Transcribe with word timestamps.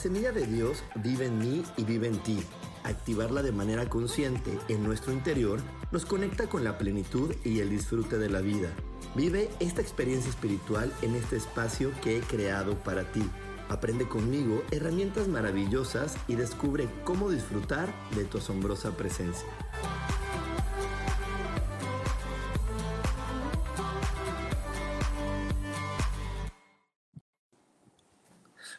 Semilla 0.00 0.32
de 0.32 0.46
Dios 0.46 0.82
vive 0.96 1.26
en 1.26 1.38
mí 1.38 1.62
y 1.76 1.84
vive 1.84 2.08
en 2.08 2.18
ti. 2.22 2.42
Activarla 2.84 3.42
de 3.42 3.52
manera 3.52 3.88
consciente 3.88 4.58
en 4.68 4.82
nuestro 4.82 5.12
interior 5.12 5.60
nos 5.92 6.06
conecta 6.06 6.48
con 6.48 6.64
la 6.64 6.78
plenitud 6.78 7.34
y 7.44 7.60
el 7.60 7.70
disfrute 7.70 8.18
de 8.18 8.30
la 8.30 8.40
vida. 8.40 8.70
Vive 9.14 9.50
esta 9.60 9.80
experiencia 9.80 10.30
espiritual 10.30 10.92
en 11.02 11.14
este 11.14 11.36
espacio 11.36 11.92
que 12.02 12.16
he 12.16 12.20
creado 12.20 12.74
para 12.82 13.12
ti 13.12 13.22
Aprende 13.70 14.08
conmigo 14.08 14.64
herramientas 14.72 15.28
maravillosas 15.28 16.16
y 16.26 16.34
descubre 16.34 16.88
cómo 17.04 17.30
disfrutar 17.30 17.88
de 18.16 18.24
tu 18.24 18.38
asombrosa 18.38 18.96
presencia. 18.96 19.46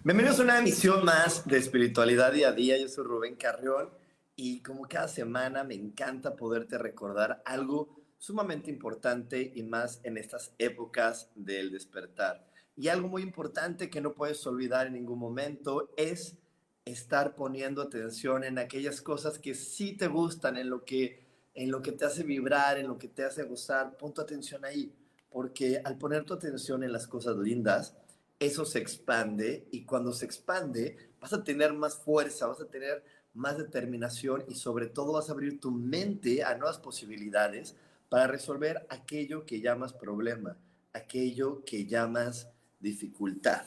Bienvenidos 0.03 0.39
a 0.39 0.43
una 0.43 0.57
emisión 0.57 1.05
más 1.05 1.45
de 1.45 1.59
Espiritualidad 1.59 2.33
Día 2.33 2.47
a 2.47 2.53
Día. 2.53 2.75
Yo 2.75 2.87
soy 2.87 3.03
Rubén 3.03 3.35
Carrión 3.35 3.91
y 4.35 4.63
como 4.63 4.87
cada 4.87 5.07
semana 5.07 5.63
me 5.63 5.75
encanta 5.75 6.35
poderte 6.35 6.79
recordar 6.79 7.43
algo 7.45 8.01
sumamente 8.17 8.71
importante 8.71 9.51
y 9.53 9.61
más 9.61 9.99
en 10.01 10.17
estas 10.17 10.55
épocas 10.57 11.29
del 11.35 11.71
despertar. 11.71 12.49
Y 12.75 12.87
algo 12.87 13.09
muy 13.09 13.21
importante 13.21 13.91
que 13.91 14.01
no 14.01 14.15
puedes 14.15 14.43
olvidar 14.47 14.87
en 14.87 14.93
ningún 14.93 15.19
momento 15.19 15.93
es 15.97 16.35
estar 16.83 17.35
poniendo 17.35 17.83
atención 17.83 18.43
en 18.43 18.57
aquellas 18.57 19.03
cosas 19.03 19.37
que 19.37 19.53
sí 19.53 19.95
te 19.95 20.07
gustan, 20.07 20.57
en 20.57 20.71
lo 20.71 20.83
que, 20.83 21.27
en 21.53 21.69
lo 21.69 21.83
que 21.83 21.91
te 21.91 22.05
hace 22.05 22.23
vibrar, 22.23 22.79
en 22.79 22.87
lo 22.87 22.97
que 22.97 23.07
te 23.07 23.23
hace 23.23 23.43
gozar. 23.43 23.97
Pon 23.97 24.15
tu 24.15 24.21
atención 24.21 24.65
ahí, 24.65 24.95
porque 25.29 25.79
al 25.85 25.99
poner 25.99 26.25
tu 26.25 26.33
atención 26.33 26.83
en 26.83 26.91
las 26.91 27.05
cosas 27.05 27.37
lindas, 27.37 27.95
eso 28.41 28.65
se 28.65 28.79
expande 28.79 29.67
y 29.71 29.85
cuando 29.85 30.11
se 30.13 30.25
expande 30.25 30.97
vas 31.19 31.31
a 31.31 31.43
tener 31.43 31.73
más 31.73 31.95
fuerza, 31.95 32.47
vas 32.47 32.59
a 32.59 32.67
tener 32.67 33.03
más 33.35 33.59
determinación 33.59 34.43
y 34.47 34.55
sobre 34.55 34.87
todo 34.87 35.13
vas 35.13 35.29
a 35.29 35.33
abrir 35.33 35.59
tu 35.59 35.69
mente 35.69 36.43
a 36.43 36.57
nuevas 36.57 36.79
posibilidades 36.79 37.75
para 38.09 38.25
resolver 38.25 38.87
aquello 38.89 39.45
que 39.45 39.61
llamas 39.61 39.93
problema, 39.93 40.57
aquello 40.91 41.63
que 41.63 41.85
llamas 41.85 42.49
dificultad. 42.79 43.63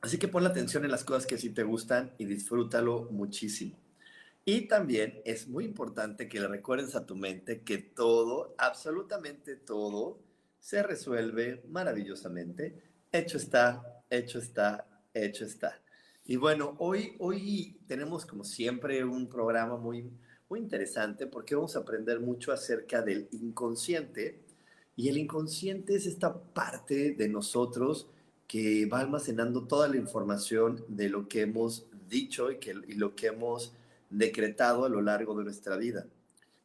Así 0.00 0.16
que 0.18 0.28
pon 0.28 0.44
la 0.44 0.48
atención 0.48 0.86
en 0.86 0.90
las 0.90 1.04
cosas 1.04 1.26
que 1.26 1.36
sí 1.36 1.50
te 1.50 1.62
gustan 1.62 2.14
y 2.16 2.24
disfrútalo 2.24 3.08
muchísimo. 3.10 3.76
Y 4.46 4.62
también 4.66 5.20
es 5.26 5.46
muy 5.46 5.66
importante 5.66 6.26
que 6.26 6.40
le 6.40 6.48
recuerdes 6.48 6.96
a 6.96 7.04
tu 7.04 7.16
mente 7.16 7.60
que 7.64 7.76
todo, 7.76 8.54
absolutamente 8.56 9.56
todo, 9.56 10.20
se 10.58 10.82
resuelve 10.82 11.62
maravillosamente. 11.68 12.87
Hecho 13.10 13.38
está, 13.38 14.02
hecho 14.10 14.38
está, 14.38 14.86
hecho 15.14 15.46
está. 15.46 15.80
Y 16.26 16.36
bueno, 16.36 16.74
hoy, 16.78 17.14
hoy 17.20 17.80
tenemos 17.86 18.26
como 18.26 18.44
siempre 18.44 19.02
un 19.02 19.30
programa 19.30 19.78
muy, 19.78 20.10
muy 20.50 20.60
interesante 20.60 21.26
porque 21.26 21.54
vamos 21.54 21.74
a 21.74 21.78
aprender 21.78 22.20
mucho 22.20 22.52
acerca 22.52 23.00
del 23.00 23.26
inconsciente 23.32 24.42
y 24.94 25.08
el 25.08 25.16
inconsciente 25.16 25.94
es 25.94 26.04
esta 26.04 26.38
parte 26.38 27.12
de 27.12 27.28
nosotros 27.30 28.08
que 28.46 28.84
va 28.84 29.00
almacenando 29.00 29.66
toda 29.66 29.88
la 29.88 29.96
información 29.96 30.84
de 30.88 31.08
lo 31.08 31.28
que 31.28 31.40
hemos 31.40 31.86
dicho 32.10 32.50
y, 32.50 32.58
que, 32.58 32.74
lo 32.74 33.14
que 33.14 33.28
hemos 33.28 33.72
decretado 34.10 34.84
a 34.84 34.90
lo 34.90 35.00
largo 35.00 35.34
de 35.34 35.44
nuestra 35.44 35.78
vida. 35.78 36.06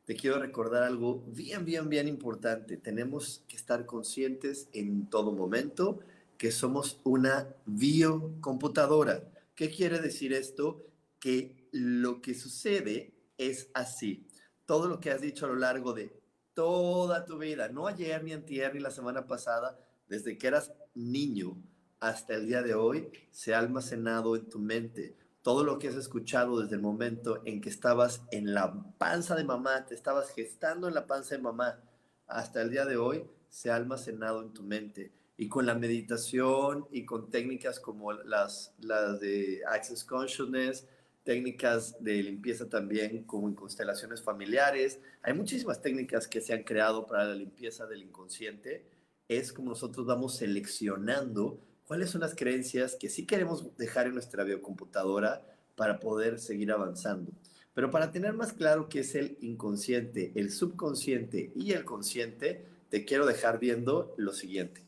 Te 0.05 0.17
quiero 0.17 0.39
recordar 0.39 0.83
algo 0.83 1.23
bien, 1.27 1.63
bien, 1.63 1.87
bien 1.87 2.09
importante. 2.09 2.75
Tenemos 2.75 3.45
que 3.47 3.55
estar 3.55 3.85
conscientes 3.85 4.67
en 4.73 5.05
todo 5.05 5.31
momento 5.31 6.01
que 6.43 6.51
somos 6.51 6.99
una 7.05 7.55
biocomputadora. 7.65 9.31
¿Qué 9.55 9.69
quiere 9.69 9.99
decir 10.01 10.33
esto? 10.33 10.85
Que 11.17 11.69
lo 11.71 12.21
que 12.21 12.35
sucede 12.35 13.13
es 13.37 13.69
así. 13.73 14.27
Todo 14.65 14.89
lo 14.89 14.99
que 14.99 15.09
has 15.09 15.21
dicho 15.21 15.45
a 15.45 15.47
lo 15.47 15.55
largo 15.55 15.93
de 15.93 16.21
toda 16.53 17.23
tu 17.23 17.37
vida, 17.37 17.69
no 17.69 17.87
ayer, 17.87 18.21
ni 18.25 18.33
antier, 18.33 18.73
ni 18.73 18.81
la 18.81 18.91
semana 18.91 19.25
pasada, 19.25 19.79
desde 20.09 20.37
que 20.37 20.47
eras 20.47 20.73
niño 20.93 21.63
hasta 22.01 22.35
el 22.35 22.45
día 22.45 22.61
de 22.61 22.75
hoy, 22.75 23.07
se 23.31 23.55
ha 23.55 23.59
almacenado 23.59 24.35
en 24.35 24.49
tu 24.49 24.59
mente. 24.59 25.15
Todo 25.43 25.63
lo 25.63 25.79
que 25.79 25.87
has 25.87 25.95
escuchado 25.95 26.59
desde 26.59 26.75
el 26.75 26.81
momento 26.81 27.41
en 27.45 27.61
que 27.61 27.69
estabas 27.69 28.21
en 28.31 28.53
la 28.53 28.93
panza 28.97 29.35
de 29.35 29.45
mamá, 29.45 29.85
te 29.85 29.95
estabas 29.95 30.29
gestando 30.31 30.89
en 30.89 30.93
la 30.93 31.07
panza 31.07 31.37
de 31.37 31.41
mamá, 31.41 31.79
hasta 32.27 32.61
el 32.61 32.69
día 32.69 32.83
de 32.83 32.97
hoy, 32.97 33.23
se 33.47 33.71
ha 33.71 33.77
almacenado 33.77 34.41
en 34.41 34.51
tu 34.51 34.61
mente. 34.61 35.22
Y 35.37 35.49
con 35.49 35.65
la 35.65 35.75
meditación 35.75 36.87
y 36.91 37.05
con 37.05 37.29
técnicas 37.29 37.79
como 37.79 38.13
las, 38.13 38.73
las 38.79 39.19
de 39.19 39.61
Access 39.67 40.03
Consciousness, 40.03 40.87
técnicas 41.23 42.01
de 42.03 42.21
limpieza 42.21 42.69
también, 42.69 43.23
como 43.23 43.47
en 43.47 43.55
constelaciones 43.55 44.21
familiares. 44.21 44.99
Hay 45.21 45.33
muchísimas 45.33 45.81
técnicas 45.81 46.27
que 46.27 46.41
se 46.41 46.53
han 46.53 46.63
creado 46.63 47.07
para 47.07 47.25
la 47.25 47.35
limpieza 47.35 47.85
del 47.87 48.03
inconsciente. 48.03 48.85
Es 49.27 49.53
como 49.53 49.69
nosotros 49.69 50.05
vamos 50.05 50.35
seleccionando 50.35 51.59
cuáles 51.85 52.09
son 52.09 52.21
las 52.21 52.35
creencias 52.35 52.95
que 52.95 53.09
sí 53.09 53.25
queremos 53.25 53.75
dejar 53.77 54.07
en 54.07 54.13
nuestra 54.13 54.43
biocomputadora 54.43 55.45
para 55.75 55.99
poder 55.99 56.39
seguir 56.39 56.71
avanzando. 56.71 57.31
Pero 57.73 57.89
para 57.89 58.11
tener 58.11 58.33
más 58.33 58.53
claro 58.53 58.87
qué 58.89 58.99
es 58.99 59.15
el 59.15 59.37
inconsciente, 59.41 60.31
el 60.35 60.51
subconsciente 60.51 61.51
y 61.55 61.71
el 61.71 61.85
consciente, 61.85 62.65
te 62.89 63.05
quiero 63.05 63.25
dejar 63.25 63.59
viendo 63.59 64.13
lo 64.17 64.33
siguiente. 64.33 64.83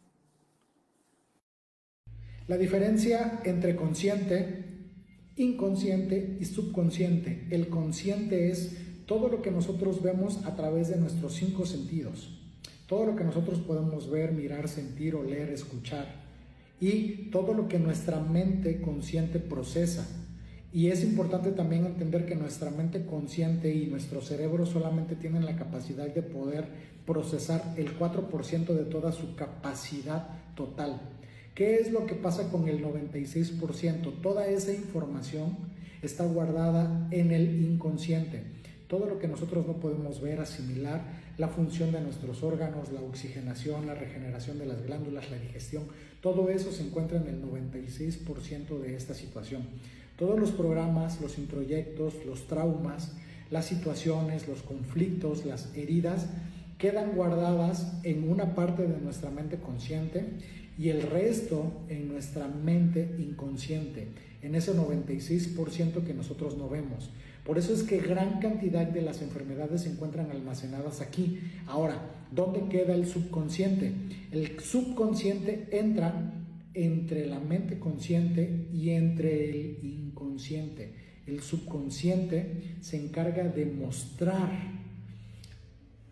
La 2.48 2.58
diferencia 2.58 3.42
entre 3.44 3.76
consciente 3.76 4.66
inconsciente 5.38 6.38
y 6.40 6.46
subconsciente. 6.46 7.48
El 7.50 7.68
consciente 7.68 8.50
es 8.50 8.78
todo 9.06 9.28
lo 9.28 9.42
que 9.42 9.52
nosotros 9.52 10.02
vemos 10.02 10.46
a 10.46 10.56
través 10.56 10.90
de 10.90 10.98
nuestros 10.98 11.34
cinco 11.34 11.66
sentidos. 11.66 12.40
Todo 12.88 13.06
lo 13.06 13.16
que 13.16 13.24
nosotros 13.24 13.60
podemos 13.60 14.10
ver, 14.10 14.32
mirar, 14.32 14.68
sentir, 14.68 15.16
oler, 15.16 15.50
escuchar. 15.50 16.24
Y 16.80 17.30
todo 17.32 17.54
lo 17.54 17.68
que 17.68 17.80
nuestra 17.80 18.20
mente 18.20 18.82
consciente 18.82 19.40
procesa. 19.40 20.08
Y 20.72 20.88
es 20.88 21.04
importante 21.04 21.52
también 21.52 21.86
entender 21.86 22.26
que 22.26 22.36
nuestra 22.36 22.70
mente 22.70 23.06
consciente 23.06 23.74
y 23.74 23.88
nuestro 23.88 24.22
cerebro 24.22 24.66
solamente 24.66 25.16
tienen 25.16 25.46
la 25.46 25.56
capacidad 25.56 26.08
de 26.08 26.22
poder 26.22 26.68
procesar 27.06 27.74
el 27.78 27.98
4% 27.98 28.66
de 28.66 28.86
toda 28.86 29.12
su 29.12 29.36
capacidad 29.36 30.28
total. 30.56 31.00
¿Qué 31.56 31.76
es 31.76 31.94
lo 31.94 32.06
que 32.06 32.16
pasa 32.16 32.52
con 32.52 32.68
el 32.68 32.84
96%? 32.84 34.22
Toda 34.22 34.46
esa 34.48 34.74
información 34.74 35.58
está 36.02 36.26
guardada 36.26 37.08
en 37.12 37.32
el 37.32 37.64
inconsciente. 37.64 38.44
Todo 38.90 39.06
lo 39.06 39.20
que 39.20 39.30
nosotros 39.30 39.66
no 39.66 39.78
podemos 39.78 40.20
ver, 40.20 40.42
asimilar, 40.42 41.02
la 41.38 41.48
función 41.48 41.94
de 41.94 42.02
nuestros 42.02 42.44
órganos, 42.44 42.92
la 42.92 43.00
oxigenación, 43.00 43.88
la 43.88 43.96
regeneración 43.96 44.60
de 44.60 44.66
las 44.66 44.86
glándulas, 44.86 45.32
la 45.32 45.40
digestión, 45.40 45.84
todo 46.22 46.50
eso 46.50 46.74
se 46.74 46.84
encuentra 46.84 47.20
en 47.20 47.28
el 47.28 47.42
96% 47.42 48.78
de 48.78 48.98
esta 48.98 49.14
situación. 49.14 49.64
Todos 50.18 50.38
los 50.38 50.52
programas, 50.52 51.22
los 51.22 51.38
introyectos, 51.38 52.16
los 52.26 52.48
traumas, 52.48 53.14
las 53.50 53.66
situaciones, 53.66 54.50
los 54.50 54.62
conflictos, 54.62 55.46
las 55.46 55.74
heridas, 55.74 56.28
quedan 56.78 57.16
guardadas 57.16 57.94
en 58.04 58.30
una 58.30 58.56
parte 58.56 58.86
de 58.86 59.00
nuestra 59.00 59.30
mente 59.30 59.58
consciente 59.58 60.26
y 60.78 60.90
el 60.90 61.02
resto 61.04 61.72
en 61.90 62.08
nuestra 62.08 62.48
mente 62.48 63.16
inconsciente, 63.18 64.08
en 64.42 64.56
ese 64.56 64.74
96% 64.74 66.04
que 66.04 66.14
nosotros 66.14 66.58
no 66.58 66.70
vemos. 66.70 67.10
Por 67.46 67.58
eso 67.58 67.74
es 67.74 67.84
que 67.84 68.00
gran 68.00 68.40
cantidad 68.40 68.88
de 68.88 69.02
las 69.02 69.22
enfermedades 69.22 69.82
se 69.82 69.90
encuentran 69.90 70.32
almacenadas 70.32 71.02
aquí. 71.02 71.40
Ahora, 71.68 72.02
¿dónde 72.32 72.68
queda 72.70 72.96
el 72.96 73.06
subconsciente? 73.06 73.94
El 74.32 74.60
subconsciente 74.60 75.68
entra 75.72 76.34
entre 76.74 77.26
la 77.28 77.40
mente 77.40 77.80
consciente 77.80 78.68
y 78.74 78.90
entre 78.90 79.50
el 79.50 79.80
inconsciente. 79.84 80.94
El 81.28 81.42
subconsciente 81.42 82.78
se 82.82 82.98
encarga 82.98 83.48
de 83.48 83.66
mostrar 83.66 84.50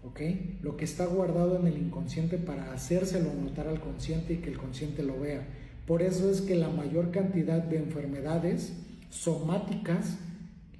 ¿ok? 0.03 0.21
Lo 0.61 0.77
que 0.77 0.85
está 0.85 1.05
guardado 1.05 1.59
en 1.59 1.67
el 1.67 1.77
inconsciente 1.77 2.37
para 2.37 2.71
hacérselo 2.73 3.33
notar 3.33 3.67
al 3.67 3.79
consciente 3.79 4.33
y 4.33 4.37
que 4.37 4.49
el 4.49 4.57
consciente 4.57 5.03
lo 5.03 5.19
vea. 5.19 5.47
Por 5.85 6.01
eso 6.01 6.29
es 6.29 6.41
que 6.41 6.55
la 6.55 6.69
mayor 6.69 7.11
cantidad 7.11 7.61
de 7.61 7.77
enfermedades 7.77 8.73
somáticas 9.09 10.17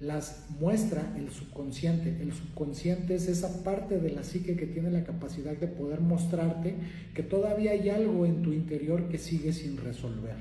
las 0.03 0.45
muestra 0.59 1.13
el 1.17 1.31
subconsciente. 1.31 2.21
El 2.21 2.33
subconsciente 2.33 3.15
es 3.15 3.27
esa 3.27 3.63
parte 3.63 3.99
de 3.99 4.11
la 4.11 4.23
psique 4.23 4.57
que 4.57 4.67
tiene 4.67 4.91
la 4.91 5.03
capacidad 5.03 5.55
de 5.55 5.67
poder 5.67 6.01
mostrarte 6.01 6.75
que 7.15 7.23
todavía 7.23 7.71
hay 7.71 7.89
algo 7.89 8.25
en 8.25 8.41
tu 8.41 8.51
interior 8.51 9.07
que 9.07 9.17
sigue 9.17 9.53
sin 9.53 9.77
resolver. 9.77 10.35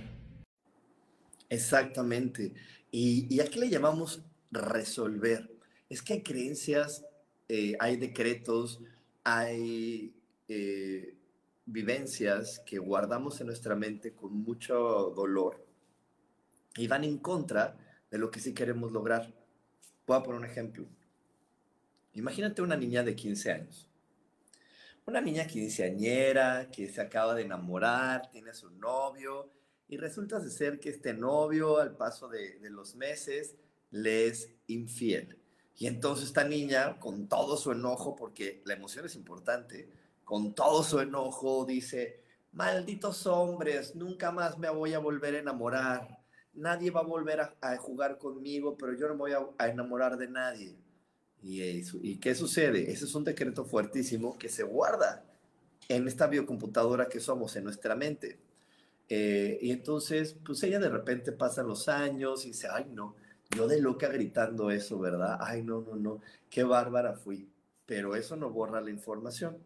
Exactamente. 1.48 2.54
¿Y, 2.90 3.40
a 3.40 3.44
qué 3.44 3.60
le 3.60 3.70
llamamos 3.70 4.24
resolver? 4.50 5.50
Es 5.88 6.02
que 6.02 6.14
hay 6.14 6.22
creencias, 6.22 7.04
eh, 7.54 7.76
hay 7.78 7.98
decretos, 7.98 8.80
hay 9.24 10.14
eh, 10.48 11.14
vivencias 11.66 12.62
que 12.64 12.78
guardamos 12.78 13.42
en 13.42 13.48
nuestra 13.48 13.76
mente 13.76 14.14
con 14.14 14.32
mucho 14.32 14.74
dolor 15.14 15.62
y 16.76 16.86
van 16.86 17.04
en 17.04 17.18
contra 17.18 17.76
de 18.10 18.16
lo 18.16 18.30
que 18.30 18.40
sí 18.40 18.54
queremos 18.54 18.90
lograr. 18.90 19.34
Voy 20.06 20.16
a 20.16 20.22
poner 20.22 20.40
un 20.40 20.46
ejemplo. 20.46 20.86
Imagínate 22.14 22.62
una 22.62 22.74
niña 22.74 23.02
de 23.02 23.14
15 23.14 23.52
años. 23.52 23.86
Una 25.04 25.20
niña 25.20 25.46
quinceañera 25.46 26.70
que 26.70 26.88
se 26.88 27.02
acaba 27.02 27.34
de 27.34 27.42
enamorar, 27.42 28.30
tiene 28.30 28.52
a 28.52 28.54
su 28.54 28.70
novio 28.70 29.50
y 29.88 29.98
resulta 29.98 30.40
ser 30.48 30.80
que 30.80 30.88
este 30.88 31.12
novio 31.12 31.80
al 31.80 31.98
paso 31.98 32.28
de, 32.28 32.58
de 32.60 32.70
los 32.70 32.94
meses 32.94 33.56
le 33.90 34.28
es 34.28 34.48
infiel. 34.68 35.41
Y 35.76 35.86
entonces 35.86 36.26
esta 36.26 36.44
niña, 36.44 36.98
con 36.98 37.28
todo 37.28 37.56
su 37.56 37.72
enojo, 37.72 38.14
porque 38.14 38.62
la 38.64 38.74
emoción 38.74 39.06
es 39.06 39.14
importante, 39.14 39.88
con 40.24 40.54
todo 40.54 40.82
su 40.82 41.00
enojo 41.00 41.64
dice, 41.64 42.22
malditos 42.52 43.26
hombres, 43.26 43.94
nunca 43.94 44.30
más 44.30 44.58
me 44.58 44.70
voy 44.70 44.94
a 44.94 44.98
volver 44.98 45.34
a 45.34 45.38
enamorar 45.38 46.22
nadie 46.54 46.90
va 46.90 47.00
a 47.00 47.04
volver 47.04 47.40
a, 47.40 47.76
jugar 47.78 48.18
conmigo, 48.18 48.76
pero 48.76 48.94
yo 48.94 49.08
no 49.08 49.16
voy 49.16 49.32
a, 49.32 49.68
enamorar 49.68 50.16
de 50.16 50.28
nadie. 50.28 50.76
Y, 51.42 51.62
¿Y 52.02 52.18
qué 52.18 52.34
sucede? 52.34 52.90
Ese 52.90 53.04
es 53.04 53.14
un 53.14 53.24
decreto 53.24 53.64
fuertísimo 53.64 54.38
que 54.38 54.48
se 54.48 54.62
guarda 54.62 55.24
en 55.88 56.06
esta 56.06 56.26
biocomputadora 56.26 57.08
que 57.08 57.20
somos, 57.20 57.56
en 57.56 57.64
nuestra 57.64 57.96
mente. 57.96 58.38
Eh, 59.08 59.58
y 59.60 59.70
entonces, 59.72 60.36
pues 60.44 60.62
ella 60.62 60.78
de 60.78 60.88
repente 60.88 61.32
pasa 61.32 61.62
los 61.62 61.88
años 61.88 62.44
y 62.44 62.48
dice, 62.48 62.68
ay 62.70 62.86
no, 62.90 63.16
yo 63.56 63.68
de 63.68 63.80
loca 63.80 64.08
gritando 64.08 64.70
eso, 64.70 64.98
¿verdad? 64.98 65.38
Ay 65.40 65.62
no, 65.62 65.80
no, 65.80 65.96
no, 65.96 66.20
qué 66.50 66.64
bárbara 66.64 67.14
fui. 67.14 67.48
Pero 67.86 68.14
eso 68.14 68.36
no 68.36 68.50
borra 68.50 68.80
la 68.80 68.90
información. 68.90 69.58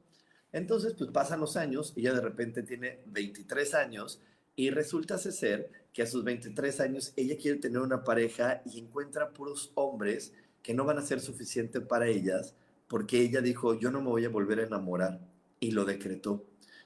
Entonces, 0.53 0.95
pues 0.97 1.11
pasan 1.11 1.41
los 1.41 1.57
años 1.57 1.93
ella 1.97 2.15
de 2.15 2.21
repente 2.21 2.63
tiene 2.63 3.01
23 3.07 3.75
años 3.75 4.21
y 4.55 4.71
resulta 4.71 5.19
ser 5.19 5.71
que 5.93 6.03
a 6.03 6.07
sus 6.07 6.25
23 6.25 6.81
años 6.81 7.13
ella 7.17 7.37
quiere 7.37 7.59
tener 7.59 7.81
una 7.81 8.05
pareja 8.05 8.63
y 8.65 8.81
encuentra 8.81 9.33
puros 9.33 9.73
hombres 9.75 10.33
que 10.63 10.75
no 10.75 10.85
van 10.85 10.99
a 10.99 11.03
ser 11.03 11.21
suficiente 11.21 11.81
para 11.81 12.07
ellas 12.07 12.55
porque 12.89 13.21
ella 13.21 13.41
dijo, 13.41 13.79
yo 13.79 13.91
no 13.91 14.01
me 14.01 14.09
voy 14.09 14.25
a 14.25 14.29
volver 14.29 14.61
a 14.61 14.67
enamorar 14.67 15.21
y 15.61 15.73
lo 15.73 15.85
decretó. 15.85 16.45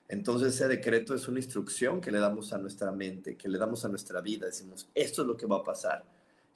Entonces 0.08 0.54
ese 0.54 0.66
decreto 0.66 1.14
es 1.14 1.28
una 1.28 1.38
instrucción 1.38 2.00
que 2.00 2.10
le 2.10 2.18
damos 2.18 2.52
a 2.52 2.58
nuestra 2.58 2.90
mente, 2.90 3.36
que 3.36 3.48
le 3.48 3.58
damos 3.58 3.84
a 3.84 3.88
nuestra 3.88 4.20
vida. 4.20 4.46
Decimos, 4.46 4.88
esto 4.94 5.22
es 5.22 5.28
lo 5.28 5.36
que 5.36 5.46
va 5.46 5.58
a 5.58 5.64
pasar. 5.64 6.04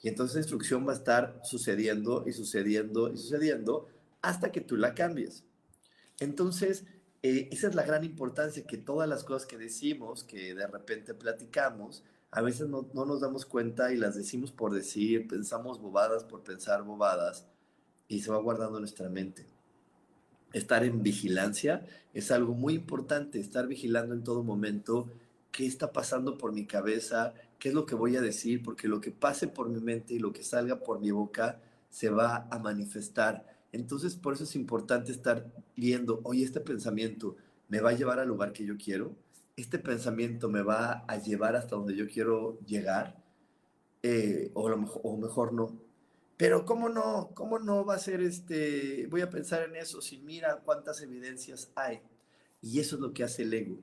Y 0.05 0.09
entonces 0.09 0.33
esa 0.33 0.41
instrucción 0.41 0.87
va 0.87 0.93
a 0.93 0.97
estar 0.97 1.41
sucediendo 1.43 2.25
y 2.27 2.33
sucediendo 2.35 3.11
y 3.11 3.17
sucediendo 3.17 3.89
hasta 4.21 4.53
que 4.53 4.61
tú 4.61 4.77
la 4.77 4.95
cambies. 4.95 5.45
Entonces, 6.21 6.85
eh, 7.23 7.49
esa 7.51 7.69
es 7.69 7.75
la 7.75 7.85
gran 7.85 8.05
importancia, 8.05 8.67
que 8.67 8.77
todas 8.77 9.09
las 9.09 9.25
cosas 9.25 9.47
que 9.47 9.57
decimos, 9.57 10.23
que 10.23 10.55
de 10.55 10.67
repente 10.67 11.15
platicamos, 11.15 12.05
a 12.31 12.43
veces 12.43 12.69
no, 12.69 12.87
nos 12.93 13.23
damos 13.23 13.47
cuenta 13.47 13.95
y 13.95 13.97
las 13.97 14.15
decimos 14.15 14.53
por 14.53 14.75
decir, 14.75 15.27
pensamos 15.27 15.81
bobadas 15.81 16.23
por 16.25 16.43
pensar 16.43 16.83
bobadas 16.83 17.47
y 18.07 18.21
se 18.21 18.31
va 18.31 18.37
guardando 18.37 18.81
nuestra 18.81 19.09
mente. 19.09 19.47
Estar 20.53 20.85
en 20.85 21.03
vigilancia 21.03 21.87
es 22.13 22.31
algo 22.31 22.53
muy 22.53 22.75
importante, 22.75 23.41
estar 23.41 23.67
vigilando 23.67 24.13
en 24.13 24.23
todo 24.23 24.45
momento 24.45 25.11
qué 25.51 25.65
está 25.65 25.93
pasando 25.93 26.37
por 26.37 26.53
mi 26.53 26.67
cabeza, 26.67 27.33
qué 27.65 27.71
es 27.71 27.75
lo 27.75 27.87
que 27.87 27.95
voy 27.95 28.15
a 28.17 28.21
decir, 28.21 28.63
porque 28.63 28.89
lo 28.89 29.01
que 29.01 29.11
pase 29.11 29.49
por 29.49 29.71
mi 29.71 29.81
mente 29.81 30.13
y 30.13 30.19
lo 30.19 30.35
que 30.35 30.43
salga 30.43 30.81
por 30.81 31.01
mi 31.01 31.11
boca 31.11 31.63
se 31.89 32.11
va 32.11 32.47
a 32.51 32.59
manifestar 32.59 33.55
entonces, 33.75 34.15
por 34.15 34.35
eso 34.35 34.45
es 34.45 34.55
importante 34.55 35.11
estar 35.11 35.51
viendo, 35.75 36.21
oye, 36.23 36.45
este 36.45 36.61
pensamiento 36.61 37.35
me 37.69 37.81
va 37.81 37.91
a 37.91 37.95
llevar 37.95 38.21
al 38.21 38.29
lugar 38.29 38.53
que 38.53 38.65
yo 38.65 38.77
quiero, 38.77 39.17
este 39.57 39.81
pensamiento 39.81 40.49
me 40.49 40.63
va 40.63 41.05
a 41.09 41.17
llevar 41.19 41.57
hasta 41.57 41.75
donde 41.75 41.97
yo 41.97 42.07
quiero 42.07 42.61
llegar, 42.61 43.21
eh, 44.05 44.53
o, 44.55 44.71
o 44.71 45.17
mejor 45.17 45.53
no. 45.53 45.77
Pero 46.37 46.65
¿cómo 46.65 46.89
no? 46.89 47.31
¿Cómo 47.35 47.59
no 47.59 47.85
va 47.85 47.95
a 47.95 47.99
ser 47.99 48.21
este? 48.21 49.09
Voy 49.09 49.23
a 49.23 49.31
pensar 49.31 49.65
en 49.69 49.75
eso 49.75 50.01
si 50.01 50.19
mira 50.19 50.61
cuántas 50.65 51.03
evidencias 51.03 51.73
hay. 51.75 52.01
Y 52.63 52.79
eso 52.79 52.95
es 52.95 53.03
lo 53.03 53.13
que 53.13 53.25
hace 53.25 53.43
el 53.43 53.55
ego. 53.55 53.79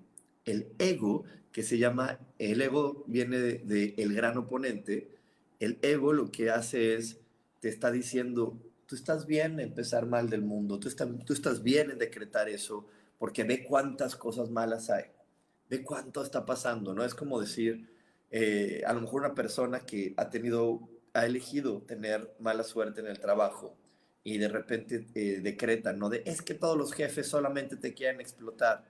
El 0.45 0.73
ego, 0.79 1.23
que 1.51 1.63
se 1.63 1.77
llama, 1.77 2.19
el 2.39 2.61
ego 2.61 3.03
viene 3.07 3.37
de, 3.37 3.93
el 3.97 4.13
gran 4.13 4.37
oponente, 4.37 5.09
el 5.59 5.77
ego 5.81 6.13
lo 6.13 6.31
que 6.31 6.49
hace 6.49 6.95
es, 6.95 7.19
te 7.59 7.69
está 7.69 7.91
diciendo, 7.91 8.57
tú 8.87 8.95
estás 8.95 9.27
bien 9.27 9.59
en 9.59 9.73
mal 10.09 10.29
del 10.29 10.41
mundo, 10.41 10.79
tú, 10.79 10.89
tú 11.25 11.33
estás 11.33 11.61
bien 11.61 11.91
en 11.91 11.97
decretar 11.97 12.49
eso, 12.49 12.87
porque 13.19 13.43
ve 13.43 13.63
cuántas 13.63 14.15
cosas 14.15 14.49
malas 14.49 14.89
hay, 14.89 15.05
ve 15.69 15.83
cuánto 15.83 16.23
está 16.23 16.45
pasando, 16.45 16.93
¿no? 16.93 17.05
Es 17.05 17.13
como 17.13 17.39
decir, 17.39 17.87
eh, 18.31 18.81
a 18.85 18.93
lo 18.93 19.01
mejor 19.01 19.21
una 19.21 19.35
persona 19.35 19.81
que 19.81 20.13
ha 20.17 20.29
tenido, 20.29 20.89
ha 21.13 21.25
elegido 21.25 21.81
tener 21.81 22.33
mala 22.39 22.63
suerte 22.63 23.01
en 23.01 23.07
el 23.07 23.19
trabajo 23.19 23.77
y 24.23 24.37
de 24.37 24.47
repente 24.47 25.07
eh, 25.15 25.41
decreta, 25.41 25.93
¿no? 25.93 26.09
De, 26.09 26.23
es 26.25 26.41
que 26.41 26.53
todos 26.53 26.77
los 26.77 26.93
jefes 26.93 27.27
solamente 27.27 27.75
te 27.75 27.93
quieren 27.93 28.21
explotar. 28.21 28.85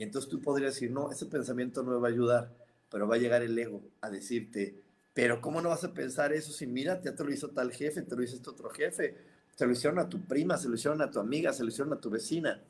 Y 0.00 0.04
entonces 0.04 0.30
tú 0.30 0.40
podrías 0.40 0.72
decir, 0.72 0.90
no, 0.90 1.12
ese 1.12 1.26
pensamiento 1.26 1.82
no 1.82 1.90
me 1.90 1.98
va 1.98 2.08
a 2.08 2.10
ayudar, 2.10 2.56
pero 2.90 3.06
va 3.06 3.16
a 3.16 3.18
llegar 3.18 3.42
el 3.42 3.58
ego 3.58 3.82
a 4.00 4.08
decirte, 4.08 4.82
pero 5.12 5.42
¿cómo 5.42 5.60
no 5.60 5.68
vas 5.68 5.84
a 5.84 5.92
pensar 5.92 6.32
eso 6.32 6.52
si 6.52 6.66
mira, 6.66 7.02
ya 7.02 7.14
te 7.14 7.22
lo 7.22 7.30
hizo 7.30 7.50
tal 7.50 7.70
jefe, 7.70 8.00
te 8.00 8.16
lo 8.16 8.22
hizo 8.22 8.36
este 8.36 8.48
otro 8.48 8.70
jefe, 8.70 9.14
se 9.54 9.66
lo 9.66 9.72
hicieron 9.72 9.98
a 9.98 10.08
tu 10.08 10.22
prima, 10.22 10.56
se 10.56 10.70
lo 10.70 10.76
hicieron 10.76 11.02
a 11.02 11.10
tu 11.10 11.20
amiga, 11.20 11.52
se 11.52 11.64
lo 11.64 11.68
hicieron 11.68 11.92
a 11.92 12.00
tu 12.00 12.08
vecina? 12.08 12.62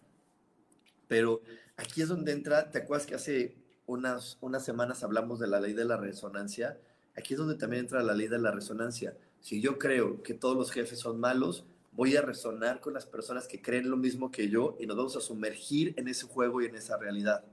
Pero 1.06 1.41
aquí 1.77 2.03
es 2.03 2.09
donde 2.09 2.32
entra, 2.32 2.69
¿te 2.73 2.79
acuerdas 2.79 3.06
que 3.06 3.15
hace 3.15 3.55
unas, 3.87 4.37
unas 4.41 4.65
semanas 4.65 5.05
hablamos 5.05 5.39
de 5.39 5.46
la 5.46 5.60
ley 5.60 5.72
de 5.72 5.84
la 5.84 5.99
resonancia? 5.99 6.81
Aquí 7.17 7.34
es 7.34 7.39
donde 7.39 7.55
también 7.55 7.84
entra 7.84 8.03
la 8.03 8.15
ley 8.15 8.27
de 8.27 8.41
la 8.41 8.51
resonancia. 8.51 9.17
Si 9.41 9.60
yo 9.60 9.79
creo 9.79 10.20
que 10.25 10.34
todos 10.34 10.56
los 10.56 10.72
jefes 10.72 10.99
son 10.99 11.20
malos, 11.20 11.65
voy 11.93 12.17
a 12.17 12.23
resonar 12.23 12.81
con 12.81 12.94
las 12.94 13.06
personas 13.06 13.47
que 13.47 13.61
creen 13.61 13.91
lo 13.91 13.97
mismo 13.97 14.31
que 14.31 14.49
yo 14.49 14.77
y 14.81 14.87
nos 14.87 14.97
vamos 14.97 15.17
a 15.17 15.20
sumergir 15.20 15.94
en 15.97 16.09
ese 16.09 16.27
juego 16.27 16.63
y 16.63 16.67
en 16.67 16.77
esa 16.77 16.97
realidad. 16.97 17.44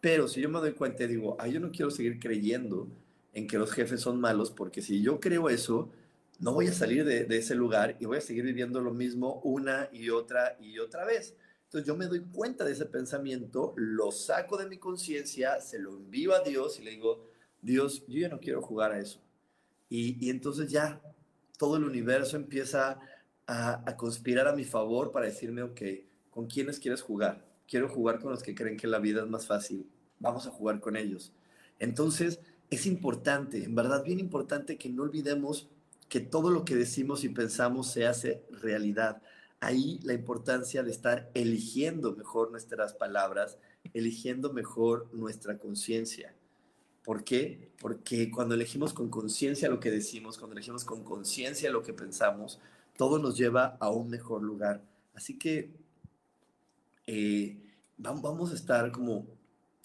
Pero 0.00 0.28
si 0.28 0.40
yo 0.40 0.48
me 0.48 0.58
doy 0.58 0.72
cuenta 0.72 1.04
y 1.04 1.08
digo, 1.08 1.36
ay, 1.38 1.52
yo 1.52 1.60
no 1.60 1.70
quiero 1.70 1.90
seguir 1.90 2.18
creyendo 2.18 2.88
en 3.32 3.46
que 3.46 3.58
los 3.58 3.72
jefes 3.72 4.00
son 4.00 4.20
malos, 4.20 4.50
porque 4.50 4.82
si 4.82 5.02
yo 5.02 5.20
creo 5.20 5.48
eso, 5.48 5.90
no 6.40 6.52
voy 6.52 6.66
a 6.66 6.72
salir 6.72 7.04
de, 7.04 7.26
ese 7.36 7.54
lugar 7.54 7.96
y 8.00 8.06
voy 8.06 8.18
a 8.18 8.20
seguir 8.20 8.44
viviendo 8.44 8.80
lo 8.80 8.92
mismo 8.92 9.40
una 9.44 9.88
y 9.92 10.10
otra 10.10 10.56
y 10.60 10.78
otra 10.78 11.04
vez. 11.04 11.34
Entonces 11.64 11.86
yo 11.86 11.96
me 11.96 12.06
doy 12.06 12.20
cuenta 12.20 12.64
de 12.64 12.72
ese 12.72 12.86
pensamiento, 12.86 13.72
lo 13.76 14.12
saco 14.12 14.56
de 14.56 14.66
mi 14.66 14.78
conciencia, 14.78 15.60
se 15.60 15.78
lo 15.78 15.90
envío 15.90 16.34
a 16.34 16.40
Dios 16.40 16.78
y 16.78 16.84
le 16.84 16.90
digo, 16.92 17.28
Dios, 17.62 18.04
yo 18.06 18.20
ya 18.20 18.28
no 18.28 18.40
quiero 18.40 18.62
jugar 18.62 18.92
a 18.92 19.00
eso. 19.00 19.20
Y, 19.88 20.28
entonces 20.30 20.70
ya 20.70 21.00
todo 21.58 21.76
el 21.76 21.84
universo 21.84 22.36
empieza 22.36 23.00
a, 23.46 23.96
conspirar 23.96 24.48
a 24.48 24.54
mi 24.54 24.64
favor 24.64 25.12
para 25.12 25.26
decirme, 25.26 25.62
ok, 25.62 25.80
¿con 26.30 26.46
quiénes 26.46 26.78
quieres 26.78 27.02
jugar? 27.02 27.44
Quiero 27.68 27.88
jugar 27.88 28.20
con 28.20 28.30
los 28.30 28.42
que 28.42 28.54
creen 28.54 28.76
que 28.76 28.86
la 28.86 28.98
vida 28.98 29.22
es 29.22 29.28
más 29.28 29.46
fácil. 29.46 29.86
Vamos 30.18 30.46
a 30.46 30.50
jugar 30.50 30.80
con 30.80 30.96
ellos. 30.96 31.32
Entonces, 31.78 32.40
es 32.70 32.86
importante, 32.86 33.64
en 33.64 33.74
verdad 33.74 34.04
bien 34.04 34.20
importante 34.20 34.78
que 34.78 34.88
no 34.88 35.02
olvidemos 35.02 35.68
que 36.08 36.20
todo 36.20 36.50
lo 36.50 36.64
que 36.64 36.76
decimos 36.76 37.24
y 37.24 37.28
pensamos 37.28 37.90
se 37.90 38.06
hace 38.06 38.44
realidad. 38.50 39.22
Ahí 39.60 39.98
la 40.02 40.12
importancia 40.12 40.82
de 40.82 40.90
estar 40.90 41.30
eligiendo 41.34 42.14
mejor 42.14 42.50
nuestras 42.50 42.94
palabras, 42.94 43.58
eligiendo 43.94 44.52
mejor 44.52 45.08
nuestra 45.12 45.58
conciencia. 45.58 46.34
¿Por 47.02 47.24
qué? 47.24 47.70
Porque 47.80 48.30
cuando 48.30 48.54
elegimos 48.54 48.94
con 48.94 49.10
conciencia 49.10 49.68
lo 49.68 49.80
que 49.80 49.90
decimos, 49.90 50.38
cuando 50.38 50.54
elegimos 50.54 50.84
con 50.84 51.04
conciencia 51.04 51.70
lo 51.70 51.82
que 51.82 51.92
pensamos, 51.92 52.60
todo 52.96 53.18
nos 53.18 53.36
lleva 53.36 53.76
a 53.80 53.90
un 53.90 54.10
mejor 54.10 54.42
lugar. 54.42 54.82
Así 55.14 55.38
que 55.38 55.70
eh, 57.06 57.58
vamos 57.96 58.52
a 58.52 58.54
estar 58.54 58.90
como, 58.92 59.26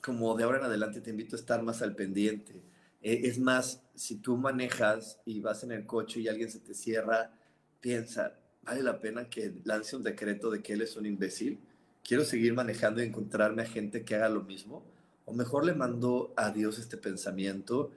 como 0.02 0.36
de 0.36 0.44
ahora 0.44 0.60
en 0.60 0.66
adelante, 0.66 1.02
te 1.02 1.12
invito 1.12 1.36
a 1.36 1.40
estar 1.40 1.62
más 1.64 1.82
al 1.82 1.96
pendiente 1.96 2.62
eh, 3.02 3.22
es 3.26 3.40
más, 3.40 3.82
si 3.96 4.18
tú 4.18 4.38
manejas 4.38 5.20
y 5.26 5.40
vas 5.40 5.64
en 5.64 5.72
el 5.72 5.86
coche 5.86 6.20
y 6.20 6.28
alguien 6.28 6.52
se 6.52 6.60
te 6.60 6.74
cierra, 6.74 7.32
piensa, 7.80 8.34
¿vale 8.64 8.84
la 8.84 9.00
pena 9.00 9.30
que 9.30 9.54
lance 9.64 9.96
un 9.96 10.04
decreto 10.04 10.50
de 10.50 10.62
que 10.62 10.74
él 10.74 10.82
es 10.82 10.96
un 10.98 11.06
imbécil? 11.06 11.60
quiero 12.02 12.26
seguir 12.26 12.54
manejando 12.56 13.04
y 13.04 13.06
encontrarme 13.06 13.62
a 13.62 13.66
gente 13.66 14.04
que 14.04 14.16
haga 14.16 14.30
lo 14.30 14.42
mismo, 14.42 14.84
o 15.26 15.34
mejor 15.34 15.64
le 15.64 15.76
mando 15.76 16.34
a 16.36 16.50
Dios 16.50 16.80
este 16.80 16.98
pensamiento 16.98 17.92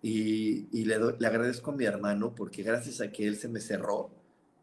y, 0.00 0.84
le, 0.84 0.96
le, 1.18 1.26
agradezco 1.26 1.72
a 1.72 1.74
mi 1.74 1.84
hermano 1.84 2.34
porque 2.36 2.62
gracias 2.62 3.00
a 3.00 3.10
que 3.10 3.26
él 3.26 3.36
se 3.36 3.48
me 3.48 3.60
cerró, 3.60 4.10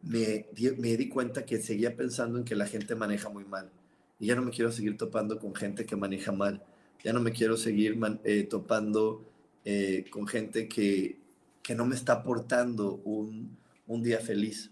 me 0.06 0.46
me 0.78 0.96
di 0.96 1.08
cuenta 1.08 1.44
que 1.44 1.60
seguía 1.60 1.96
pensando 1.96 2.38
en 2.38 2.44
que 2.44 2.54
la 2.54 2.66
gente 2.66 2.94
maneja 2.94 3.28
muy 3.28 3.44
mal. 3.44 3.70
Y 4.18 4.26
ya 4.26 4.34
no 4.34 4.42
me 4.42 4.50
quiero 4.50 4.72
seguir 4.72 4.96
topando 4.96 5.38
con 5.38 5.54
gente 5.54 5.84
que 5.84 5.96
maneja 5.96 6.32
mal. 6.32 6.62
Ya 7.04 7.12
no 7.12 7.20
me 7.20 7.32
quiero 7.32 7.56
seguir 7.56 7.98
eh, 8.24 8.44
topando 8.44 9.24
eh, 9.64 10.06
con 10.10 10.26
gente 10.26 10.68
que, 10.68 11.18
que 11.62 11.74
no 11.74 11.84
me 11.86 11.94
está 11.94 12.14
aportando 12.14 13.00
un, 13.04 13.56
un 13.86 14.02
día 14.02 14.20
feliz. 14.20 14.70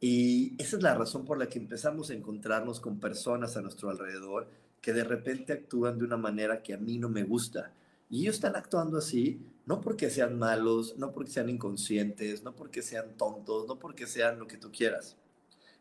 Y 0.00 0.54
esa 0.62 0.76
es 0.76 0.82
la 0.82 0.94
razón 0.94 1.24
por 1.24 1.38
la 1.38 1.48
que 1.48 1.58
empezamos 1.58 2.10
a 2.10 2.14
encontrarnos 2.14 2.78
con 2.78 3.00
personas 3.00 3.56
a 3.56 3.62
nuestro 3.62 3.90
alrededor 3.90 4.48
que 4.80 4.92
de 4.92 5.02
repente 5.02 5.52
actúan 5.52 5.98
de 5.98 6.04
una 6.04 6.16
manera 6.16 6.62
que 6.62 6.74
a 6.74 6.78
mí 6.78 6.98
no 6.98 7.08
me 7.08 7.24
gusta. 7.24 7.72
Y 8.08 8.22
ellos 8.22 8.36
están 8.36 8.54
actuando 8.54 8.98
así, 8.98 9.40
no 9.68 9.82
porque 9.82 10.08
sean 10.08 10.38
malos, 10.38 10.96
no 10.96 11.12
porque 11.12 11.30
sean 11.30 11.50
inconscientes, 11.50 12.42
no 12.42 12.56
porque 12.56 12.80
sean 12.80 13.18
tontos, 13.18 13.66
no 13.68 13.78
porque 13.78 14.06
sean 14.06 14.38
lo 14.38 14.46
que 14.46 14.56
tú 14.56 14.72
quieras. 14.72 15.18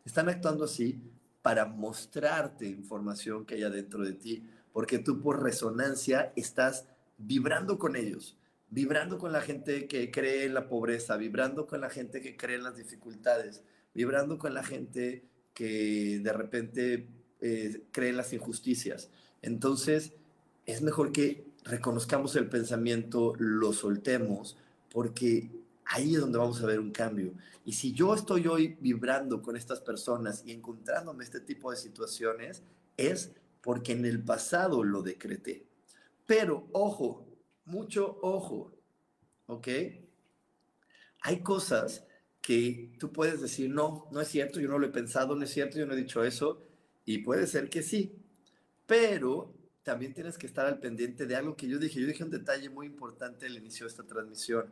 Están 0.03 0.27
actuando 0.27 0.65
así 0.65 1.01
para 1.41 1.65
mostrarte 1.65 2.67
información 2.67 3.45
que 3.45 3.55
hay 3.55 3.63
adentro 3.63 4.03
de 4.03 4.11
ti, 4.11 4.43
porque 4.73 4.99
tú 4.99 5.21
por 5.21 5.41
resonancia 5.41 6.33
estás 6.35 6.89
vibrando 7.17 7.79
con 7.79 7.95
ellos, 7.95 8.37
vibrando 8.69 9.17
con 9.17 9.31
la 9.31 9.39
gente 9.39 9.87
que 9.87 10.11
cree 10.11 10.43
en 10.43 10.53
la 10.53 10.67
pobreza, 10.67 11.15
vibrando 11.15 11.65
con 11.65 11.79
la 11.79 11.89
gente 11.89 12.19
que 12.19 12.35
cree 12.35 12.57
en 12.57 12.63
las 12.63 12.75
dificultades, 12.75 13.63
vibrando 13.93 14.37
con 14.37 14.53
la 14.53 14.65
gente 14.65 15.23
que 15.53 16.19
de 16.21 16.33
repente 16.33 17.07
eh, 17.39 17.83
cree 17.91 18.09
en 18.09 18.17
las 18.17 18.33
injusticias. 18.33 19.09
Entonces, 19.41 20.11
es 20.65 20.81
mejor 20.81 21.13
que 21.13 21.46
reconozcamos 21.67 22.35
el 22.35 22.49
pensamiento, 22.49 23.33
lo 23.37 23.73
soltemos, 23.73 24.57
porque 24.89 25.49
ahí 25.85 26.15
es 26.15 26.21
donde 26.21 26.37
vamos 26.37 26.61
a 26.61 26.65
ver 26.65 26.79
un 26.79 26.91
cambio. 26.91 27.33
Y 27.65 27.73
si 27.73 27.93
yo 27.93 28.13
estoy 28.13 28.47
hoy 28.47 28.77
vibrando 28.79 29.41
con 29.41 29.57
estas 29.57 29.81
personas 29.81 30.43
y 30.45 30.51
encontrándome 30.51 31.23
este 31.23 31.39
tipo 31.39 31.71
de 31.71 31.77
situaciones, 31.77 32.63
es 32.95 33.31
porque 33.61 33.91
en 33.91 34.05
el 34.05 34.23
pasado 34.23 34.83
lo 34.83 35.01
decreté. 35.01 35.65
Pero 36.25 36.67
ojo, 36.71 37.25
mucho 37.65 38.17
ojo, 38.21 38.71
¿ok? 39.47 39.67
Hay 41.21 41.41
cosas 41.41 42.05
que 42.41 42.93
tú 42.97 43.11
puedes 43.11 43.41
decir, 43.41 43.69
no, 43.69 44.07
no 44.11 44.21
es 44.21 44.29
cierto, 44.29 44.61
yo 44.61 44.69
no 44.69 44.79
lo 44.79 44.87
he 44.87 44.91
pensado, 44.91 45.35
no 45.35 45.43
es 45.43 45.51
cierto, 45.51 45.77
yo 45.77 45.85
no 45.85 45.93
he 45.93 45.97
dicho 45.97 46.23
eso, 46.23 46.61
y 47.03 47.17
puede 47.19 47.47
ser 47.47 47.69
que 47.69 47.83
sí, 47.83 48.13
pero 48.85 49.53
también 49.87 50.13
tienes 50.13 50.37
que 50.37 50.47
estar 50.47 50.65
al 50.65 50.81
pendiente 50.81 51.25
de 51.25 51.37
algo 51.37 51.55
que 51.55 51.65
yo 51.65 51.79
dije, 51.79 52.01
yo 52.01 52.07
dije 52.07 52.21
un 52.21 52.29
detalle 52.29 52.69
muy 52.69 52.87
importante 52.87 53.45
al 53.45 53.55
inicio 53.55 53.85
de 53.85 53.91
esta 53.91 54.03
transmisión, 54.03 54.65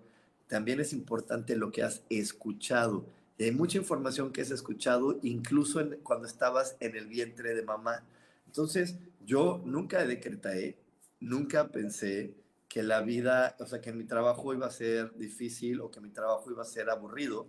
también 0.46 0.82
es 0.82 0.92
importante 0.92 1.56
lo 1.56 1.72
que 1.72 1.84
has 1.84 2.04
escuchado. 2.10 3.06
Hay 3.40 3.52
mucha 3.52 3.78
información 3.78 4.34
que 4.34 4.42
has 4.42 4.52
escuchado, 4.52 5.18
incluso 5.24 5.82
cuando 6.04 6.28
estabas 6.28 6.76
en 6.82 6.98
el 6.98 7.08
vientre 7.08 7.56
de 7.56 7.64
mamá. 7.64 8.04
Entonces, 8.46 8.98
yo 9.26 9.62
nunca 9.64 10.06
decreté, 10.06 10.78
nunca 11.22 11.70
pensé 11.70 12.36
que 12.68 12.84
la 12.84 13.00
vida, 13.00 13.56
o 13.62 13.66
sea, 13.66 13.80
que 13.80 13.94
mi 13.94 14.04
trabajo 14.04 14.54
iba 14.54 14.68
a 14.68 14.70
ser 14.70 15.16
difícil 15.16 15.80
o 15.80 15.90
que 15.90 16.02
mi 16.02 16.10
trabajo 16.10 16.52
iba 16.52 16.62
a 16.62 16.66
ser 16.66 16.90
aburrido, 16.90 17.48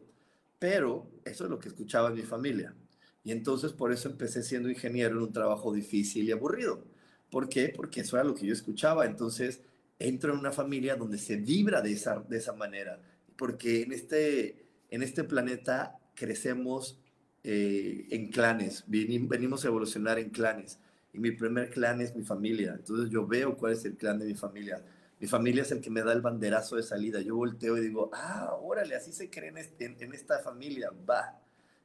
pero 0.61 1.11
eso 1.25 1.43
es 1.43 1.51
lo 1.51 1.59
que 1.59 1.71
escuchaba 1.71 2.11
en 2.11 2.15
mi 2.15 2.23
familia. 2.23 2.77
Y 3.25 3.33
entonces 3.33 3.73
por 3.73 3.91
eso 3.91 4.09
empecé 4.09 4.45
siendo 4.45 4.71
ingeniero 4.71 5.17
en 5.17 5.23
un 5.25 5.33
trabajo 5.33 5.73
difícil 5.73 6.29
y 6.29 6.31
aburrido. 6.31 6.95
¿Por 7.31 7.49
qué? 7.49 7.73
Porque 7.75 8.01
eso 8.01 8.17
era 8.17 8.25
lo 8.25 8.35
que 8.35 8.47
yo 8.47 8.53
escuchaba. 8.53 9.07
Entonces, 9.07 9.61
entro 9.99 10.33
en 10.33 10.39
una 10.39 10.53
familia 10.53 10.97
donde 10.97 11.19
se 11.19 11.37
vibra 11.37 11.81
de 11.81 11.93
esa, 11.93 12.21
de 12.21 12.37
esa 12.37 12.53
manera, 12.53 13.01
porque 13.37 13.83
en 13.83 13.93
este, 13.93 14.67
en 14.91 15.03
este 15.03 15.25
planeta 15.25 15.99
crecemos 16.15 16.99
eh, 17.45 18.07
en 18.11 18.31
clanes, 18.31 18.85
venimos 18.87 19.65
a 19.65 19.69
evolucionar 19.69 20.19
en 20.19 20.31
clanes, 20.31 20.79
y 21.13 21.19
mi 21.19 21.31
primer 21.31 21.71
clan 21.71 22.01
es 22.01 22.15
mi 22.15 22.25
familia, 22.25 22.75
entonces 22.77 23.11
yo 23.11 23.27
veo 23.27 23.57
cuál 23.57 23.73
es 23.73 23.85
el 23.85 23.97
clan 23.97 24.19
de 24.19 24.27
mi 24.27 24.35
familia. 24.35 24.83
Mi 25.19 25.27
familia 25.27 25.63
es 25.63 25.73
el 25.73 25.81
que 25.81 25.89
me 25.89 26.03
da 26.03 26.13
el 26.13 26.21
banderazo 26.21 26.77
de 26.77 26.83
salida. 26.83 27.23
Yo 27.23 27.37
volteo 27.37 27.79
y 27.79 27.81
digo, 27.81 28.11
ah, 28.13 28.55
órale, 28.61 28.95
así 28.95 29.13
se 29.13 29.31
cree 29.31 29.49
en, 29.49 29.57
este, 29.57 29.97
en 29.99 30.13
esta 30.13 30.41
familia, 30.41 30.91
va. 31.09 31.41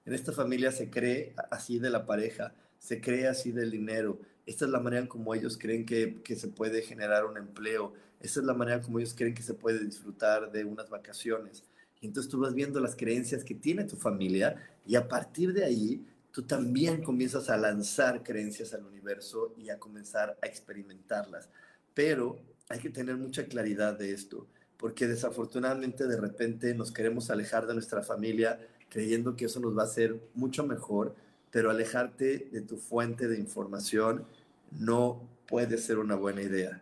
En 0.05 0.13
esta 0.13 0.33
familia 0.33 0.69
se 0.73 0.89
cree 0.89 1.33
así 1.49 1.79
de 1.79 1.89
la 1.89 2.05
pareja, 2.05 2.53
se 2.77 2.99
cree 2.99 3.29
así 3.29 3.53
del 3.53 3.71
dinero, 3.71 4.19
esta 4.45 4.65
es 4.65 4.71
la 4.71 4.79
manera 4.79 5.03
en 5.03 5.07
como 5.07 5.33
ellos 5.33 5.57
creen 5.57 5.85
que, 5.85 6.21
que, 6.23 6.35
se 6.35 6.47
puede 6.47 6.81
generar 6.81 7.25
un 7.25 7.37
empleo. 7.37 7.93
Esta 8.19 8.39
es 8.39 8.45
la 8.45 8.53
manera 8.53 8.81
como 8.81 8.99
ellos 8.99 9.13
creen 9.15 9.33
que 9.33 9.43
se 9.43 9.53
puede 9.53 9.83
disfrutar 9.83 10.51
de 10.51 10.65
unas 10.65 10.89
vacaciones. 10.89 11.63
Y 12.01 12.07
entonces 12.07 12.31
tú 12.31 12.39
vas 12.39 12.53
viendo 12.53 12.79
las 12.79 12.95
creencias 12.95 13.43
que 13.43 13.55
tiene 13.55 13.83
tu 13.83 13.95
familia 13.95 14.55
y 14.85 14.95
a 14.95 15.07
partir 15.07 15.53
de 15.53 15.63
ahí 15.63 16.05
tú 16.31 16.43
también 16.43 17.03
comienzas 17.03 17.49
a 17.49 17.57
lanzar 17.57 18.23
creencias 18.23 18.73
al 18.73 18.85
universo 18.85 19.53
y 19.57 19.69
a 19.69 19.77
comenzar 19.77 20.37
a 20.41 20.47
experimentarlas. 20.47 21.49
Pero 21.93 22.41
hay 22.69 22.79
que 22.79 22.89
tener 22.89 23.17
mucha 23.17 23.45
claridad 23.45 23.97
de 23.97 24.13
esto, 24.13 24.47
porque 24.77 25.07
desafortunadamente 25.07 26.07
de 26.07 26.19
repente 26.19 26.73
nos 26.73 26.91
queremos 26.91 27.29
alejar 27.29 27.67
de 27.67 27.73
nuestra 27.73 28.01
familia 28.01 28.59
creyendo 28.89 29.35
que 29.35 29.45
eso 29.45 29.59
nos 29.59 29.77
va 29.77 29.83
a 29.83 29.85
hacer 29.85 30.21
mucho 30.33 30.65
mejor 30.65 31.15
pero 31.51 31.69
alejarte 31.69 32.49
de 32.51 32.61
tu 32.61 32.77
fuente 32.77 33.27
de 33.27 33.37
información 33.37 34.25
no 34.71 35.27
puede 35.47 35.77
ser 35.77 35.99
una 35.99 36.15
buena 36.15 36.41
idea. 36.41 36.81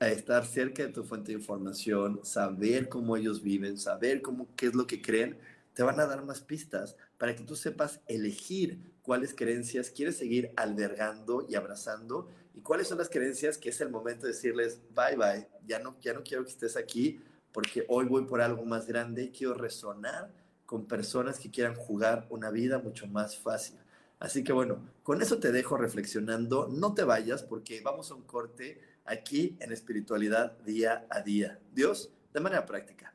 Estar 0.00 0.44
cerca 0.44 0.82
de 0.82 0.92
tu 0.92 1.04
fuente 1.04 1.32
de 1.32 1.38
información, 1.38 2.20
saber 2.24 2.88
cómo 2.88 3.16
ellos 3.16 3.42
viven, 3.42 3.78
saber 3.78 4.20
cómo, 4.20 4.48
qué 4.56 4.66
es 4.66 4.74
lo 4.74 4.86
que 4.86 5.00
creen, 5.00 5.38
te 5.72 5.84
van 5.84 6.00
a 6.00 6.06
dar 6.06 6.24
más 6.24 6.40
pistas 6.40 6.96
para 7.16 7.36
que 7.36 7.44
tú 7.44 7.54
sepas 7.54 8.00
elegir 8.08 8.80
cuáles 9.02 9.32
creencias 9.32 9.90
quieres 9.90 10.16
seguir 10.16 10.50
albergando 10.56 11.46
y 11.48 11.54
abrazando 11.54 12.28
y 12.54 12.60
cuáles 12.60 12.88
son 12.88 12.98
las 12.98 13.08
creencias 13.08 13.56
que 13.56 13.68
es 13.68 13.80
el 13.80 13.88
momento 13.88 14.26
de 14.26 14.32
decirles 14.32 14.80
bye 14.94 15.16
bye, 15.16 15.48
ya 15.64 15.78
no, 15.78 15.96
ya 16.00 16.12
no 16.12 16.24
quiero 16.24 16.42
que 16.42 16.50
estés 16.50 16.76
aquí 16.76 17.20
porque 17.52 17.84
hoy 17.88 18.06
voy 18.06 18.24
por 18.24 18.40
algo 18.40 18.64
más 18.64 18.88
grande 18.88 19.22
y 19.24 19.30
quiero 19.30 19.54
resonar 19.54 20.32
con 20.66 20.86
personas 20.86 21.38
que 21.38 21.50
quieran 21.50 21.76
jugar 21.76 22.26
una 22.28 22.50
vida 22.50 22.78
mucho 22.78 23.06
más 23.06 23.38
fácil. 23.38 23.78
Así 24.18 24.42
que 24.42 24.52
bueno, 24.52 24.80
con 25.02 25.22
eso 25.22 25.38
te 25.38 25.52
dejo 25.52 25.76
reflexionando. 25.76 26.68
No 26.68 26.94
te 26.94 27.04
vayas 27.04 27.42
porque 27.42 27.80
vamos 27.80 28.10
a 28.10 28.14
un 28.14 28.22
corte 28.22 28.80
aquí 29.04 29.56
en 29.60 29.72
espiritualidad 29.72 30.58
día 30.58 31.06
a 31.10 31.20
día. 31.20 31.58
Dios, 31.72 32.12
de 32.32 32.40
manera 32.40 32.66
práctica. 32.66 33.14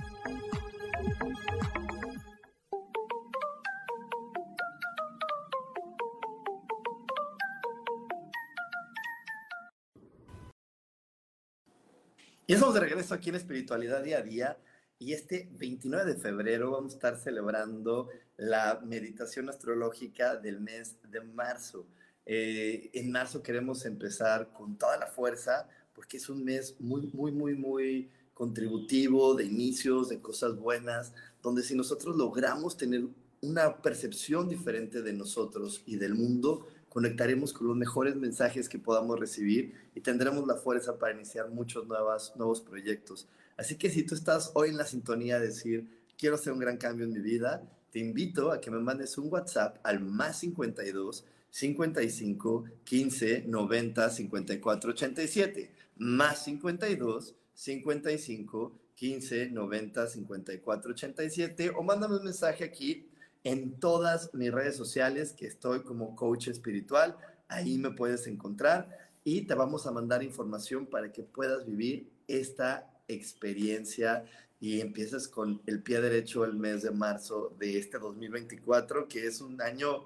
Regreso 13.01 13.15
aquí 13.15 13.29
en 13.29 13.35
Espiritualidad 13.37 14.03
Día 14.03 14.19
a 14.19 14.21
Día. 14.21 14.57
Y 14.99 15.13
este 15.13 15.49
29 15.53 16.13
de 16.13 16.19
febrero 16.19 16.69
vamos 16.69 16.93
a 16.93 16.95
estar 16.97 17.17
celebrando 17.17 18.09
la 18.37 18.79
meditación 18.85 19.49
astrológica 19.49 20.35
del 20.35 20.59
mes 20.59 20.97
de 21.09 21.21
marzo. 21.21 21.87
Eh, 22.27 22.91
en 22.93 23.11
marzo 23.11 23.41
queremos 23.41 23.85
empezar 23.85 24.53
con 24.53 24.77
toda 24.77 24.97
la 24.97 25.07
fuerza 25.07 25.67
porque 25.95 26.17
es 26.17 26.29
un 26.29 26.43
mes 26.43 26.75
muy, 26.79 27.09
muy, 27.11 27.31
muy, 27.31 27.55
muy 27.55 28.11
contributivo, 28.35 29.33
de 29.33 29.45
inicios, 29.45 30.07
de 30.09 30.21
cosas 30.21 30.55
buenas, 30.55 31.11
donde 31.41 31.63
si 31.63 31.73
nosotros 31.73 32.15
logramos 32.15 32.77
tener 32.77 33.07
una 33.41 33.81
percepción 33.81 34.47
diferente 34.47 35.01
de 35.01 35.13
nosotros 35.13 35.81
y 35.87 35.95
del 35.95 36.13
mundo, 36.13 36.67
conectaremos 36.91 37.53
con 37.53 37.67
los 37.67 37.77
mejores 37.77 38.17
mensajes 38.17 38.67
que 38.67 38.77
podamos 38.77 39.17
recibir 39.17 39.73
y 39.95 40.01
tendremos 40.01 40.45
la 40.45 40.55
fuerza 40.55 40.99
para 40.99 41.15
iniciar 41.15 41.49
muchos 41.49 41.87
nuevas, 41.87 42.33
nuevos 42.35 42.59
proyectos. 42.59 43.29
Así 43.55 43.77
que 43.77 43.89
si 43.89 44.03
tú 44.03 44.13
estás 44.13 44.51
hoy 44.55 44.71
en 44.71 44.77
la 44.77 44.85
sintonía 44.85 45.39
de 45.39 45.47
decir, 45.47 45.87
quiero 46.17 46.35
hacer 46.35 46.51
un 46.51 46.59
gran 46.59 46.75
cambio 46.75 47.05
en 47.05 47.13
mi 47.13 47.21
vida, 47.21 47.63
te 47.91 47.99
invito 47.99 48.51
a 48.51 48.59
que 48.59 48.69
me 48.69 48.79
mandes 48.79 49.17
un 49.17 49.31
WhatsApp 49.31 49.77
al 49.83 50.01
más 50.01 50.39
52 50.39 51.23
55 51.49 52.65
15 52.83 53.45
90 53.47 54.09
54 54.09 54.91
87. 54.91 55.71
Más 55.95 56.43
52 56.43 57.35
55 57.53 58.79
15 58.95 59.49
90 59.49 60.07
54 60.07 60.91
87. 60.91 61.71
O 61.77 61.83
mándame 61.83 62.17
un 62.17 62.25
mensaje 62.25 62.65
aquí 62.65 63.07
en 63.43 63.79
todas 63.79 64.33
mis 64.33 64.51
redes 64.51 64.75
sociales, 64.75 65.33
que 65.33 65.47
estoy 65.47 65.81
como 65.83 66.15
coach 66.15 66.47
espiritual. 66.47 67.17
Ahí 67.47 67.77
me 67.77 67.91
puedes 67.91 68.27
encontrar 68.27 68.89
y 69.23 69.41
te 69.41 69.53
vamos 69.53 69.87
a 69.87 69.91
mandar 69.91 70.23
información 70.23 70.85
para 70.85 71.11
que 71.11 71.23
puedas 71.23 71.65
vivir 71.65 72.11
esta 72.27 72.91
experiencia 73.07 74.25
y 74.59 74.79
empieces 74.79 75.27
con 75.27 75.61
el 75.65 75.81
pie 75.81 76.01
derecho 76.01 76.45
el 76.45 76.55
mes 76.55 76.83
de 76.83 76.91
marzo 76.91 77.55
de 77.59 77.79
este 77.79 77.97
2024, 77.97 79.07
que 79.07 79.25
es 79.25 79.41
un 79.41 79.59
año 79.61 80.05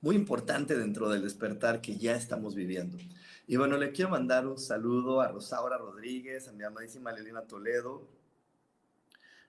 muy 0.00 0.16
importante 0.16 0.76
dentro 0.76 1.08
del 1.08 1.22
despertar 1.22 1.80
que 1.80 1.96
ya 1.96 2.16
estamos 2.16 2.54
viviendo. 2.54 2.98
Y 3.46 3.56
bueno, 3.56 3.76
le 3.76 3.92
quiero 3.92 4.10
mandar 4.10 4.46
un 4.46 4.58
saludo 4.58 5.20
a 5.20 5.28
Rosaura 5.28 5.76
Rodríguez, 5.78 6.48
a 6.48 6.52
mi 6.52 6.64
amadísima 6.64 7.12
Lelina 7.12 7.42
Toledo, 7.42 8.08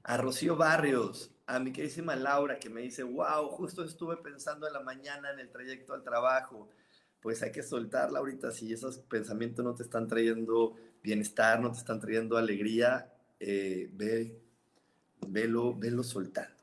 a 0.04 0.18
Rocío 0.18 0.56
Barrios, 0.56 1.32
a 1.46 1.60
mi 1.60 1.72
queridísima 1.72 2.16
Laura 2.16 2.60
que 2.60 2.70
me 2.70 2.82
dice, 2.82 3.04
wow, 3.04 3.48
justo 3.50 3.84
estuve 3.84 4.18
pensando 4.18 4.68
en 4.68 4.74
la 4.74 4.82
mañana 4.82 5.32
en 5.32 5.40
el 5.40 5.50
trayecto 5.50 5.94
al 5.94 6.04
trabajo. 6.04 6.70
Pues 7.22 7.44
hay 7.44 7.52
que 7.52 7.62
soltarla 7.62 8.20
ahorita 8.20 8.52
si 8.52 8.74
esos 8.74 8.98
pensamientos 8.98 9.64
no 9.64 9.76
te 9.76 9.84
están 9.84 10.08
trayendo 10.08 10.76
bienestar, 11.04 11.60
no 11.60 11.72
te 11.72 11.78
están 11.78 12.00
trayendo 12.00 12.38
alegría, 12.38 13.14
eh, 13.40 13.90
ve, 13.94 14.42
velo, 15.28 15.76
velo 15.76 16.04
soltando. 16.04 16.56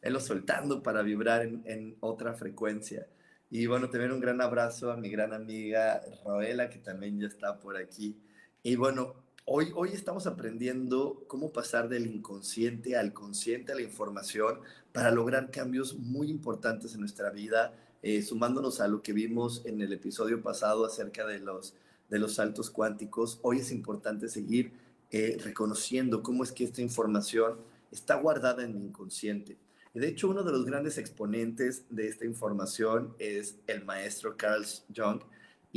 Velo 0.00 0.20
soltando 0.20 0.82
para 0.82 1.02
vibrar 1.02 1.42
en, 1.42 1.62
en 1.66 1.96
otra 2.00 2.34
frecuencia. 2.34 3.08
Y 3.50 3.66
bueno, 3.66 3.90
también 3.90 4.12
un 4.12 4.20
gran 4.20 4.40
abrazo 4.40 4.92
a 4.92 4.96
mi 4.96 5.08
gran 5.10 5.32
amiga 5.32 6.02
Raela, 6.24 6.70
que 6.70 6.78
también 6.78 7.18
ya 7.18 7.26
está 7.26 7.58
por 7.58 7.76
aquí. 7.76 8.20
Y 8.62 8.76
bueno, 8.76 9.25
Hoy, 9.48 9.70
hoy 9.76 9.90
estamos 9.90 10.26
aprendiendo 10.26 11.22
cómo 11.28 11.52
pasar 11.52 11.88
del 11.88 12.08
inconsciente 12.08 12.96
al 12.96 13.12
consciente, 13.12 13.70
a 13.70 13.76
la 13.76 13.82
información, 13.82 14.58
para 14.90 15.12
lograr 15.12 15.52
cambios 15.52 15.96
muy 15.96 16.30
importantes 16.30 16.94
en 16.94 17.00
nuestra 17.00 17.30
vida, 17.30 17.72
eh, 18.02 18.22
sumándonos 18.22 18.80
a 18.80 18.88
lo 18.88 19.02
que 19.02 19.12
vimos 19.12 19.62
en 19.64 19.80
el 19.80 19.92
episodio 19.92 20.42
pasado 20.42 20.84
acerca 20.84 21.24
de 21.24 21.38
los, 21.38 21.76
de 22.10 22.18
los 22.18 22.34
saltos 22.34 22.70
cuánticos. 22.70 23.38
Hoy 23.42 23.60
es 23.60 23.70
importante 23.70 24.28
seguir 24.28 24.72
eh, 25.12 25.38
reconociendo 25.40 26.24
cómo 26.24 26.42
es 26.42 26.50
que 26.50 26.64
esta 26.64 26.82
información 26.82 27.60
está 27.92 28.16
guardada 28.16 28.64
en 28.64 28.74
mi 28.74 28.82
inconsciente. 28.82 29.56
Y 29.94 30.00
de 30.00 30.08
hecho, 30.08 30.28
uno 30.28 30.42
de 30.42 30.50
los 30.50 30.64
grandes 30.64 30.98
exponentes 30.98 31.84
de 31.88 32.08
esta 32.08 32.24
información 32.24 33.14
es 33.20 33.60
el 33.68 33.84
maestro 33.84 34.36
Carl 34.36 34.66
Jung, 34.92 35.20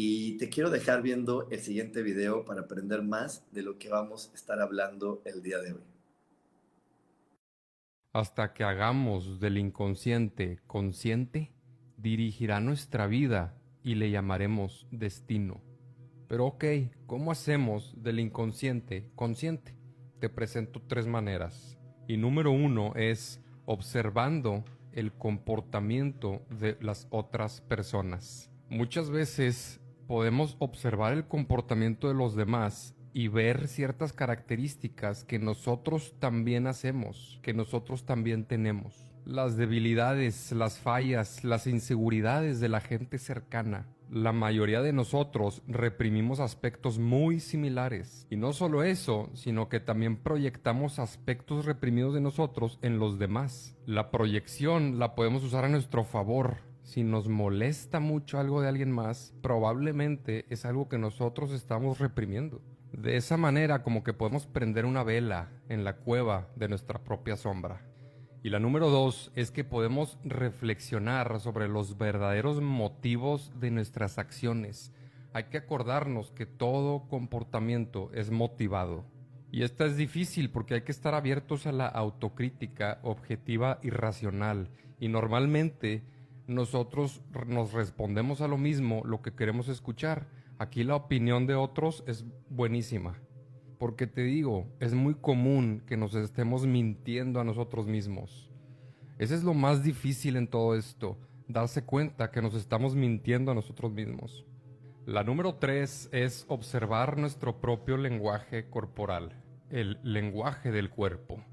y 0.02 0.38
te 0.38 0.48
quiero 0.48 0.70
dejar 0.70 1.02
viendo 1.02 1.50
el 1.50 1.60
siguiente 1.60 2.02
video 2.04 2.46
para 2.46 2.62
aprender 2.62 3.04
más 3.04 3.46
de 3.52 3.64
lo 3.64 3.78
que 3.78 3.90
vamos 3.90 4.30
a 4.32 4.34
estar 4.34 4.62
hablando 4.62 5.22
el 5.26 5.44
día 5.44 5.58
de 5.60 5.74
hoy. 5.74 5.84
Hasta 8.14 8.54
que 8.54 8.64
hagamos 8.64 9.42
del 9.42 9.58
inconsciente 9.58 10.62
consciente, 10.68 11.52
dirigirá 11.98 12.62
nuestra 12.62 13.08
vida 13.08 13.58
y 13.84 13.96
le 13.96 14.10
llamaremos 14.10 14.88
destino. 14.90 15.62
Pero 16.30 16.46
ok, 16.46 16.64
¿cómo 17.06 17.34
hacemos 17.34 17.94
del 18.02 18.22
inconsciente 18.22 19.12
consciente? 19.16 19.76
Te 20.22 20.30
presento 20.30 20.82
tres 20.88 21.08
maneras. 21.08 21.78
Y 22.08 22.16
número 22.16 22.52
uno 22.52 22.94
es 22.96 23.42
observando 23.66 24.64
el 24.94 25.12
comportamiento 25.12 26.42
de 26.58 26.78
las 26.80 27.06
otras 27.10 27.60
personas. 27.60 28.50
Muchas 28.70 29.10
veces 29.10 29.82
podemos 30.10 30.56
observar 30.58 31.14
el 31.14 31.28
comportamiento 31.28 32.08
de 32.08 32.16
los 32.16 32.36
demás 32.36 32.96
y 33.14 33.28
ver 33.28 33.68
ciertas 33.68 34.12
características 34.12 35.24
que 35.24 35.38
nosotros 35.38 36.16
también 36.18 36.66
hacemos, 36.66 37.40
que 37.44 37.54
nosotros 37.54 38.08
también 38.08 38.46
tenemos. 38.46 39.06
Las 39.24 39.56
debilidades, 39.56 40.52
las 40.52 40.80
fallas, 40.80 41.44
las 41.44 41.68
inseguridades 41.68 42.60
de 42.60 42.70
la 42.70 42.82
gente 42.82 43.20
cercana. 43.20 43.86
La 44.10 44.32
mayoría 44.32 44.82
de 44.82 44.94
nosotros 44.94 45.62
reprimimos 45.68 46.40
aspectos 46.40 46.98
muy 46.98 47.40
similares. 47.40 48.26
Y 48.32 48.36
no 48.36 48.52
solo 48.52 48.82
eso, 48.82 49.30
sino 49.36 49.70
que 49.70 49.80
también 49.80 50.18
proyectamos 50.18 50.98
aspectos 50.98 51.66
reprimidos 51.66 52.16
de 52.16 52.22
nosotros 52.22 52.80
en 52.82 52.98
los 52.98 53.20
demás. 53.20 53.78
La 53.86 54.10
proyección 54.10 54.98
la 54.98 55.14
podemos 55.14 55.44
usar 55.44 55.66
a 55.66 55.70
nuestro 55.70 56.04
favor 56.04 56.68
si 56.90 57.04
nos 57.04 57.28
molesta 57.28 58.00
mucho 58.00 58.40
algo 58.40 58.62
de 58.62 58.68
alguien 58.68 58.92
más, 58.92 59.36
probablemente 59.44 60.46
es 60.50 60.66
algo 60.66 60.90
que 60.90 60.98
nosotros 60.98 61.52
estamos 61.52 62.00
reprimiendo. 62.00 62.64
De 62.92 63.16
esa 63.16 63.38
manera 63.38 63.84
como 63.84 64.04
que 64.04 64.14
podemos 64.14 64.48
prender 64.48 64.88
una 64.88 65.04
vela 65.04 65.52
en 65.70 65.84
la 65.84 65.98
cueva 65.98 66.48
de 66.56 66.68
nuestra 66.68 67.04
propia 67.04 67.36
sombra. 67.36 67.86
Y 68.42 68.50
la 68.50 68.60
número 68.60 68.90
dos 68.90 69.32
es 69.36 69.52
que 69.52 69.64
podemos 69.64 70.18
reflexionar 70.24 71.40
sobre 71.40 71.68
los 71.68 71.96
verdaderos 72.00 72.60
motivos 72.60 73.52
de 73.60 73.70
nuestras 73.70 74.18
acciones. 74.18 74.92
Hay 75.32 75.44
que 75.44 75.58
acordarnos 75.58 76.32
que 76.32 76.48
todo 76.48 77.08
comportamiento 77.08 78.10
es 78.16 78.32
motivado. 78.32 79.06
Y 79.52 79.62
esta 79.62 79.86
es 79.86 79.96
difícil 79.96 80.50
porque 80.50 80.74
hay 80.74 80.82
que 80.82 80.92
estar 80.92 81.14
abiertos 81.14 81.68
a 81.68 81.72
la 81.72 81.88
autocrítica 81.88 82.98
objetiva 83.04 83.78
y 83.84 83.92
racional. 83.92 84.70
Y 85.00 85.10
normalmente 85.10 86.04
nosotros 86.50 87.22
nos 87.46 87.74
respondemos 87.74 88.42
a 88.42 88.48
lo 88.48 88.58
mismo, 88.58 89.04
lo 89.06 89.22
que 89.22 89.34
queremos 89.34 89.70
escuchar. 89.70 90.28
Aquí 90.58 90.84
la 90.84 90.96
opinión 90.96 91.46
de 91.46 91.54
otros 91.56 92.04
es 92.08 92.26
buenísima. 92.50 93.20
Porque 93.78 94.08
te 94.08 94.24
digo, 94.24 94.68
es 94.80 94.94
muy 94.94 95.14
común 95.14 95.84
que 95.86 95.96
nos 95.96 96.16
estemos 96.16 96.66
mintiendo 96.66 97.40
a 97.40 97.44
nosotros 97.44 97.86
mismos. 97.88 98.50
Ese 99.20 99.36
es 99.36 99.44
lo 99.44 99.54
más 99.54 99.84
difícil 99.84 100.38
en 100.38 100.48
todo 100.48 100.76
esto, 100.76 101.18
darse 101.48 101.86
cuenta 101.86 102.32
que 102.32 102.42
nos 102.42 102.56
estamos 102.56 102.96
mintiendo 102.96 103.52
a 103.52 103.56
nosotros 103.56 103.94
mismos. 103.94 104.44
La 105.06 105.24
número 105.24 105.56
tres 105.56 106.10
es 106.12 106.46
observar 106.48 107.18
nuestro 107.18 107.62
propio 107.62 107.96
lenguaje 107.96 108.70
corporal, 108.70 109.34
el 109.70 110.00
lenguaje 110.04 110.72
del 110.72 110.90
cuerpo. 110.90 111.44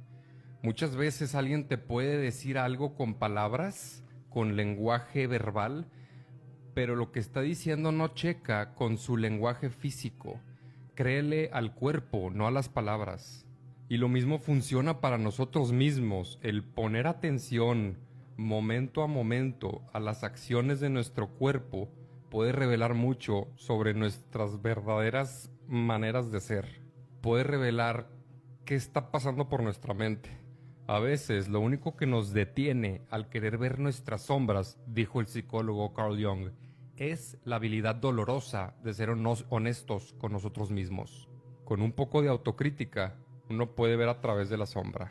Muchas 0.63 0.97
veces 0.97 1.35
alguien 1.35 1.69
te 1.69 1.77
puede 1.77 2.17
decir 2.17 2.57
algo 2.57 2.95
con 2.95 3.15
palabras, 3.15 4.03
con 4.37 4.55
lenguaje 4.55 5.27
verbal, 5.27 5.87
pero 6.75 6.95
lo 6.95 7.11
que 7.11 7.21
está 7.21 7.41
diciendo 7.41 7.91
no 7.91 8.09
checa 8.09 8.75
con 8.75 8.99
su 8.99 9.17
lenguaje 9.17 9.71
físico. 9.71 10.43
Créele 10.95 11.49
al 11.55 11.73
cuerpo, 11.73 12.29
no 12.31 12.47
a 12.47 12.51
las 12.51 12.69
palabras. 12.69 13.47
Y 13.89 13.97
lo 13.97 14.11
mismo 14.11 14.39
funciona 14.39 15.01
para 15.01 15.17
nosotros 15.17 15.73
mismos, 15.73 16.39
el 16.43 16.63
poner 16.63 17.07
atención 17.07 17.97
momento 18.37 19.03
a 19.03 19.07
momento 19.07 19.81
a 19.95 20.01
las 20.01 20.23
acciones 20.23 20.81
de 20.81 20.91
nuestro 20.91 21.29
cuerpo 21.29 21.89
puede 22.29 22.53
revelar 22.53 22.93
mucho 22.93 23.49
sobre 23.55 23.95
nuestras 23.95 24.61
verdaderas 24.61 25.51
maneras 25.67 26.31
de 26.31 26.41
ser. 26.43 26.83
Puede 27.23 27.43
revelar 27.43 28.11
qué 28.67 28.75
está 28.75 29.11
pasando 29.11 29.49
por 29.49 29.63
nuestra 29.63 29.95
mente. 29.95 30.46
A 30.89 31.01
veces 31.01 31.49
lo 31.49 31.59
único 31.59 31.97
que 31.97 32.07
nos 32.07 32.33
detiene 32.33 33.03
al 33.11 33.29
querer 33.29 33.59
ver 33.59 33.81
nuestras 33.81 34.23
sombras, 34.23 34.79
dijo 34.87 35.21
el 35.21 35.27
psicólogo 35.27 35.93
Carl 35.93 36.23
Jung, 36.23 36.51
es 36.97 37.39
la 37.45 37.57
habilidad 37.57 37.97
dolorosa 37.97 38.77
de 38.85 38.95
ser 38.95 39.11
honestos 39.11 40.15
con 40.19 40.31
nosotros 40.31 40.71
mismos. 40.71 41.29
Con 41.65 41.83
un 41.83 41.91
poco 41.91 42.23
de 42.23 42.29
autocrítica, 42.29 43.17
uno 43.51 43.75
puede 43.75 43.97
ver 43.97 44.09
a 44.09 44.21
través 44.21 44.49
de 44.49 44.59
la 44.59 44.67
sombra. 44.67 45.11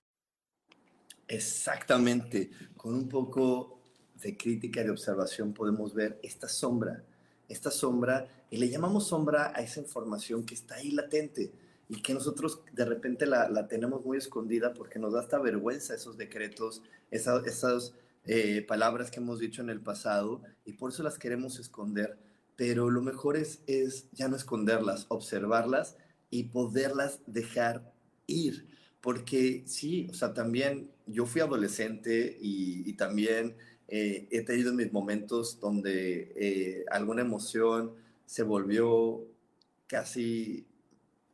Exactamente, 1.28 2.52
con 2.78 2.94
un 2.94 3.10
poco 3.10 3.82
de 4.16 4.38
crítica 4.38 4.80
y 4.80 4.86
de 4.86 4.92
observación 4.92 5.54
podemos 5.54 5.94
ver 5.94 6.22
esta 6.24 6.48
sombra, 6.48 7.04
esta 7.50 7.70
sombra, 7.70 8.46
y 8.50 8.56
le 8.58 8.70
llamamos 8.70 9.08
sombra 9.08 9.52
a 9.54 9.62
esa 9.62 9.82
información 9.82 10.46
que 10.46 10.56
está 10.56 10.76
ahí 10.76 10.92
latente 10.92 11.52
y 11.88 12.02
que 12.02 12.14
nosotros 12.14 12.62
de 12.74 12.86
repente 12.86 13.26
la, 13.26 13.68
tenemos 13.68 14.04
muy 14.04 14.18
escondida 14.18 14.74
porque 14.74 15.00
nos 15.00 15.14
da 15.14 15.20
hasta 15.20 15.40
vergüenza 15.40 15.94
esos 15.94 16.18
decretos, 16.18 16.82
esas 17.12 17.94
eh, 18.26 18.64
palabras 18.68 19.12
que 19.12 19.20
hemos 19.20 19.40
dicho 19.40 19.62
en 19.62 19.70
el 19.70 19.82
pasado 19.82 20.42
y 20.66 20.74
por 20.74 20.92
eso 20.92 21.04
las 21.04 21.20
queremos 21.20 21.60
esconder. 21.60 22.18
Pero 22.56 22.90
lo 22.90 23.02
mejor 23.02 23.38
es, 23.38 23.62
es 23.68 24.10
ya 24.14 24.28
no 24.28 24.36
esconderlas, 24.36 25.06
observarlas 25.10 25.98
y 26.30 26.46
poderlas 26.46 27.20
dejar 27.28 27.94
ir. 28.28 28.68
Porque 29.02 29.64
sí, 29.68 30.08
o 30.10 30.14
sea, 30.14 30.34
también 30.34 30.90
yo 31.06 31.26
fui 31.26 31.42
adolescente 31.42 32.38
y, 32.42 32.94
también 32.94 33.56
eh, 33.88 34.28
he 34.32 34.42
tenido 34.42 34.74
mis 34.74 34.92
momentos 34.92 35.60
donde 35.60 36.34
eh, 36.36 36.86
alguna 36.90 37.22
emoción 37.22 37.94
se 38.26 38.42
volvió 38.42 39.24
casi 39.86 40.66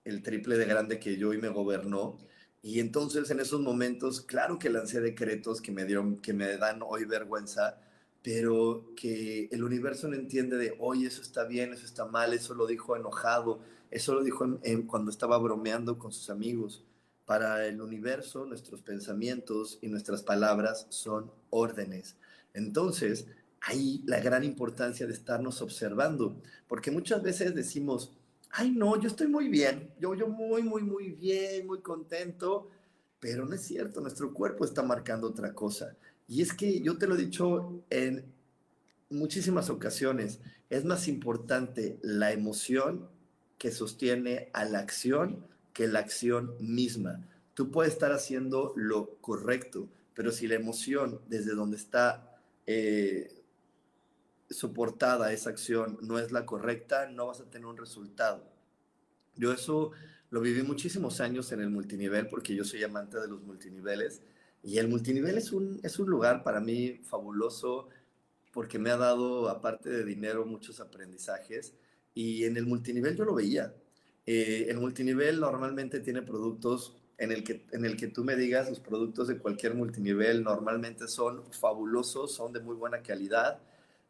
el 0.05 0.23
triple 0.23 0.57
de 0.57 0.65
grande 0.65 0.99
que 0.99 1.17
yo 1.17 1.33
y 1.33 1.37
me 1.37 1.49
gobernó. 1.49 2.17
Y 2.61 2.79
entonces 2.79 3.29
en 3.31 3.39
esos 3.39 3.61
momentos, 3.61 4.21
claro 4.21 4.59
que 4.59 4.69
lancé 4.69 5.01
decretos 5.01 5.61
que 5.61 5.71
me, 5.71 5.85
dieron, 5.85 6.17
que 6.17 6.33
me 6.33 6.57
dan 6.57 6.81
hoy 6.83 7.05
vergüenza, 7.05 7.79
pero 8.23 8.93
que 8.95 9.49
el 9.51 9.63
universo 9.63 10.07
no 10.07 10.15
entiende 10.15 10.57
de, 10.57 10.75
oye, 10.79 11.07
eso 11.07 11.21
está 11.21 11.45
bien, 11.45 11.73
eso 11.73 11.85
está 11.85 12.05
mal, 12.05 12.33
eso 12.33 12.53
lo 12.53 12.67
dijo 12.67 12.95
enojado, 12.95 13.61
eso 13.89 14.13
lo 14.13 14.23
dijo 14.23 14.59
cuando 14.87 15.09
estaba 15.11 15.37
bromeando 15.39 15.97
con 15.97 16.11
sus 16.11 16.29
amigos. 16.29 16.83
Para 17.25 17.65
el 17.65 17.81
universo, 17.81 18.45
nuestros 18.45 18.81
pensamientos 18.81 19.79
y 19.81 19.87
nuestras 19.87 20.21
palabras 20.21 20.85
son 20.89 21.31
órdenes. 21.49 22.15
Entonces, 22.53 23.27
ahí 23.61 24.03
la 24.05 24.19
gran 24.19 24.43
importancia 24.43 25.07
de 25.07 25.13
estarnos 25.13 25.61
observando, 25.61 26.41
porque 26.67 26.91
muchas 26.91 27.23
veces 27.23 27.55
decimos, 27.55 28.11
ay 28.53 28.71
no, 28.71 28.99
yo 28.99 29.07
estoy 29.07 29.27
muy 29.27 29.47
bien, 29.47 29.91
yo, 29.99 30.13
yo 30.15 30.27
muy, 30.27 30.63
muy, 30.63 30.83
muy 30.83 31.11
bien, 31.11 31.67
muy 31.67 31.81
contento, 31.81 32.69
pero 33.19 33.45
no 33.45 33.55
es 33.55 33.61
cierto, 33.61 34.01
nuestro 34.01 34.33
cuerpo 34.33 34.65
está 34.65 34.83
marcando 34.83 35.27
otra 35.27 35.53
cosa. 35.53 35.95
Y 36.27 36.41
es 36.41 36.53
que 36.53 36.81
yo 36.81 36.97
te 36.97 37.07
lo 37.07 37.15
he 37.15 37.17
dicho 37.17 37.83
en 37.89 38.25
muchísimas 39.09 39.69
ocasiones, 39.69 40.39
es 40.69 40.85
más 40.85 41.07
importante 41.07 41.99
la 42.01 42.31
emoción 42.31 43.09
que 43.57 43.71
sostiene 43.71 44.49
a 44.53 44.65
la 44.65 44.79
acción 44.79 45.45
que 45.73 45.87
la 45.87 45.99
acción 45.99 46.55
misma. 46.59 47.25
Tú 47.53 47.71
puedes 47.71 47.93
estar 47.93 48.11
haciendo 48.11 48.73
lo 48.75 49.15
correcto, 49.21 49.87
pero 50.13 50.31
si 50.31 50.47
la 50.47 50.55
emoción 50.55 51.21
desde 51.27 51.53
donde 51.53 51.77
está 51.77 52.37
eh, 52.65 53.40
soportada 54.51 55.33
esa 55.33 55.49
acción 55.49 55.97
no 56.01 56.19
es 56.19 56.31
la 56.31 56.45
correcta, 56.45 57.09
no 57.09 57.27
vas 57.27 57.41
a 57.41 57.49
tener 57.49 57.65
un 57.65 57.77
resultado. 57.77 58.43
Yo 59.35 59.51
eso 59.51 59.91
lo 60.29 60.41
viví 60.41 60.63
muchísimos 60.63 61.21
años 61.21 61.51
en 61.51 61.61
el 61.61 61.69
multinivel 61.69 62.27
porque 62.27 62.55
yo 62.55 62.63
soy 62.63 62.83
amante 62.83 63.19
de 63.19 63.27
los 63.27 63.41
multiniveles 63.41 64.21
y 64.63 64.77
el 64.77 64.87
multinivel 64.87 65.37
es 65.37 65.51
un, 65.51 65.79
es 65.83 65.99
un 65.99 66.09
lugar 66.09 66.43
para 66.43 66.59
mí 66.59 66.99
fabuloso 67.03 67.89
porque 68.53 68.79
me 68.79 68.89
ha 68.89 68.97
dado, 68.97 69.49
aparte 69.49 69.89
de 69.89 70.03
dinero, 70.03 70.45
muchos 70.45 70.79
aprendizajes 70.79 71.73
y 72.13 72.43
en 72.43 72.57
el 72.57 72.65
multinivel 72.65 73.15
yo 73.15 73.25
lo 73.25 73.33
veía. 73.33 73.73
Eh, 74.25 74.67
el 74.69 74.77
multinivel 74.77 75.39
normalmente 75.39 75.99
tiene 75.99 76.21
productos 76.21 76.95
en 77.17 77.31
el, 77.31 77.43
que, 77.43 77.65
en 77.71 77.85
el 77.85 77.97
que 77.97 78.07
tú 78.07 78.23
me 78.23 78.35
digas, 78.35 78.69
los 78.69 78.79
productos 78.79 79.27
de 79.27 79.37
cualquier 79.37 79.75
multinivel 79.75 80.43
normalmente 80.43 81.07
son 81.07 81.43
fabulosos, 81.51 82.33
son 82.33 82.51
de 82.51 82.59
muy 82.59 82.75
buena 82.75 83.01
calidad 83.01 83.59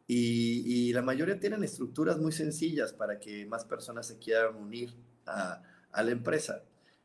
y, 0.06 0.92
la 0.92 1.02
mayoría 1.02 1.40
tienen 1.40 1.64
estructuras 1.64 2.18
muy 2.18 2.32
sencillas 2.32 2.92
para 2.92 3.18
que 3.18 3.46
más 3.46 3.64
personas 3.64 4.06
se 4.06 4.18
quieran 4.18 4.56
unir 4.56 4.94
a, 5.26 5.62
la 5.94 6.10
empresa. 6.10 6.62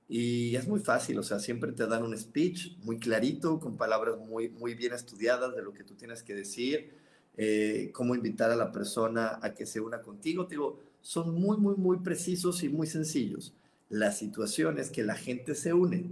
Y 0.09 0.55
es 0.55 0.67
muy 0.67 0.79
fácil, 0.79 1.19
o 1.19 1.23
sea, 1.23 1.39
siempre 1.39 1.71
te 1.73 1.85
dan 1.85 2.03
un 2.03 2.17
speech 2.17 2.77
muy 2.83 2.97
clarito, 2.97 3.59
con 3.59 3.77
palabras 3.77 4.17
muy, 4.17 4.49
muy 4.49 4.73
bien 4.73 4.93
estudiadas 4.93 5.55
de 5.55 5.61
lo 5.61 5.73
que 5.73 5.83
tú 5.83 5.95
tienes 5.95 6.23
que 6.23 6.33
decir, 6.33 6.93
eh, 7.35 7.91
cómo 7.93 8.15
invitar 8.15 8.49
a 8.51 8.55
la 8.55 8.71
persona 8.71 9.39
a 9.41 9.53
que 9.53 9.65
se 9.65 9.81
una 9.81 10.01
contigo. 10.01 10.47
Te 10.47 10.55
digo, 10.55 10.79
son 11.01 11.33
muy, 11.33 11.57
muy, 11.57 11.75
muy 11.75 11.99
precisos 11.99 12.63
y 12.63 12.69
muy 12.69 12.87
sencillos. 12.87 13.53
La 13.89 14.11
situación 14.11 14.79
es 14.79 14.89
que 14.89 15.03
la 15.03 15.15
gente 15.15 15.55
se 15.55 15.73
une 15.73 16.11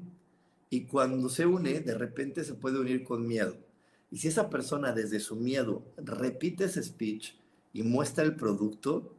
y 0.69 0.85
cuando 0.85 1.29
se 1.29 1.45
une, 1.45 1.79
de 1.79 1.95
repente 1.95 2.43
se 2.43 2.53
puede 2.53 2.79
unir 2.79 3.03
con 3.03 3.27
miedo. 3.27 3.57
Y 4.11 4.17
si 4.17 4.27
esa 4.27 4.49
persona 4.49 4.91
desde 4.91 5.19
su 5.19 5.35
miedo 5.35 5.83
repite 5.97 6.65
ese 6.65 6.83
speech 6.83 7.33
y 7.73 7.83
muestra 7.83 8.23
el 8.23 8.35
producto, 8.35 9.15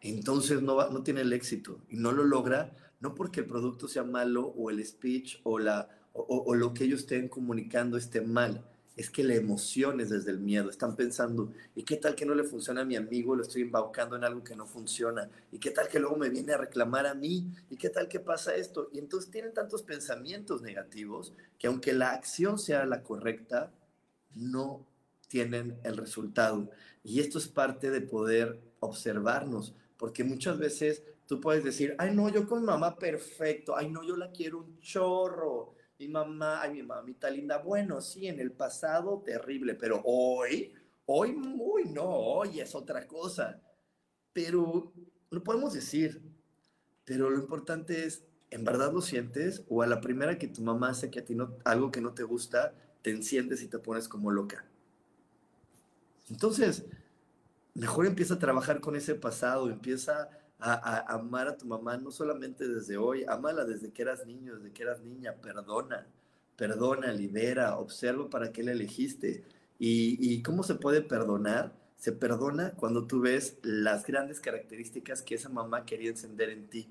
entonces 0.00 0.62
no, 0.62 0.90
no 0.90 1.02
tiene 1.02 1.22
el 1.22 1.32
éxito 1.32 1.80
y 1.88 1.96
no 1.96 2.12
lo 2.12 2.24
logra, 2.24 2.76
no 3.00 3.14
porque 3.14 3.40
el 3.40 3.46
producto 3.46 3.88
sea 3.88 4.04
malo 4.04 4.46
o 4.56 4.70
el 4.70 4.84
speech 4.84 5.40
o, 5.42 5.58
la, 5.58 5.88
o, 6.12 6.54
lo 6.54 6.72
que 6.72 6.84
ellos 6.84 7.00
estén 7.00 7.28
comunicando 7.28 7.96
esté 7.96 8.20
mal, 8.20 8.64
es 8.96 9.10
que 9.10 9.24
la 9.24 9.34
emoción 9.34 10.00
es 10.00 10.10
desde 10.10 10.30
el 10.30 10.38
miedo. 10.38 10.70
Están 10.70 10.94
pensando, 10.94 11.52
¿y 11.74 11.82
qué 11.82 11.96
tal 11.96 12.14
que 12.14 12.24
no 12.24 12.34
le 12.34 12.44
funciona 12.44 12.82
a 12.82 12.84
mi 12.84 12.94
amigo? 12.96 13.34
Lo 13.34 13.42
estoy 13.42 13.62
embaucando 13.62 14.14
en 14.14 14.24
algo 14.24 14.44
que 14.44 14.54
no 14.54 14.66
funciona. 14.66 15.28
¿Y 15.50 15.58
qué 15.58 15.70
tal 15.70 15.88
que 15.88 15.98
luego 15.98 16.16
me 16.16 16.30
viene 16.30 16.52
a 16.52 16.58
reclamar 16.58 17.06
a 17.06 17.14
mí? 17.14 17.50
¿Y 17.70 17.76
qué 17.76 17.90
tal 17.90 18.08
que 18.08 18.20
pasa 18.20 18.54
esto? 18.54 18.88
Y 18.92 19.00
entonces 19.00 19.30
tienen 19.30 19.52
tantos 19.52 19.82
pensamientos 19.82 20.62
negativos 20.62 21.32
que 21.58 21.66
aunque 21.66 21.92
la 21.92 22.12
acción 22.12 22.58
sea 22.58 22.86
la 22.86 23.02
correcta, 23.02 23.72
no 24.34 24.86
tienen 25.28 25.78
el 25.84 25.96
resultado. 25.96 26.70
Y 27.02 27.20
esto 27.20 27.38
es 27.38 27.48
parte 27.48 27.90
de 27.90 28.00
poder 28.00 28.60
observarnos, 28.80 29.74
porque 29.96 30.24
muchas 30.24 30.58
veces 30.58 31.02
tú 31.26 31.40
puedes 31.40 31.64
decir, 31.64 31.94
ay 31.98 32.14
no, 32.14 32.28
yo 32.28 32.46
con 32.46 32.60
mi 32.60 32.66
mamá 32.66 32.96
perfecto, 32.96 33.76
ay 33.76 33.90
no, 33.90 34.04
yo 34.04 34.16
la 34.16 34.30
quiero 34.30 34.58
un 34.58 34.80
chorro, 34.80 35.74
mi 35.98 36.08
mamá, 36.08 36.60
ay 36.60 36.74
mi 36.74 36.82
mamita 36.82 37.30
linda, 37.30 37.58
bueno, 37.58 38.00
sí, 38.00 38.26
en 38.26 38.40
el 38.40 38.52
pasado 38.52 39.22
terrible, 39.24 39.74
pero 39.74 40.02
hoy, 40.04 40.72
hoy 41.06 41.32
muy 41.32 41.84
no, 41.84 42.04
hoy 42.04 42.60
es 42.60 42.74
otra 42.74 43.06
cosa. 43.06 43.60
Pero 44.32 44.92
lo 45.30 45.44
podemos 45.44 45.72
decir, 45.72 46.22
pero 47.04 47.30
lo 47.30 47.38
importante 47.38 48.04
es, 48.04 48.24
¿en 48.50 48.64
verdad 48.64 48.92
lo 48.92 49.00
sientes? 49.00 49.64
O 49.68 49.82
a 49.82 49.86
la 49.86 50.00
primera 50.00 50.38
que 50.38 50.48
tu 50.48 50.62
mamá 50.62 50.90
hace 50.90 51.10
que 51.10 51.20
a 51.20 51.24
ti 51.24 51.34
no, 51.34 51.56
algo 51.64 51.90
que 51.90 52.00
no 52.00 52.14
te 52.14 52.24
gusta, 52.24 52.74
te 53.04 53.10
enciendes 53.10 53.62
y 53.62 53.68
te 53.68 53.78
pones 53.78 54.08
como 54.08 54.30
loca. 54.30 54.64
Entonces, 56.30 56.86
mejor 57.74 58.06
empieza 58.06 58.34
a 58.34 58.38
trabajar 58.38 58.80
con 58.80 58.96
ese 58.96 59.14
pasado, 59.14 59.68
empieza 59.68 60.30
a, 60.58 61.12
amar 61.12 61.48
a 61.48 61.58
tu 61.58 61.66
mamá, 61.66 61.98
no 61.98 62.10
solamente 62.10 62.66
desde 62.66 62.96
hoy, 62.96 63.26
amala 63.28 63.66
desde 63.66 63.92
que 63.92 64.00
eras 64.00 64.24
niño, 64.24 64.56
desde 64.56 64.72
que 64.72 64.84
eras 64.84 65.02
niña, 65.02 65.34
perdona, 65.34 66.06
perdona, 66.56 67.12
libera, 67.12 67.76
observa 67.76 68.30
para 68.30 68.52
qué 68.52 68.62
le 68.62 68.72
elegiste. 68.72 69.44
¿Y, 69.78 70.16
y 70.18 70.42
cómo 70.42 70.62
se 70.62 70.76
puede 70.76 71.02
perdonar? 71.02 71.74
Se 71.98 72.12
perdona 72.12 72.70
cuando 72.70 73.06
tú 73.06 73.20
ves 73.20 73.58
las 73.62 74.06
grandes 74.06 74.40
características 74.40 75.20
que 75.20 75.34
esa 75.34 75.50
mamá 75.50 75.84
quería 75.84 76.08
encender 76.08 76.48
en 76.48 76.68
ti. 76.68 76.88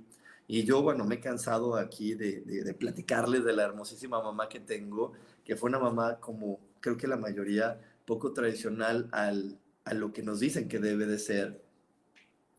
Y 0.47 0.63
yo, 0.65 0.81
bueno, 0.81 1.05
me 1.05 1.15
he 1.15 1.19
cansado 1.19 1.75
aquí 1.75 2.15
de, 2.15 2.41
de, 2.41 2.73
platicarles 2.73 3.45
de 3.45 3.53
la 3.53 3.63
hermosísima 3.63 4.21
mamá 4.21 4.49
que 4.49 4.59
tengo, 4.59 5.13
que 5.43 5.55
fue 5.55 5.69
una 5.69 5.79
mamá 5.79 6.19
como 6.19 6.59
creo 6.79 6.97
que 6.97 7.07
la 7.07 7.17
mayoría 7.17 7.79
poco 8.05 8.33
tradicional 8.33 9.09
al, 9.11 9.57
a 9.85 9.93
lo 9.93 10.13
que 10.13 10.23
nos 10.23 10.39
dicen 10.39 10.67
que 10.67 10.79
debe 10.79 11.05
de 11.05 11.19
ser. 11.19 11.61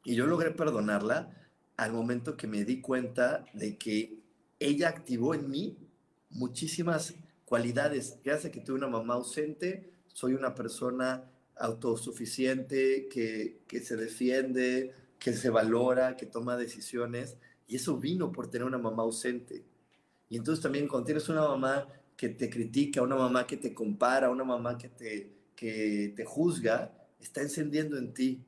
Y 0.05 0.15
yo 0.15 0.27
logré 0.27 0.51
perdonarla 0.51 1.31
al 1.77 1.93
momento 1.93 2.37
que 2.37 2.47
me 2.47 2.65
di 2.65 2.81
cuenta 2.81 3.45
de 3.53 3.77
que 3.77 4.19
ella 4.59 4.89
activó 4.89 5.35
en 5.35 5.51
mí 5.51 5.77
muchísimas 6.31 7.15
cualidades. 7.45 8.19
Gracias 8.25 8.47
a 8.47 8.53
que 8.53 8.61
tuve 8.61 8.77
una 8.77 8.89
mamá 8.89 9.15
ausente, 9.15 9.93
soy 10.09 10.35
una 10.35 10.55
persona 10.55 11.25
autosuficiente, 11.57 13.09
que, 13.09 13.61
que 13.67 13.81
se 13.81 13.97
defiende, 13.97 14.95
que 15.19 15.33
se 15.33 15.51
valora, 15.51 16.17
que 16.17 16.27
toma 16.27 16.57
decisiones. 16.57 17.37
Y 17.67 17.77
eso 17.77 17.99
vino 17.99 18.33
por 18.33 18.51
tener 18.51 18.67
una 18.67 18.79
mamá 18.79 19.03
ausente. 19.03 19.65
Y 20.29 20.37
entonces 20.37 20.63
también 20.63 20.89
cuando 20.89 21.07
tienes 21.07 21.29
una 21.29 21.43
mamá 21.43 21.89
que 22.17 22.29
te 22.29 22.49
critica, 22.49 23.03
una 23.03 23.17
mamá 23.17 23.47
que 23.47 23.57
te 23.57 23.75
compara, 23.75 24.31
una 24.31 24.45
mamá 24.45 24.79
que 24.79 24.89
te, 24.89 25.33
que 25.57 26.13
te 26.15 26.25
juzga, 26.25 26.93
está 27.21 27.41
encendiendo 27.43 27.99
en 27.99 28.15
ti 28.15 28.45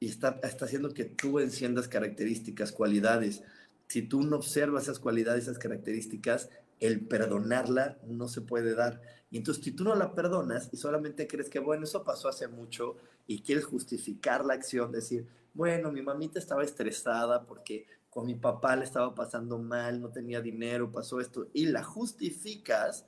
y 0.00 0.08
está, 0.08 0.40
está 0.42 0.64
haciendo 0.64 0.92
que 0.92 1.04
tú 1.04 1.38
enciendas 1.38 1.88
características, 1.88 2.72
cualidades. 2.72 3.42
Si 3.86 4.02
tú 4.02 4.22
no 4.22 4.36
observas 4.36 4.84
esas 4.84 4.98
cualidades, 4.98 5.44
esas 5.44 5.58
características, 5.58 6.50
el 6.80 7.06
perdonarla 7.06 7.98
no 8.06 8.28
se 8.28 8.40
puede 8.40 8.74
dar. 8.74 9.00
Y 9.30 9.38
entonces, 9.38 9.64
si 9.64 9.72
tú 9.72 9.84
no 9.84 9.94
la 9.94 10.14
perdonas 10.14 10.68
y 10.72 10.76
solamente 10.76 11.26
crees 11.26 11.48
que, 11.48 11.58
bueno, 11.58 11.84
eso 11.84 12.04
pasó 12.04 12.28
hace 12.28 12.48
mucho 12.48 12.96
y 13.26 13.42
quieres 13.42 13.64
justificar 13.64 14.44
la 14.44 14.54
acción, 14.54 14.92
decir, 14.92 15.26
bueno, 15.54 15.92
mi 15.92 16.02
mamita 16.02 16.38
estaba 16.38 16.64
estresada 16.64 17.46
porque 17.46 17.86
con 18.14 18.26
mi 18.26 18.36
papá 18.36 18.76
le 18.76 18.84
estaba 18.84 19.12
pasando 19.12 19.58
mal, 19.58 20.00
no 20.00 20.10
tenía 20.10 20.40
dinero, 20.40 20.92
pasó 20.92 21.20
esto, 21.20 21.48
y 21.52 21.66
la 21.66 21.82
justificas, 21.82 23.06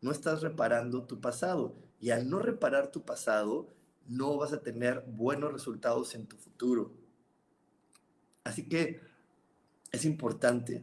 no 0.00 0.10
estás 0.10 0.42
reparando 0.42 1.04
tu 1.04 1.20
pasado. 1.20 1.76
Y 2.00 2.10
al 2.10 2.28
no 2.28 2.40
reparar 2.40 2.90
tu 2.90 3.04
pasado, 3.04 3.68
no 4.08 4.36
vas 4.36 4.52
a 4.52 4.60
tener 4.60 5.04
buenos 5.06 5.52
resultados 5.52 6.16
en 6.16 6.26
tu 6.26 6.36
futuro. 6.36 6.92
Así 8.42 8.68
que 8.68 9.00
es 9.92 10.04
importante 10.04 10.82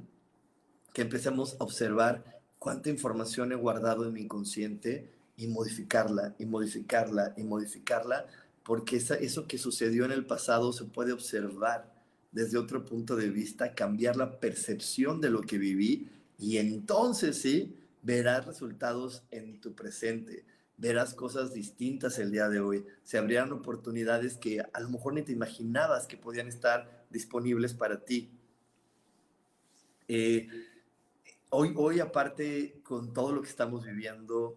que 0.93 1.01
empecemos 1.01 1.57
a 1.59 1.63
observar 1.65 2.39
cuánta 2.59 2.89
información 2.89 3.51
he 3.51 3.55
guardado 3.55 4.05
en 4.05 4.13
mi 4.13 4.21
inconsciente 4.21 5.13
y 5.35 5.47
modificarla, 5.47 6.35
y 6.39 6.45
modificarla, 6.45 7.33
y 7.35 7.43
modificarla, 7.43 8.27
porque 8.63 8.95
eso 8.95 9.45
que 9.45 9.57
sucedió 9.57 10.05
en 10.05 10.13
el 10.13 10.25
pasado 10.25 10.71
se 10.71 10.85
puede 10.85 11.11
observar 11.11 11.96
desde 12.31 12.57
otro 12.57 12.85
punto 12.85 13.15
de 13.15 13.29
vista, 13.29 13.73
cambiar 13.73 14.15
la 14.15 14.39
percepción 14.39 15.21
de 15.21 15.29
lo 15.29 15.41
que 15.41 15.57
viví, 15.57 16.09
y 16.37 16.57
entonces 16.57 17.41
sí, 17.41 17.75
verás 18.03 18.45
resultados 18.45 19.23
en 19.31 19.59
tu 19.59 19.73
presente 19.73 20.45
verás 20.77 21.15
cosas 21.15 21.53
distintas 21.53 22.19
el 22.19 22.31
día 22.31 22.47
de 22.49 22.59
hoy. 22.59 22.85
Se 23.03 23.17
abrirán 23.17 23.51
oportunidades 23.51 24.37
que 24.37 24.61
a 24.61 24.79
lo 24.79 24.89
mejor 24.89 25.13
ni 25.13 25.23
te 25.23 25.31
imaginabas 25.31 26.05
que 26.05 26.17
podían 26.17 26.47
estar 26.47 27.05
disponibles 27.09 27.73
para 27.73 28.05
ti. 28.05 28.31
Eh, 30.07 30.47
hoy, 31.49 31.73
hoy, 31.75 31.99
aparte, 31.99 32.79
con 32.83 33.11
todo 33.11 33.33
lo 33.33 33.41
que 33.41 33.49
estamos 33.49 33.85
viviendo 33.85 34.55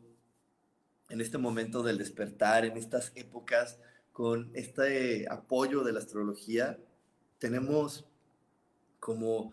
en 1.08 1.20
este 1.20 1.38
momento 1.38 1.82
del 1.82 1.98
despertar, 1.98 2.64
en 2.64 2.76
estas 2.76 3.12
épocas, 3.16 3.78
con 4.12 4.50
este 4.54 5.26
apoyo 5.28 5.82
de 5.82 5.92
la 5.92 6.00
astrología, 6.00 6.78
tenemos 7.40 8.04
como, 9.00 9.52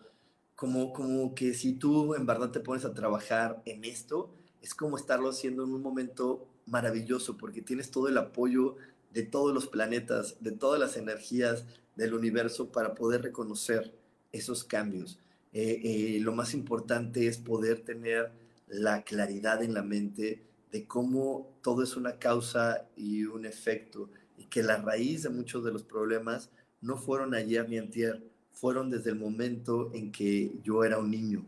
como, 0.54 0.92
como 0.92 1.34
que 1.34 1.54
si 1.54 1.72
tú 1.72 2.14
en 2.14 2.26
verdad 2.26 2.52
te 2.52 2.60
pones 2.60 2.84
a 2.84 2.94
trabajar 2.94 3.60
en 3.64 3.84
esto, 3.84 4.30
es 4.62 4.74
como 4.74 4.96
estarlo 4.96 5.30
haciendo 5.30 5.64
en 5.64 5.72
un 5.72 5.82
momento 5.82 6.46
maravilloso 6.66 7.36
porque 7.36 7.62
tienes 7.62 7.90
todo 7.90 8.08
el 8.08 8.18
apoyo 8.18 8.76
de 9.12 9.22
todos 9.22 9.52
los 9.52 9.66
planetas, 9.66 10.36
de 10.40 10.52
todas 10.52 10.78
las 10.78 10.96
energías 10.96 11.64
del 11.96 12.14
universo 12.14 12.70
para 12.70 12.94
poder 12.94 13.22
reconocer 13.22 13.94
esos 14.30 14.64
cambios. 14.64 15.18
Eh, 15.52 15.80
eh, 15.82 16.20
lo 16.20 16.32
más 16.32 16.52
importante 16.52 17.26
es 17.26 17.38
poder 17.38 17.80
tener 17.80 18.30
la 18.68 19.02
claridad 19.02 19.62
en 19.62 19.72
la 19.72 19.82
mente 19.82 20.42
de 20.70 20.86
cómo 20.86 21.56
todo 21.62 21.82
es 21.82 21.96
una 21.96 22.18
causa 22.18 22.86
y 22.96 23.24
un 23.24 23.46
efecto 23.46 24.10
y 24.36 24.44
que 24.44 24.62
la 24.62 24.76
raíz 24.76 25.22
de 25.22 25.30
muchos 25.30 25.64
de 25.64 25.72
los 25.72 25.82
problemas 25.82 26.50
no 26.80 26.96
fueron 26.96 27.34
ayer 27.34 27.68
ni 27.68 27.78
antier, 27.78 28.22
fueron 28.52 28.90
desde 28.90 29.10
el 29.10 29.16
momento 29.16 29.90
en 29.94 30.12
que 30.12 30.52
yo 30.62 30.84
era 30.84 30.98
un 30.98 31.10
niño. 31.10 31.44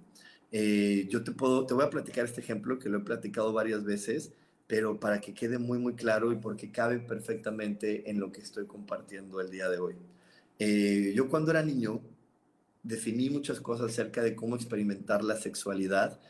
Eh, 0.52 1.06
yo 1.10 1.22
te 1.22 1.32
puedo, 1.32 1.66
te 1.66 1.74
voy 1.74 1.84
a 1.84 1.90
platicar 1.90 2.24
este 2.24 2.40
ejemplo 2.40 2.78
que 2.78 2.88
lo 2.88 2.98
he 2.98 3.02
platicado 3.02 3.52
varias 3.52 3.84
veces 3.84 4.32
pero 4.70 5.00
para 5.00 5.20
que 5.20 5.34
quede 5.34 5.58
muy, 5.58 5.80
muy 5.80 5.96
claro 5.96 6.30
y 6.30 6.36
porque 6.36 6.70
cabe 6.70 7.00
perfectamente 7.00 8.08
en 8.08 8.20
lo 8.20 8.30
que 8.30 8.40
estoy 8.40 8.66
compartiendo 8.66 9.40
el 9.40 9.50
día 9.50 9.68
de 9.68 9.80
hoy. 9.80 9.96
Eh, 10.60 11.12
yo 11.12 11.28
cuando 11.28 11.50
era 11.50 11.60
niño 11.60 12.00
definí 12.84 13.30
muchas 13.30 13.60
cosas 13.60 13.90
acerca 13.90 14.22
de 14.22 14.36
cómo 14.36 14.54
experimentar 14.54 15.24
la 15.24 15.34
sexualidad 15.34 16.20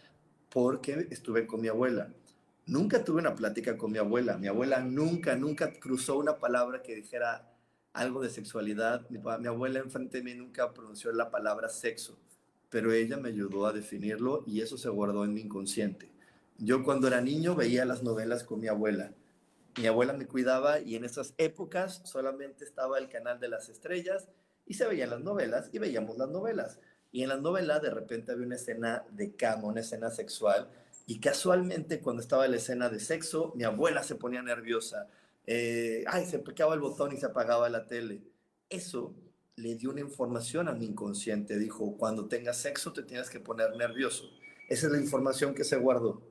porque 0.48 1.06
estuve 1.10 1.46
con 1.46 1.60
mi 1.60 1.68
abuela. 1.68 2.14
Nunca 2.64 3.04
tuve 3.04 3.20
una 3.20 3.34
plática 3.34 3.76
con 3.76 3.92
mi 3.92 3.98
abuela. 3.98 4.38
Mi 4.38 4.46
abuela 4.46 4.80
nunca, 4.80 5.36
nunca 5.36 5.74
cruzó 5.74 6.16
una 6.16 6.38
palabra 6.38 6.80
que 6.82 6.94
dijera 6.94 7.49
algo 7.92 8.22
de 8.22 8.30
sexualidad. 8.30 9.08
Mi, 9.10 9.18
mi 9.18 9.46
abuela 9.46 9.80
enfrente 9.80 10.18
de 10.18 10.24
mí 10.24 10.34
nunca 10.34 10.72
pronunció 10.72 11.12
la 11.12 11.30
palabra 11.30 11.68
sexo, 11.68 12.18
pero 12.68 12.92
ella 12.92 13.16
me 13.16 13.28
ayudó 13.28 13.66
a 13.66 13.72
definirlo 13.72 14.44
y 14.46 14.60
eso 14.60 14.78
se 14.78 14.88
guardó 14.88 15.24
en 15.24 15.34
mi 15.34 15.42
inconsciente. 15.42 16.10
Yo 16.58 16.84
cuando 16.84 17.08
era 17.08 17.20
niño 17.20 17.54
veía 17.54 17.84
las 17.84 18.02
novelas 18.02 18.44
con 18.44 18.60
mi 18.60 18.68
abuela. 18.68 19.12
Mi 19.78 19.86
abuela 19.86 20.12
me 20.12 20.26
cuidaba 20.26 20.80
y 20.80 20.96
en 20.96 21.04
esas 21.04 21.34
épocas 21.38 22.02
solamente 22.04 22.64
estaba 22.64 22.98
el 22.98 23.08
canal 23.08 23.40
de 23.40 23.48
las 23.48 23.68
estrellas 23.68 24.28
y 24.66 24.74
se 24.74 24.86
veían 24.86 25.10
las 25.10 25.20
novelas 25.20 25.70
y 25.72 25.78
veíamos 25.78 26.18
las 26.18 26.28
novelas. 26.28 26.78
Y 27.12 27.22
en 27.22 27.30
las 27.30 27.40
novelas 27.40 27.82
de 27.82 27.90
repente 27.90 28.32
había 28.32 28.46
una 28.46 28.56
escena 28.56 29.04
de 29.10 29.34
cama, 29.34 29.68
una 29.68 29.80
escena 29.80 30.10
sexual 30.10 30.68
y 31.10 31.18
casualmente 31.18 31.98
cuando 31.98 32.22
estaba 32.22 32.46
la 32.46 32.54
escena 32.54 32.88
de 32.88 33.00
sexo, 33.00 33.52
mi 33.56 33.64
abuela 33.64 34.04
se 34.04 34.14
ponía 34.14 34.42
nerviosa. 34.42 35.08
Eh, 35.52 36.04
ay, 36.06 36.26
se 36.26 36.38
picaba 36.38 36.74
el 36.74 36.80
botón 36.80 37.12
y 37.12 37.16
se 37.16 37.26
apagaba 37.26 37.68
la 37.68 37.84
tele. 37.88 38.22
Eso 38.68 39.16
le 39.56 39.74
dio 39.74 39.90
una 39.90 40.00
información 40.00 40.68
a 40.68 40.72
mi 40.72 40.86
inconsciente. 40.86 41.58
Dijo, 41.58 41.96
cuando 41.96 42.28
tengas 42.28 42.58
sexo 42.58 42.92
te 42.92 43.02
tienes 43.02 43.28
que 43.30 43.40
poner 43.40 43.74
nervioso. 43.74 44.30
Esa 44.68 44.86
es 44.86 44.92
la 44.92 45.00
información 45.00 45.52
que 45.52 45.64
se 45.64 45.76
guardó. 45.76 46.22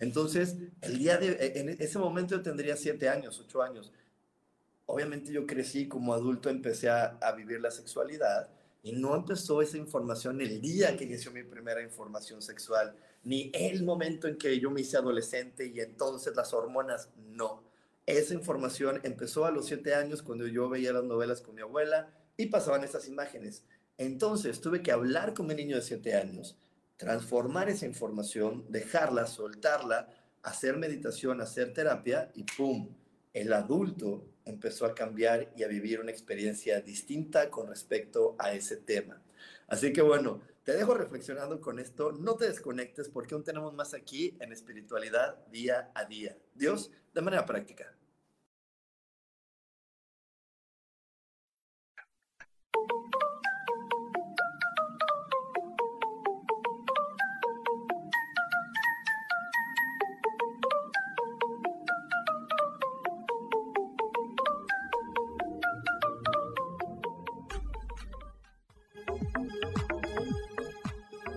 Entonces, 0.00 0.56
el 0.80 0.98
día 0.98 1.16
de, 1.16 1.28
e, 1.28 1.60
en 1.60 1.68
ese 1.80 1.96
momento 2.00 2.34
yo 2.34 2.42
tendría 2.42 2.76
siete 2.76 3.08
años, 3.08 3.38
ocho 3.38 3.62
años. 3.62 3.92
Obviamente 4.86 5.32
yo 5.32 5.46
crecí 5.46 5.86
como 5.86 6.12
adulto, 6.12 6.50
empecé 6.50 6.90
a, 6.90 7.16
vivir 7.36 7.60
la 7.60 7.70
sexualidad 7.70 8.50
y 8.82 8.94
no 8.94 9.14
empezó 9.14 9.62
esa 9.62 9.78
información 9.78 10.40
el 10.40 10.60
día 10.60 10.96
que 10.96 11.04
inició 11.04 11.30
mi 11.30 11.44
primera 11.44 11.80
información 11.82 12.42
sexual, 12.42 12.96
ni 13.22 13.52
el 13.54 13.84
momento 13.84 14.26
en 14.26 14.36
que 14.36 14.58
yo 14.58 14.72
me 14.72 14.80
hice 14.80 14.96
adolescente 14.96 15.68
y 15.68 15.78
entonces 15.78 16.34
las 16.34 16.52
hormonas, 16.52 17.10
no. 17.16 17.73
Esa 18.06 18.34
información 18.34 19.00
empezó 19.02 19.46
a 19.46 19.50
los 19.50 19.66
siete 19.66 19.94
años 19.94 20.22
cuando 20.22 20.46
yo 20.46 20.68
veía 20.68 20.92
las 20.92 21.04
novelas 21.04 21.40
con 21.40 21.54
mi 21.54 21.62
abuela 21.62 22.10
y 22.36 22.46
pasaban 22.46 22.84
esas 22.84 23.08
imágenes. 23.08 23.64
Entonces 23.96 24.60
tuve 24.60 24.82
que 24.82 24.92
hablar 24.92 25.34
con 25.34 25.46
mi 25.46 25.54
niño 25.54 25.76
de 25.76 25.82
siete 25.82 26.14
años 26.14 26.58
transformar 26.96 27.68
esa 27.68 27.86
información, 27.86 28.64
dejarla, 28.68 29.26
soltarla, 29.26 30.08
hacer 30.42 30.76
meditación, 30.76 31.40
hacer 31.40 31.72
terapia 31.72 32.30
y 32.34 32.44
¡pum! 32.44 32.88
El 33.32 33.52
adulto 33.52 34.26
empezó 34.44 34.86
a 34.86 34.94
cambiar 34.94 35.52
y 35.56 35.64
a 35.64 35.68
vivir 35.68 36.00
una 36.00 36.12
experiencia 36.12 36.80
distinta 36.80 37.50
con 37.50 37.66
respecto 37.66 38.36
a 38.38 38.52
ese 38.52 38.76
tema. 38.76 39.20
Así 39.66 39.92
que 39.92 40.02
bueno, 40.02 40.40
te 40.64 40.72
dejo 40.72 40.94
reflexionando 40.94 41.60
con 41.60 41.78
esto, 41.78 42.12
no 42.12 42.36
te 42.36 42.46
desconectes 42.46 43.10
porque 43.10 43.34
aún 43.34 43.44
tenemos 43.44 43.74
más 43.74 43.92
aquí 43.92 44.36
en 44.40 44.50
espiritualidad 44.50 45.46
día 45.48 45.90
a 45.94 46.04
día. 46.06 46.36
Dios, 46.54 46.90
de 47.12 47.20
manera 47.20 47.44
práctica. 47.44 47.94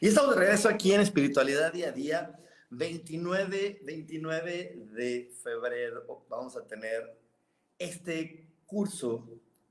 Y 0.00 0.06
estamos 0.06 0.36
de 0.36 0.40
regreso 0.42 0.68
aquí 0.68 0.92
en 0.92 1.00
Espiritualidad 1.00 1.72
Día 1.72 1.88
a 1.88 1.92
Día. 1.92 2.38
29, 2.70 3.80
29 3.82 4.86
de 4.92 5.32
febrero 5.42 6.24
vamos 6.28 6.56
a 6.56 6.64
tener 6.64 7.18
este 7.80 8.46
curso 8.64 9.28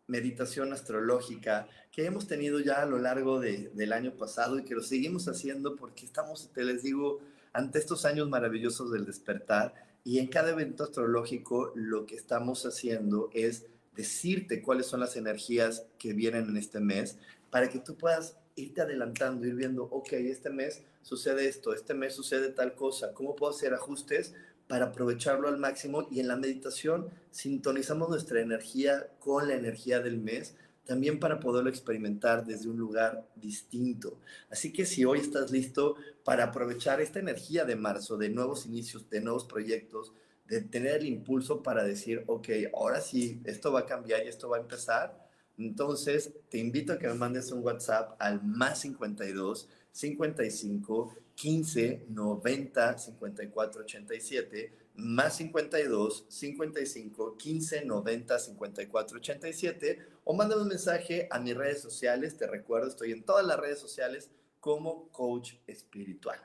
meditación 0.07 0.73
astrológica 0.73 1.69
que 1.93 2.05
hemos 2.05 2.27
tenido 2.27 2.59
ya 2.59 2.81
a 2.81 2.85
lo 2.85 2.97
largo 2.99 3.39
de, 3.39 3.71
del 3.73 3.93
año 3.93 4.17
pasado 4.17 4.59
y 4.59 4.65
que 4.65 4.75
lo 4.75 4.81
seguimos 4.81 5.29
haciendo 5.29 5.77
porque 5.77 6.05
estamos, 6.05 6.51
te 6.51 6.65
les 6.65 6.83
digo, 6.83 7.21
ante 7.53 7.79
estos 7.79 8.03
años 8.03 8.27
maravillosos 8.27 8.91
del 8.91 9.05
despertar 9.05 9.73
y 10.03 10.19
en 10.19 10.27
cada 10.27 10.49
evento 10.49 10.83
astrológico 10.83 11.71
lo 11.75 12.05
que 12.05 12.15
estamos 12.15 12.65
haciendo 12.65 13.29
es 13.33 13.65
decirte 13.95 14.61
cuáles 14.61 14.87
son 14.87 14.99
las 14.99 15.15
energías 15.15 15.85
que 15.97 16.11
vienen 16.11 16.49
en 16.49 16.57
este 16.57 16.81
mes 16.81 17.17
para 17.49 17.69
que 17.69 17.79
tú 17.79 17.95
puedas 17.95 18.35
irte 18.57 18.81
adelantando, 18.81 19.45
ir 19.45 19.55
viendo, 19.55 19.83
ok, 19.83 20.13
este 20.13 20.49
mes 20.49 20.83
sucede 21.01 21.47
esto, 21.47 21.73
este 21.73 21.93
mes 21.93 22.13
sucede 22.13 22.49
tal 22.49 22.75
cosa, 22.75 23.13
¿cómo 23.13 23.35
puedo 23.35 23.53
hacer 23.53 23.73
ajustes 23.73 24.33
para 24.67 24.87
aprovecharlo 24.87 25.47
al 25.47 25.57
máximo? 25.57 26.07
Y 26.11 26.19
en 26.19 26.27
la 26.27 26.35
meditación 26.35 27.09
sintonizamos 27.31 28.09
nuestra 28.09 28.41
energía 28.41 29.07
con 29.19 29.47
la 29.47 29.55
energía 29.55 30.01
del 30.01 30.17
mes, 30.17 30.55
también 30.85 31.19
para 31.19 31.39
poderlo 31.39 31.69
experimentar 31.69 32.45
desde 32.45 32.69
un 32.69 32.77
lugar 32.77 33.27
distinto. 33.35 34.19
Así 34.49 34.73
que 34.73 34.85
si 34.85 35.05
hoy 35.05 35.19
estás 35.19 35.51
listo 35.51 35.95
para 36.23 36.45
aprovechar 36.45 37.01
esta 37.01 37.19
energía 37.19 37.65
de 37.65 37.75
marzo, 37.75 38.17
de 38.17 38.29
nuevos 38.29 38.65
inicios, 38.65 39.09
de 39.09 39.21
nuevos 39.21 39.45
proyectos, 39.45 40.13
de 40.47 40.61
tener 40.61 41.01
el 41.01 41.07
impulso 41.07 41.61
para 41.61 41.83
decir, 41.83 42.23
ok, 42.27 42.47
ahora 42.73 43.01
sí, 43.01 43.41
esto 43.43 43.71
va 43.71 43.81
a 43.81 43.85
cambiar 43.85 44.25
y 44.25 44.29
esto 44.29 44.49
va 44.49 44.57
a 44.57 44.61
empezar, 44.61 45.26
entonces, 45.57 46.33
te 46.49 46.59
invito 46.59 46.93
a 46.93 46.99
que 46.99 47.07
me 47.07 47.15
mandes 47.15 47.51
un 47.51 47.63
WhatsApp 47.63 48.15
al 48.19 48.43
más 48.43 48.81
52 48.81 49.67
55 49.91 51.15
15 51.33 52.05
90 52.09 52.97
54 52.97 53.81
87, 53.81 54.73
más 54.95 55.37
52 55.37 56.25
55 56.29 57.37
15 57.37 57.85
90 57.85 58.39
54 58.39 59.17
87, 59.17 59.99
o 60.23 60.33
mándame 60.33 60.61
un 60.61 60.67
mensaje 60.67 61.27
a 61.31 61.39
mis 61.39 61.57
redes 61.57 61.81
sociales. 61.81 62.37
Te 62.37 62.45
recuerdo, 62.45 62.89
estoy 62.89 63.11
en 63.11 63.23
todas 63.23 63.45
las 63.45 63.59
redes 63.59 63.79
sociales 63.79 64.29
como 64.59 65.09
coach 65.09 65.53
espiritual. 65.65 66.39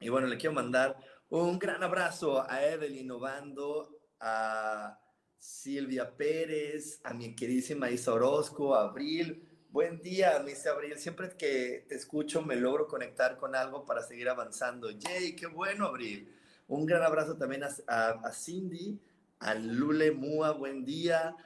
Y 0.00 0.08
bueno, 0.08 0.26
le 0.26 0.38
quiero 0.38 0.54
mandar 0.54 0.96
un 1.28 1.58
gran 1.58 1.82
abrazo 1.82 2.48
a 2.48 2.64
Evelyn 2.64 3.10
Obando, 3.10 3.98
a 4.20 5.00
Silvia 5.38 6.16
Pérez, 6.16 7.00
a 7.04 7.12
mi 7.12 7.34
queridísima 7.34 7.90
Isa 7.90 8.12
Orozco, 8.12 8.74
Abril. 8.74 9.42
Buen 9.70 10.00
día, 10.00 10.42
dice 10.42 10.68
Abril. 10.68 10.96
Siempre 10.98 11.36
que 11.36 11.84
te 11.88 11.94
escucho 11.94 12.42
me 12.42 12.56
logro 12.56 12.86
conectar 12.86 13.36
con 13.36 13.54
algo 13.54 13.84
para 13.84 14.02
seguir 14.02 14.28
avanzando. 14.28 14.90
Yay, 14.90 15.36
qué 15.36 15.46
bueno, 15.46 15.86
Abril. 15.86 16.32
Un 16.68 16.86
gran 16.86 17.02
abrazo 17.02 17.36
también 17.36 17.62
a, 17.62 18.32
Cindy, 18.32 18.98
a 19.38 19.54
Lule 19.54 20.10
Mua, 20.10 20.52
buen 20.52 20.84
día. 20.84 21.36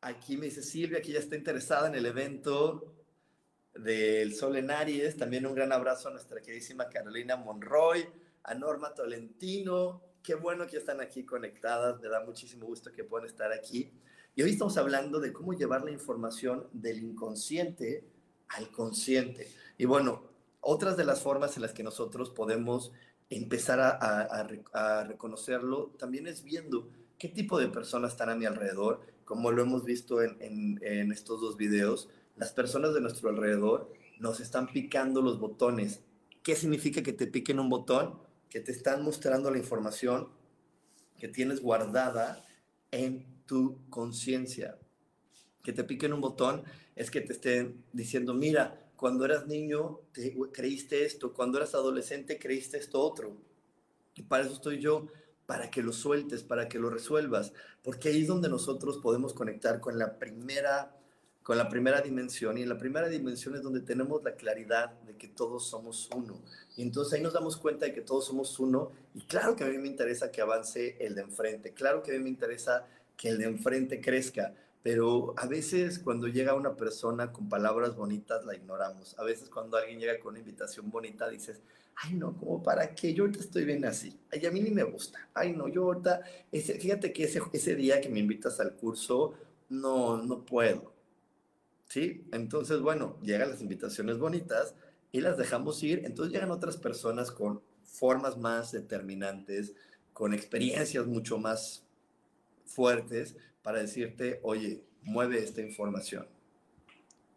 aquí 0.00 0.36
me 0.36 0.46
dice 0.46 0.62
Silvia, 0.62 1.02
que 1.02 1.12
ya 1.12 1.18
está 1.18 1.36
interesada 1.36 1.88
en 1.88 1.94
el 1.94 2.06
evento 2.06 2.94
del 3.74 4.34
Sol 4.34 4.56
en 4.56 4.70
Aries. 4.70 5.16
También 5.16 5.44
un 5.46 5.54
gran 5.54 5.72
abrazo 5.72 6.08
a 6.08 6.12
nuestra 6.12 6.40
queridísima 6.40 6.88
Carolina 6.88 7.36
Monroy, 7.36 8.08
a 8.44 8.54
Norma 8.54 8.94
Tolentino, 8.94 10.02
Qué 10.26 10.34
bueno 10.34 10.66
que 10.66 10.76
están 10.76 11.00
aquí 11.00 11.22
conectadas, 11.22 12.00
me 12.00 12.08
da 12.08 12.18
muchísimo 12.24 12.66
gusto 12.66 12.90
que 12.90 13.04
puedan 13.04 13.28
estar 13.28 13.52
aquí. 13.52 13.92
Y 14.34 14.42
hoy 14.42 14.50
estamos 14.50 14.76
hablando 14.76 15.20
de 15.20 15.32
cómo 15.32 15.52
llevar 15.52 15.84
la 15.84 15.92
información 15.92 16.66
del 16.72 16.98
inconsciente 16.98 18.02
al 18.48 18.72
consciente. 18.72 19.46
Y 19.78 19.84
bueno, 19.84 20.24
otras 20.60 20.96
de 20.96 21.04
las 21.04 21.22
formas 21.22 21.54
en 21.54 21.62
las 21.62 21.72
que 21.72 21.84
nosotros 21.84 22.30
podemos 22.30 22.90
empezar 23.30 23.78
a, 23.78 25.04
reconocerlo 25.04 25.94
también 25.96 26.26
es 26.26 26.42
viendo 26.42 26.88
qué 27.20 27.28
tipo 27.28 27.56
de 27.60 27.68
personas 27.68 28.10
están 28.10 28.28
a 28.28 28.34
mi 28.34 28.46
alrededor, 28.46 29.02
como 29.24 29.52
lo 29.52 29.62
hemos 29.62 29.84
visto 29.84 30.22
en, 30.22 30.80
en 30.82 31.12
estos 31.12 31.40
dos 31.40 31.56
videos, 31.56 32.08
las 32.34 32.50
personas 32.50 32.94
de 32.94 33.00
nuestro 33.00 33.28
alrededor 33.28 33.92
nos 34.18 34.40
están 34.40 34.66
picando 34.66 35.22
los 35.22 35.38
botones. 35.38 36.02
¿Qué 36.42 36.56
significa 36.56 37.04
que 37.04 37.12
te 37.12 37.28
piquen 37.28 37.60
un 37.60 37.68
botón? 37.68 38.25
Que 38.48 38.60
te 38.60 38.72
están 38.72 39.02
mostrando 39.02 39.50
la 39.50 39.58
información 39.58 40.28
que 41.18 41.28
tienes 41.28 41.60
guardada 41.60 42.44
en 42.90 43.26
tu 43.46 43.88
conciencia. 43.90 44.78
Que 45.62 45.72
te 45.72 45.84
piquen 45.84 46.12
un 46.12 46.20
botón 46.20 46.64
es 46.94 47.10
que 47.10 47.20
te 47.20 47.32
estén 47.32 47.84
diciendo, 47.92 48.34
mira, 48.34 48.90
cuando 48.96 49.24
eras 49.24 49.46
niño 49.46 50.00
te, 50.12 50.36
creíste 50.52 51.04
esto, 51.04 51.32
cuando 51.32 51.58
eras 51.58 51.74
adolescente 51.74 52.38
creíste 52.38 52.78
esto 52.78 53.00
otro. 53.00 53.36
Y 54.14 54.22
para 54.22 54.44
eso 54.44 54.54
estoy 54.54 54.80
yo, 54.80 55.08
para 55.44 55.70
que 55.70 55.82
lo 55.82 55.92
sueltes, 55.92 56.42
para 56.42 56.68
que 56.68 56.78
lo 56.78 56.90
resuelvas, 56.90 57.52
porque 57.82 58.08
ahí 58.08 58.22
es 58.22 58.28
donde 58.28 58.48
nosotros 58.48 58.98
podemos 58.98 59.32
conectar 59.32 59.80
con 59.80 59.98
la 59.98 60.18
primera 60.18 60.96
con 61.46 61.56
la 61.56 61.68
primera 61.68 62.00
dimensión 62.00 62.58
y 62.58 62.62
en 62.62 62.68
la 62.68 62.76
primera 62.76 63.08
dimensión 63.08 63.54
es 63.54 63.62
donde 63.62 63.78
tenemos 63.78 64.20
la 64.24 64.34
claridad 64.34 64.98
de 65.02 65.16
que 65.16 65.28
todos 65.28 65.64
somos 65.64 66.10
uno. 66.12 66.42
Y 66.76 66.82
entonces 66.82 67.12
ahí 67.12 67.22
nos 67.22 67.34
damos 67.34 67.56
cuenta 67.56 67.86
de 67.86 67.92
que 67.92 68.00
todos 68.00 68.24
somos 68.24 68.58
uno 68.58 68.90
y 69.14 69.20
claro 69.20 69.54
que 69.54 69.62
a 69.62 69.68
mí 69.68 69.78
me 69.78 69.86
interesa 69.86 70.32
que 70.32 70.40
avance 70.42 70.96
el 70.98 71.14
de 71.14 71.20
enfrente, 71.20 71.72
claro 71.72 72.02
que 72.02 72.10
a 72.10 72.14
mí 72.14 72.24
me 72.24 72.30
interesa 72.30 72.84
que 73.16 73.28
el 73.28 73.38
de 73.38 73.44
enfrente 73.44 74.00
crezca, 74.00 74.54
pero 74.82 75.34
a 75.36 75.46
veces 75.46 76.00
cuando 76.00 76.26
llega 76.26 76.52
una 76.52 76.74
persona 76.74 77.30
con 77.30 77.48
palabras 77.48 77.94
bonitas 77.94 78.44
la 78.44 78.56
ignoramos. 78.56 79.16
A 79.16 79.22
veces 79.22 79.48
cuando 79.48 79.76
alguien 79.76 80.00
llega 80.00 80.18
con 80.18 80.30
una 80.30 80.40
invitación 80.40 80.90
bonita 80.90 81.28
dices, 81.28 81.60
ay 81.94 82.14
no, 82.14 82.36
como 82.36 82.60
para 82.60 82.92
qué, 82.92 83.14
yo 83.14 83.22
ahorita 83.22 83.38
estoy 83.38 83.64
bien 83.64 83.84
así, 83.84 84.18
ay 84.32 84.44
a 84.46 84.50
mí 84.50 84.60
ni 84.62 84.72
me 84.72 84.82
gusta, 84.82 85.28
ay 85.32 85.52
no, 85.52 85.68
yo 85.68 85.84
ahorita, 85.84 86.22
ese, 86.50 86.74
fíjate 86.80 87.12
que 87.12 87.22
ese, 87.22 87.40
ese 87.52 87.76
día 87.76 88.00
que 88.00 88.08
me 88.08 88.18
invitas 88.18 88.58
al 88.58 88.74
curso, 88.74 89.34
no, 89.68 90.20
no 90.20 90.44
puedo. 90.44 90.95
¿Sí? 91.88 92.26
Entonces, 92.32 92.80
bueno, 92.80 93.18
llegan 93.22 93.50
las 93.50 93.62
invitaciones 93.62 94.18
bonitas 94.18 94.74
y 95.12 95.20
las 95.20 95.36
dejamos 95.36 95.82
ir, 95.82 96.02
entonces 96.04 96.32
llegan 96.32 96.50
otras 96.50 96.76
personas 96.76 97.30
con 97.30 97.62
formas 97.84 98.36
más 98.36 98.72
determinantes, 98.72 99.74
con 100.12 100.34
experiencias 100.34 101.06
mucho 101.06 101.38
más 101.38 101.84
fuertes, 102.64 103.36
para 103.62 103.80
decirte, 103.80 104.40
oye, 104.42 104.84
mueve 105.02 105.42
esta 105.42 105.60
información, 105.60 106.26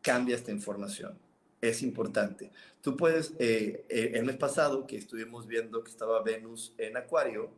cambia 0.01 0.35
esta 0.35 0.51
información. 0.51 1.17
Es 1.61 1.81
importante. 1.81 2.51
Tú 2.81 2.95
puedes, 2.95 3.33
eh, 3.39 3.85
eh, 3.89 4.11
el 4.13 4.25
mes 4.25 4.37
pasado 4.37 4.87
que 4.87 4.95
estuvimos 4.95 5.47
viendo 5.47 5.83
que 5.83 5.91
estaba 5.91 6.21
Venus 6.23 6.73
en 6.77 6.95
Acuario, 6.97 7.51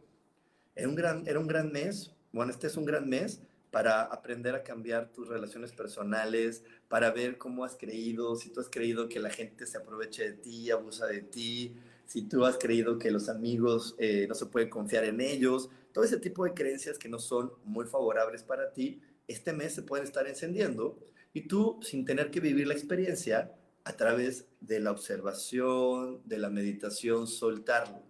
era 0.76 0.88
un, 0.88 0.96
gran, 0.96 1.28
era 1.28 1.40
un 1.40 1.48
gran 1.48 1.72
mes, 1.72 2.12
bueno, 2.32 2.52
este 2.52 2.68
es 2.68 2.78
un 2.78 2.86
gran 2.86 3.08
mes 3.08 3.42
para 3.72 4.02
aprender 4.02 4.54
a 4.54 4.64
cambiar 4.64 5.12
tus 5.12 5.30
relaciones 5.30 5.72
personales, 5.72 6.64
para 6.90 7.12
ver 7.12 7.38
cómo 7.38 7.64
has 7.64 7.76
creído, 7.76 8.36
si 8.36 8.50
tú 8.50 8.60
has 8.60 8.70
creído 8.70 9.08
que 9.08 9.20
la 9.20 9.30
gente 9.30 9.66
se 9.66 9.78
aprovecha 9.78 10.24
de 10.24 10.34
ti, 10.34 10.70
abusa 10.70 11.08
de 11.08 11.22
ti, 11.22 11.78
si 12.06 12.24
tú 12.24 12.46
has 12.46 12.58
creído 12.58 13.00
que 13.00 13.12
los 13.12 13.30
amigos 13.30 13.96
eh, 13.98 14.26
no 14.28 14.36
se 14.36 14.46
puede 14.46 14.70
confiar 14.70 15.06
en 15.06 15.22
ellos, 15.22 15.70
todo 15.94 16.04
ese 16.04 16.18
tipo 16.18 16.44
de 16.44 16.54
creencias 16.54 16.98
que 16.98 17.08
no 17.08 17.18
son 17.18 17.54
muy 17.64 17.86
favorables 17.86 18.44
para 18.44 18.74
ti, 18.74 19.02
este 19.28 19.54
mes 19.54 19.74
se 19.74 19.84
pueden 19.84 20.06
estar 20.06 20.28
encendiendo 20.28 21.00
y 21.34 21.48
tú, 21.48 21.80
sin 21.82 22.04
tener 22.04 22.30
que 22.30 22.42
vivir 22.42 22.68
la 22.68 22.74
experiencia, 22.74 23.56
a 23.84 23.94
través 23.94 24.46
de 24.60 24.80
la 24.80 24.92
observación, 24.92 26.22
de 26.26 26.38
la 26.38 26.52
meditación, 26.52 27.26
soltarlo. 27.26 28.04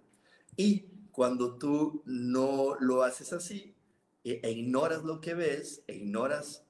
Y 0.58 0.88
cuando 1.12 1.58
tú 1.58 2.02
no 2.06 2.76
lo 2.80 3.04
haces 3.04 3.32
así 3.32 3.74
e, 4.24 4.52
ignoras 4.52 5.04
lo 5.04 5.22
que 5.22 5.34
ves, 5.34 5.84
e 5.88 5.96
ignoras 5.96 6.64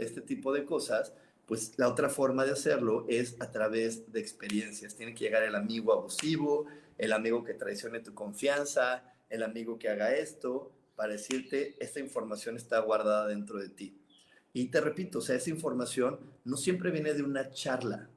este 0.00 0.20
tipo 0.20 0.52
de 0.52 0.64
cosas, 0.64 1.14
pues 1.46 1.72
la 1.76 1.88
otra 1.88 2.08
forma 2.08 2.44
de 2.44 2.52
hacerlo 2.52 3.04
es 3.08 3.36
a 3.40 3.50
través 3.50 4.10
de 4.12 4.20
experiencias. 4.20 4.96
Tiene 4.96 5.14
que 5.14 5.24
llegar 5.24 5.42
el 5.42 5.54
amigo 5.54 5.92
abusivo, 5.92 6.66
el 6.98 7.12
amigo 7.12 7.44
que 7.44 7.54
traicione 7.54 8.00
tu 8.00 8.14
confianza, 8.14 9.04
el 9.28 9.42
amigo 9.42 9.78
que 9.78 9.88
haga 9.88 10.14
esto, 10.14 10.72
para 10.96 11.12
decirte, 11.12 11.74
esta 11.80 12.00
información 12.00 12.56
está 12.56 12.78
guardada 12.80 13.26
dentro 13.26 13.58
de 13.58 13.68
ti. 13.68 13.98
Y 14.52 14.66
te 14.66 14.80
repito, 14.80 15.18
o 15.18 15.22
sea, 15.22 15.36
esa 15.36 15.50
información 15.50 16.20
no 16.44 16.56
siempre 16.56 16.90
viene 16.90 17.12
de 17.12 17.22
una 17.22 17.50
charla, 17.50 18.08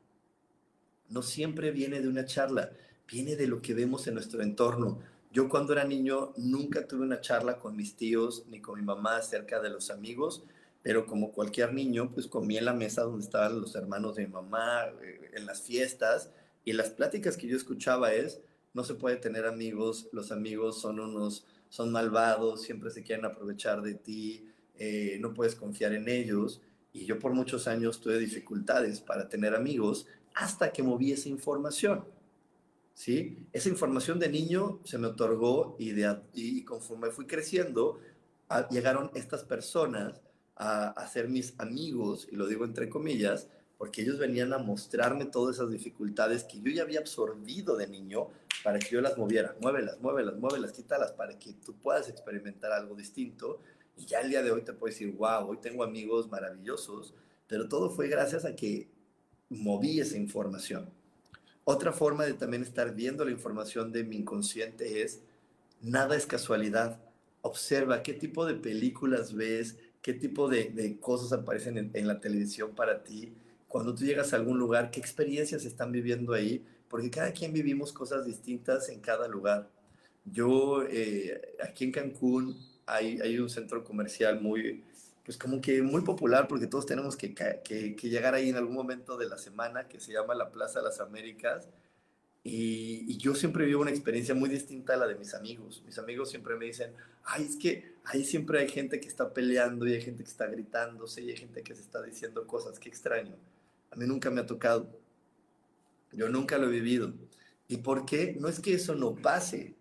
no 1.09 1.23
siempre 1.23 1.71
viene 1.71 1.99
de 1.99 2.07
una 2.07 2.25
charla, 2.25 2.71
viene 3.11 3.35
de 3.35 3.47
lo 3.47 3.61
que 3.61 3.73
vemos 3.73 4.05
en 4.07 4.13
nuestro 4.13 4.43
entorno. 4.43 4.99
Yo 5.31 5.49
cuando 5.49 5.73
era 5.73 5.83
niño 5.83 6.33
nunca 6.37 6.87
tuve 6.87 7.03
una 7.03 7.21
charla 7.21 7.59
con 7.59 7.75
mis 7.75 7.95
tíos 7.95 8.45
ni 8.49 8.61
con 8.61 8.79
mi 8.79 8.85
mamá 8.85 9.17
acerca 9.17 9.59
de 9.61 9.69
los 9.69 9.89
amigos, 9.89 10.43
pero 10.81 11.05
como 11.05 11.31
cualquier 11.31 11.73
niño, 11.73 12.11
pues 12.13 12.27
comí 12.27 12.57
en 12.57 12.65
la 12.65 12.73
mesa 12.73 13.03
donde 13.03 13.25
estaban 13.25 13.59
los 13.59 13.75
hermanos 13.75 14.15
de 14.15 14.25
mi 14.25 14.31
mamá, 14.31 14.85
eh, 15.03 15.31
en 15.33 15.45
las 15.45 15.61
fiestas, 15.61 16.31
y 16.63 16.73
las 16.73 16.91
pláticas 16.91 17.37
que 17.37 17.47
yo 17.47 17.57
escuchaba 17.57 18.13
es, 18.13 18.41
no 18.73 18.83
se 18.83 18.93
puede 18.93 19.17
tener 19.17 19.45
amigos, 19.45 20.07
los 20.11 20.31
amigos 20.31 20.79
son 20.79 20.99
unos, 20.99 21.45
son 21.69 21.91
malvados, 21.91 22.61
siempre 22.61 22.89
se 22.91 23.03
quieren 23.03 23.25
aprovechar 23.25 23.81
de 23.81 23.95
ti, 23.95 24.47
eh, 24.77 25.17
no 25.19 25.33
puedes 25.33 25.55
confiar 25.55 25.93
en 25.93 26.07
ellos. 26.07 26.61
Y 26.93 27.05
yo 27.05 27.19
por 27.19 27.33
muchos 27.33 27.67
años 27.67 27.99
tuve 27.99 28.17
dificultades 28.17 29.01
para 29.01 29.29
tener 29.29 29.55
amigos 29.55 30.07
hasta 30.33 30.71
que 30.71 30.83
moví 30.83 31.11
esa 31.11 31.29
información. 31.29 32.05
¿Sí? 32.97 33.37
Esa 33.53 33.69
información 33.69 34.17
de 34.17 34.27
niño 34.27 34.79
se 34.83 34.97
me 34.97 35.05
otorgó 35.05 35.75
y, 35.77 35.91
de, 35.91 36.19
y 36.33 36.63
conforme 36.63 37.11
fui 37.11 37.27
creciendo, 37.27 37.99
llegaron 38.71 39.11
estas 39.13 39.43
personas 39.43 40.19
a, 40.55 40.87
a 40.89 41.07
ser 41.07 41.29
mis 41.29 41.53
amigos, 41.59 42.27
y 42.31 42.35
lo 42.35 42.47
digo 42.47 42.65
entre 42.65 42.89
comillas, 42.89 43.49
porque 43.77 44.01
ellos 44.01 44.17
venían 44.17 44.51
a 44.51 44.57
mostrarme 44.57 45.25
todas 45.25 45.57
esas 45.57 45.69
dificultades 45.69 46.43
que 46.43 46.59
yo 46.59 46.71
ya 46.71 46.81
había 46.81 46.99
absorbido 46.99 47.77
de 47.77 47.87
niño 47.87 48.29
para 48.63 48.79
que 48.79 48.89
yo 48.89 48.99
las 48.99 49.15
moviera. 49.15 49.55
Muévelas, 49.61 50.01
muévelas, 50.01 50.35
muévelas, 50.37 50.71
quítalas 50.71 51.11
para 51.11 51.37
que 51.37 51.53
tú 51.53 51.75
puedas 51.75 52.09
experimentar 52.09 52.71
algo 52.71 52.95
distinto. 52.95 53.61
Y 53.95 54.07
ya 54.07 54.21
el 54.21 54.31
día 54.31 54.41
de 54.41 54.49
hoy 54.49 54.63
te 54.63 54.73
puedo 54.73 54.91
decir, 54.91 55.11
wow, 55.11 55.47
hoy 55.47 55.57
tengo 55.57 55.83
amigos 55.83 56.31
maravillosos, 56.31 57.13
pero 57.45 57.69
todo 57.69 57.91
fue 57.91 58.07
gracias 58.07 58.43
a 58.43 58.55
que 58.55 58.89
moví 59.49 59.99
esa 59.99 60.17
información. 60.17 60.89
Otra 61.69 61.91
forma 61.91 62.23
de 62.23 62.33
también 62.33 62.63
estar 62.63 62.95
viendo 62.95 63.25
la 63.25 63.31
información 63.31 63.91
de 63.91 64.05
mi 64.05 64.15
inconsciente 64.15 65.01
es, 65.01 65.21
nada 65.81 66.15
es 66.15 66.25
casualidad. 66.25 67.01
Observa 67.41 68.03
qué 68.03 68.13
tipo 68.13 68.45
de 68.45 68.55
películas 68.55 69.33
ves, 69.33 69.75
qué 70.01 70.13
tipo 70.13 70.47
de, 70.47 70.69
de 70.69 70.97
cosas 70.97 71.33
aparecen 71.33 71.77
en, 71.77 71.91
en 71.93 72.07
la 72.07 72.21
televisión 72.21 72.73
para 72.73 73.03
ti 73.03 73.33
cuando 73.67 73.93
tú 73.93 74.05
llegas 74.05 74.33
a 74.33 74.37
algún 74.37 74.57
lugar, 74.57 74.91
qué 74.91 74.99
experiencias 74.99 75.65
están 75.65 75.91
viviendo 75.91 76.33
ahí, 76.33 76.65
porque 76.87 77.09
cada 77.09 77.31
quien 77.31 77.51
vivimos 77.51 77.91
cosas 77.91 78.25
distintas 78.25 78.89
en 78.89 79.01
cada 79.01 79.27
lugar. 79.27 79.69
Yo, 80.25 80.83
eh, 80.89 81.55
aquí 81.61 81.83
en 81.85 81.91
Cancún, 81.91 82.57
hay, 82.85 83.19
hay, 83.19 83.37
un 83.39 83.49
centro 83.49 83.83
comercial 83.83 84.39
muy, 84.41 84.83
pues 85.27 85.37
como 85.37 85.59
que 85.59 85.81
muy 85.81 86.03
popular, 86.03 86.47
porque 86.47 86.67
todos 86.67 86.85
tenemos 86.85 87.17
que, 87.17 87.35
que, 87.35 87.97
que, 87.97 88.09
llegar 88.09 88.33
ahí 88.33 88.47
en 88.47 88.55
algún 88.55 88.73
momento 88.73 89.17
de 89.17 89.27
la 89.27 89.37
semana, 89.37 89.89
que 89.89 89.99
se 89.99 90.13
llama 90.13 90.33
la 90.33 90.51
Plaza 90.51 90.79
de 90.79 90.85
las 90.85 91.01
Américas. 91.01 91.67
Y, 92.45 93.03
y, 93.11 93.17
yo 93.17 93.35
siempre 93.35 93.65
vivo 93.65 93.81
una 93.81 93.91
experiencia 93.91 94.33
muy 94.33 94.47
distinta 94.47 94.93
a 94.93 94.95
la 94.95 95.05
de 95.05 95.15
mis 95.15 95.33
amigos. 95.33 95.83
Mis 95.85 95.99
amigos 95.99 96.29
siempre 96.29 96.55
me 96.55 96.63
dicen, 96.63 96.93
ay, 97.25 97.43
es 97.43 97.57
que 97.57 97.95
ahí 98.05 98.23
siempre 98.23 98.61
hay 98.61 98.69
gente 98.69 99.01
que 99.01 99.09
está 99.09 99.33
peleando 99.33 99.85
y 99.85 99.95
hay 99.95 100.01
gente 100.01 100.23
que 100.23 100.29
está 100.29 100.47
gritándose 100.47 101.21
y 101.21 101.31
hay 101.31 101.35
gente 101.35 101.61
que 101.61 101.75
se 101.75 101.81
está 101.81 102.01
diciendo 102.01 102.47
cosas, 102.47 102.79
qué 102.79 102.87
extraño. 102.87 103.35
A 103.91 103.97
mí 103.97 104.05
nunca 104.07 104.31
me 104.31 104.39
ha 104.39 104.45
tocado. 104.45 104.89
Yo 106.13 106.29
nunca 106.29 106.57
lo 106.57 106.67
he 106.67 106.71
vivido. 106.71 107.13
¿Y 107.67 107.79
por 107.79 108.05
qué? 108.05 108.37
No 108.39 108.47
es 108.47 108.61
que 108.61 108.73
eso 108.75 108.95
no 108.95 109.13
pase. 109.13 109.75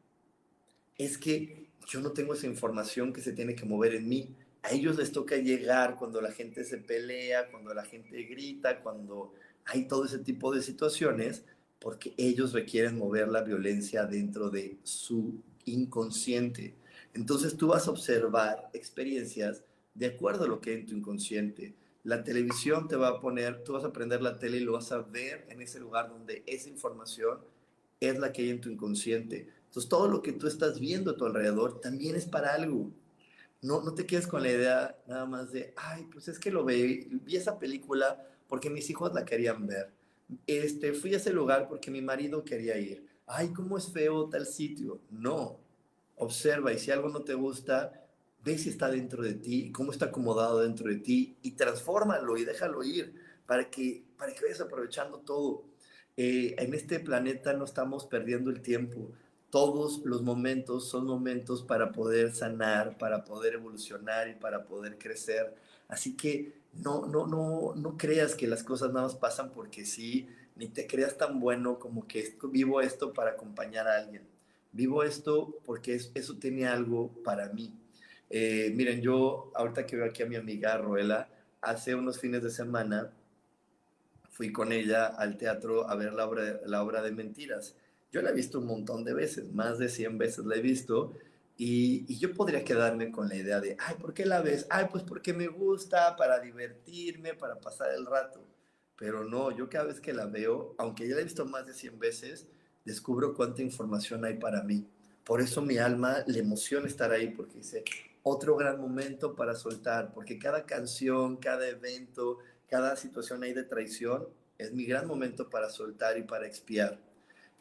Es 0.99 1.16
que 1.16 1.68
yo 1.86 2.01
no 2.01 2.11
tengo 2.11 2.34
esa 2.34 2.49
información 2.49 3.12
que 3.12 3.20
se 3.20 3.32
tiene 3.32 3.55
que 3.55 3.64
mover 3.64 3.94
en 3.94 4.09
mí. 4.09 4.34
A 4.66 4.72
ellos 4.72 4.96
les 4.96 5.12
toca 5.12 5.36
llegar 5.36 5.96
cuando 5.96 6.20
la 6.20 6.32
gente 6.32 6.64
se 6.64 6.78
pelea, 6.78 7.50
cuando 7.50 7.72
la 7.72 7.84
gente 7.84 8.22
grita, 8.24 8.82
cuando 8.82 9.32
hay 9.64 9.86
todo 9.86 10.04
ese 10.04 10.18
tipo 10.18 10.54
de 10.54 10.62
situaciones, 10.62 11.44
porque 11.78 12.14
ellos 12.16 12.52
requieren 12.52 12.98
mover 12.98 13.28
la 13.28 13.42
violencia 13.42 14.06
dentro 14.06 14.50
de 14.50 14.78
su 14.82 15.40
inconsciente. 15.64 16.74
Entonces 17.14 17.56
tú 17.56 17.68
vas 17.68 17.86
a 17.86 17.90
observar 17.90 18.70
experiencias 18.72 19.62
de 19.94 20.06
acuerdo 20.06 20.44
a 20.44 20.48
lo 20.48 20.60
que 20.60 20.70
hay 20.70 20.76
en 20.76 20.86
tu 20.86 20.94
inconsciente 20.94 21.74
la 22.06 22.22
televisión 22.22 22.86
te 22.86 22.94
va 22.94 23.08
a 23.08 23.20
poner, 23.20 23.64
tú 23.64 23.72
vas 23.72 23.82
a 23.82 23.92
prender 23.92 24.22
la 24.22 24.38
tele 24.38 24.58
y 24.58 24.60
lo 24.60 24.74
vas 24.74 24.92
a 24.92 24.98
ver 24.98 25.44
en 25.50 25.60
ese 25.60 25.80
lugar 25.80 26.08
donde 26.08 26.44
esa 26.46 26.68
información 26.68 27.40
es 27.98 28.16
la 28.20 28.32
que 28.32 28.42
hay 28.42 28.50
en 28.50 28.60
tu 28.60 28.70
inconsciente. 28.70 29.48
Entonces, 29.64 29.88
todo 29.88 30.06
lo 30.06 30.22
que 30.22 30.32
tú 30.32 30.46
estás 30.46 30.78
viendo 30.78 31.10
a 31.10 31.16
tu 31.16 31.24
alrededor 31.24 31.80
también 31.80 32.14
es 32.14 32.24
para 32.24 32.54
algo. 32.54 32.92
No, 33.66 33.82
no 33.82 33.94
te 33.94 34.06
quedes 34.06 34.28
con 34.28 34.44
la 34.44 34.50
idea 34.50 34.96
nada 35.08 35.26
más 35.26 35.50
de, 35.50 35.74
ay, 35.76 36.06
pues 36.12 36.28
es 36.28 36.38
que 36.38 36.52
lo 36.52 36.64
vi, 36.64 37.08
vi 37.10 37.34
esa 37.34 37.58
película 37.58 38.24
porque 38.46 38.70
mis 38.70 38.88
hijos 38.90 39.12
la 39.12 39.24
querían 39.24 39.66
ver. 39.66 39.92
Este, 40.46 40.92
fui 40.92 41.12
a 41.14 41.16
ese 41.16 41.32
lugar 41.32 41.66
porque 41.68 41.90
mi 41.90 42.00
marido 42.00 42.44
quería 42.44 42.78
ir. 42.78 43.04
Ay, 43.26 43.52
cómo 43.52 43.76
es 43.76 43.92
feo 43.92 44.28
tal 44.28 44.46
sitio. 44.46 45.00
No, 45.10 45.58
observa 46.14 46.72
y 46.72 46.78
si 46.78 46.92
algo 46.92 47.08
no 47.08 47.22
te 47.22 47.34
gusta, 47.34 48.06
ve 48.44 48.56
si 48.56 48.68
está 48.68 48.88
dentro 48.88 49.24
de 49.24 49.34
ti, 49.34 49.72
cómo 49.72 49.90
está 49.90 50.06
acomodado 50.06 50.60
dentro 50.60 50.88
de 50.88 50.98
ti 50.98 51.36
y 51.42 51.52
transfórmalo 51.52 52.36
y 52.36 52.44
déjalo 52.44 52.84
ir 52.84 53.14
para 53.46 53.68
que, 53.68 54.04
para 54.16 54.32
que 54.32 54.42
vayas 54.42 54.60
aprovechando 54.60 55.18
todo. 55.18 55.64
Eh, 56.16 56.54
en 56.58 56.72
este 56.72 57.00
planeta 57.00 57.52
no 57.52 57.64
estamos 57.64 58.06
perdiendo 58.06 58.50
el 58.50 58.62
tiempo. 58.62 59.10
Todos 59.51 60.03
los 60.05 60.22
momentos 60.22 60.88
son 60.88 61.07
momentos 61.07 61.62
para 61.62 61.92
poder 61.92 62.34
sanar, 62.34 62.99
para 62.99 63.24
poder 63.24 63.55
evolucionar 63.55 64.28
y 64.28 64.34
para 64.34 64.64
poder 64.64 64.99
crecer. 64.99 65.55
Así 65.88 66.16
que 66.16 66.53
no, 66.74 67.07
no, 67.07 67.26
no, 67.26 67.74
no 67.74 67.97
creas 67.97 68.34
que 68.34 68.47
las 68.47 68.62
cosas 68.62 68.92
nada 68.92 69.07
más 69.07 69.14
pasan 69.14 69.51
porque 69.51 69.84
sí, 69.84 70.28
ni 70.57 70.68
te 70.68 70.86
creas 70.86 71.16
tan 71.16 71.40
bueno 71.40 71.78
como 71.78 72.07
que 72.07 72.36
vivo 72.51 72.80
esto 72.80 73.12
para 73.12 73.32
acompañar 73.32 73.86
a 73.88 73.99
alguien. 73.99 74.22
Vivo 74.72 75.03
esto 75.05 75.59
porque 75.64 75.94
eso 75.94 76.36
tiene 76.36 76.66
algo 76.66 77.11
para 77.24 77.49
mí. 77.51 77.72
Eh, 78.28 78.72
miren, 78.74 79.01
yo 79.01 79.51
ahorita 79.55 79.86
que 79.86 79.97
veo 79.97 80.07
aquí 80.07 80.22
a 80.22 80.26
mi 80.26 80.36
amiga 80.36 80.76
Roela, 80.76 81.28
hace 81.61 81.94
unos 81.94 82.18
fines 82.18 82.42
de 82.42 82.51
semana 82.51 83.11
fui 84.30 84.53
con 84.53 84.72
ella 84.72 85.07
al 85.07 85.38
teatro 85.38 85.88
a 85.88 85.94
ver 85.94 86.12
la 86.12 86.26
obra, 86.26 86.61
la 86.66 86.82
obra 86.82 87.03
de 87.03 87.12
Mentiras. 87.12 87.74
Yo 88.16 88.22
la 88.22 88.30
he 88.30 88.32
visto 88.32 88.60
un 88.60 88.66
montón 88.66 89.04
de 89.04 89.12
veces, 89.12 89.52
más 89.52 89.76
de 89.76 89.90
100 89.90 90.16
veces 90.16 90.46
la 90.46 90.56
he 90.56 90.62
visto, 90.62 91.12
Y, 91.58 92.16
yo 92.16 92.32
podría 92.32 92.64
quedarme 92.64 93.10
con 93.10 93.28
la 93.28 93.36
idea 93.36 93.60
de, 93.60 93.76
ay, 93.78 93.96
¿por 94.00 94.14
qué 94.14 94.24
la 94.24 94.40
ves? 94.40 94.66
Ay, 94.70 94.86
pues 94.90 95.02
porque 95.02 95.34
me 95.34 95.48
gusta, 95.48 96.16
para 96.16 96.40
divertirme, 96.40 97.34
para 97.34 97.60
pasar 97.60 97.90
el 97.92 98.06
rato. 98.06 98.40
Pero 98.96 99.22
no, 99.24 99.50
yo 99.54 99.68
cada 99.68 99.84
vez 99.84 100.00
que 100.00 100.14
la 100.14 100.24
veo, 100.24 100.74
aunque 100.78 101.06
ya 101.06 101.14
la 101.14 101.20
he 101.20 101.24
visto 101.24 101.44
más 101.44 101.66
de 101.66 101.74
100 101.74 101.98
veces, 101.98 102.46
descubro 102.86 103.34
cuánta 103.34 103.60
información 103.60 104.24
hay 104.24 104.38
para 104.38 104.62
mí. 104.62 104.86
Por 105.22 105.42
eso 105.42 105.60
mi 105.60 105.76
alma 105.76 106.24
le 106.26 106.38
emociona 106.38 106.86
estar 106.86 107.12
ahí, 107.12 107.28
porque 107.28 107.58
dice, 107.58 107.84
otro 108.22 108.56
gran 108.56 108.80
momento 108.80 109.36
para 109.36 109.54
soltar, 109.54 110.14
porque 110.14 110.38
cada 110.38 110.64
canción, 110.64 111.36
cada 111.36 111.68
evento, 111.68 112.38
cada 112.66 112.96
situación 112.96 113.42
ahí 113.42 113.52
de 113.52 113.64
traición 113.64 114.26
es 114.56 114.72
mi 114.72 114.86
gran 114.86 115.06
momento 115.06 115.50
para 115.50 115.68
soltar 115.68 116.16
y 116.16 116.22
para 116.22 116.46
expiar. 116.46 117.05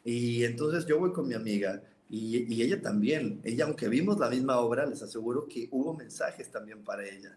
Y 0.06 0.44
entonces 0.44 0.86
yo 0.86 1.00
voy 1.00 1.12
con 1.12 1.26
mi 1.26 1.34
amiga 1.34 1.82
y, 2.08 2.62
ella 2.62 2.80
también, 2.80 3.40
ella 3.42 3.64
aunque 3.64 3.88
vimos 3.88 4.20
la 4.20 4.30
misma 4.30 4.60
obra, 4.60 4.86
les 4.86 5.02
aseguro 5.02 5.48
que 5.48 5.68
hubo 5.72 5.94
mensajes 5.94 6.48
también 6.48 6.84
para 6.84 7.04
ella. 7.04 7.36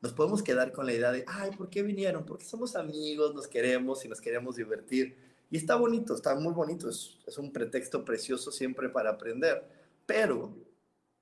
Nos 0.00 0.14
podemos 0.14 0.42
quedar 0.42 0.72
con 0.72 0.86
la 0.86 0.94
idea 0.94 1.12
de, 1.12 1.24
ay, 1.26 1.50
¿por 1.50 1.68
qué 1.68 1.82
vinieron? 1.82 2.24
Porque 2.24 2.46
somos 2.46 2.74
amigos, 2.74 3.34
nos 3.34 3.46
queremos 3.46 4.02
y 4.06 4.08
nos 4.08 4.22
queremos 4.22 4.56
divertir. 4.56 5.14
Y 5.50 5.58
está 5.58 5.76
bonito, 5.76 6.14
está 6.14 6.34
muy 6.34 6.54
bonito, 6.54 6.88
es, 6.88 7.18
es 7.26 7.36
un 7.36 7.52
pretexto 7.52 8.02
precioso 8.02 8.50
siempre 8.50 8.88
para 8.88 9.10
aprender. 9.10 9.62
Pero 10.06 10.56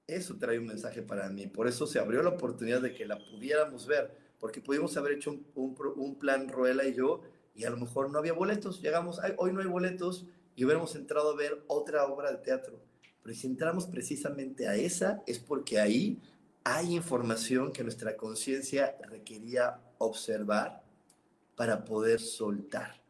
eso 0.07 0.36
trae 0.36 0.61
un 0.61 0.66
mensaje 0.66 1.03
para 1.03 1.28
mí. 1.28 1.49
Por 1.49 1.66
eso 1.66 1.88
se 1.88 1.99
abrió 1.99 2.22
la 2.22 2.30
oportunidad 2.30 2.80
de 2.80 2.95
que 2.95 3.05
la 3.05 3.18
pudiéramos 3.18 3.88
ver, 3.88 4.16
porque 4.38 4.61
pudimos 4.61 4.97
haber 4.97 5.14
hecho 5.14 5.32
un, 5.57 5.76
un, 5.97 6.14
plan 6.20 6.49
Ruela 6.49 6.84
y 6.84 6.95
yo, 6.95 7.22
y 7.57 7.64
a 7.64 7.70
lo 7.70 7.78
mejor 7.78 8.12
no 8.12 8.18
había 8.20 8.32
boletos. 8.32 8.80
Llegamos, 8.80 9.18
hoy 9.38 9.53
no 9.53 9.61
hay 9.61 9.66
boletos, 9.66 10.26
y 10.57 10.65
hubiéramos 10.65 10.95
entrado 10.95 11.31
a 11.31 11.37
ver 11.37 11.65
otra 11.67 12.05
obra 12.07 12.31
de 12.31 12.39
teatro. 12.39 12.81
Pero 13.23 13.35
si 13.35 13.47
entramos 13.47 13.87
precisamente 13.87 14.69
a 14.69 14.75
esa, 14.75 15.23
es 15.27 15.39
porque 15.39 15.81
ahí 15.81 16.21
hay 16.63 16.95
información 16.95 17.73
que 17.73 17.83
nuestra 17.83 18.17
conciencia 18.17 18.97
requería 19.09 19.81
observar 19.99 20.83
para 21.57 21.85
poder 21.85 22.21
soltar. 22.21 23.03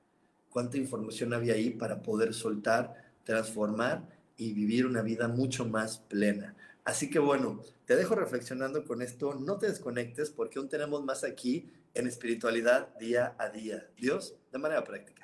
¿Cuánta 0.50 0.76
información 0.76 1.34
había 1.34 1.54
ahí 1.54 1.70
para 1.70 2.02
poder 2.02 2.34
soltar, 2.34 2.94
transformar 3.24 4.08
y 4.36 4.52
vivir 4.52 4.86
una 4.86 5.02
vida 5.02 5.28
mucho 5.28 5.66
más 5.66 5.98
plena? 5.98 6.54
Así 6.84 7.10
que 7.10 7.18
bueno, 7.18 7.62
te 7.86 7.96
dejo 7.96 8.14
reflexionando 8.14 8.84
con 8.84 9.02
esto, 9.02 9.34
no 9.34 9.58
te 9.58 9.68
desconectes 9.68 10.30
porque 10.30 10.58
aún 10.58 10.68
tenemos 10.68 11.02
más 11.04 11.24
aquí 11.24 11.72
en 11.94 12.06
espiritualidad 12.06 12.96
día 12.98 13.34
a 13.38 13.48
día. 13.48 13.88
Dios, 13.96 14.36
de 14.52 14.58
manera 14.58 14.84
práctica. 14.84 15.23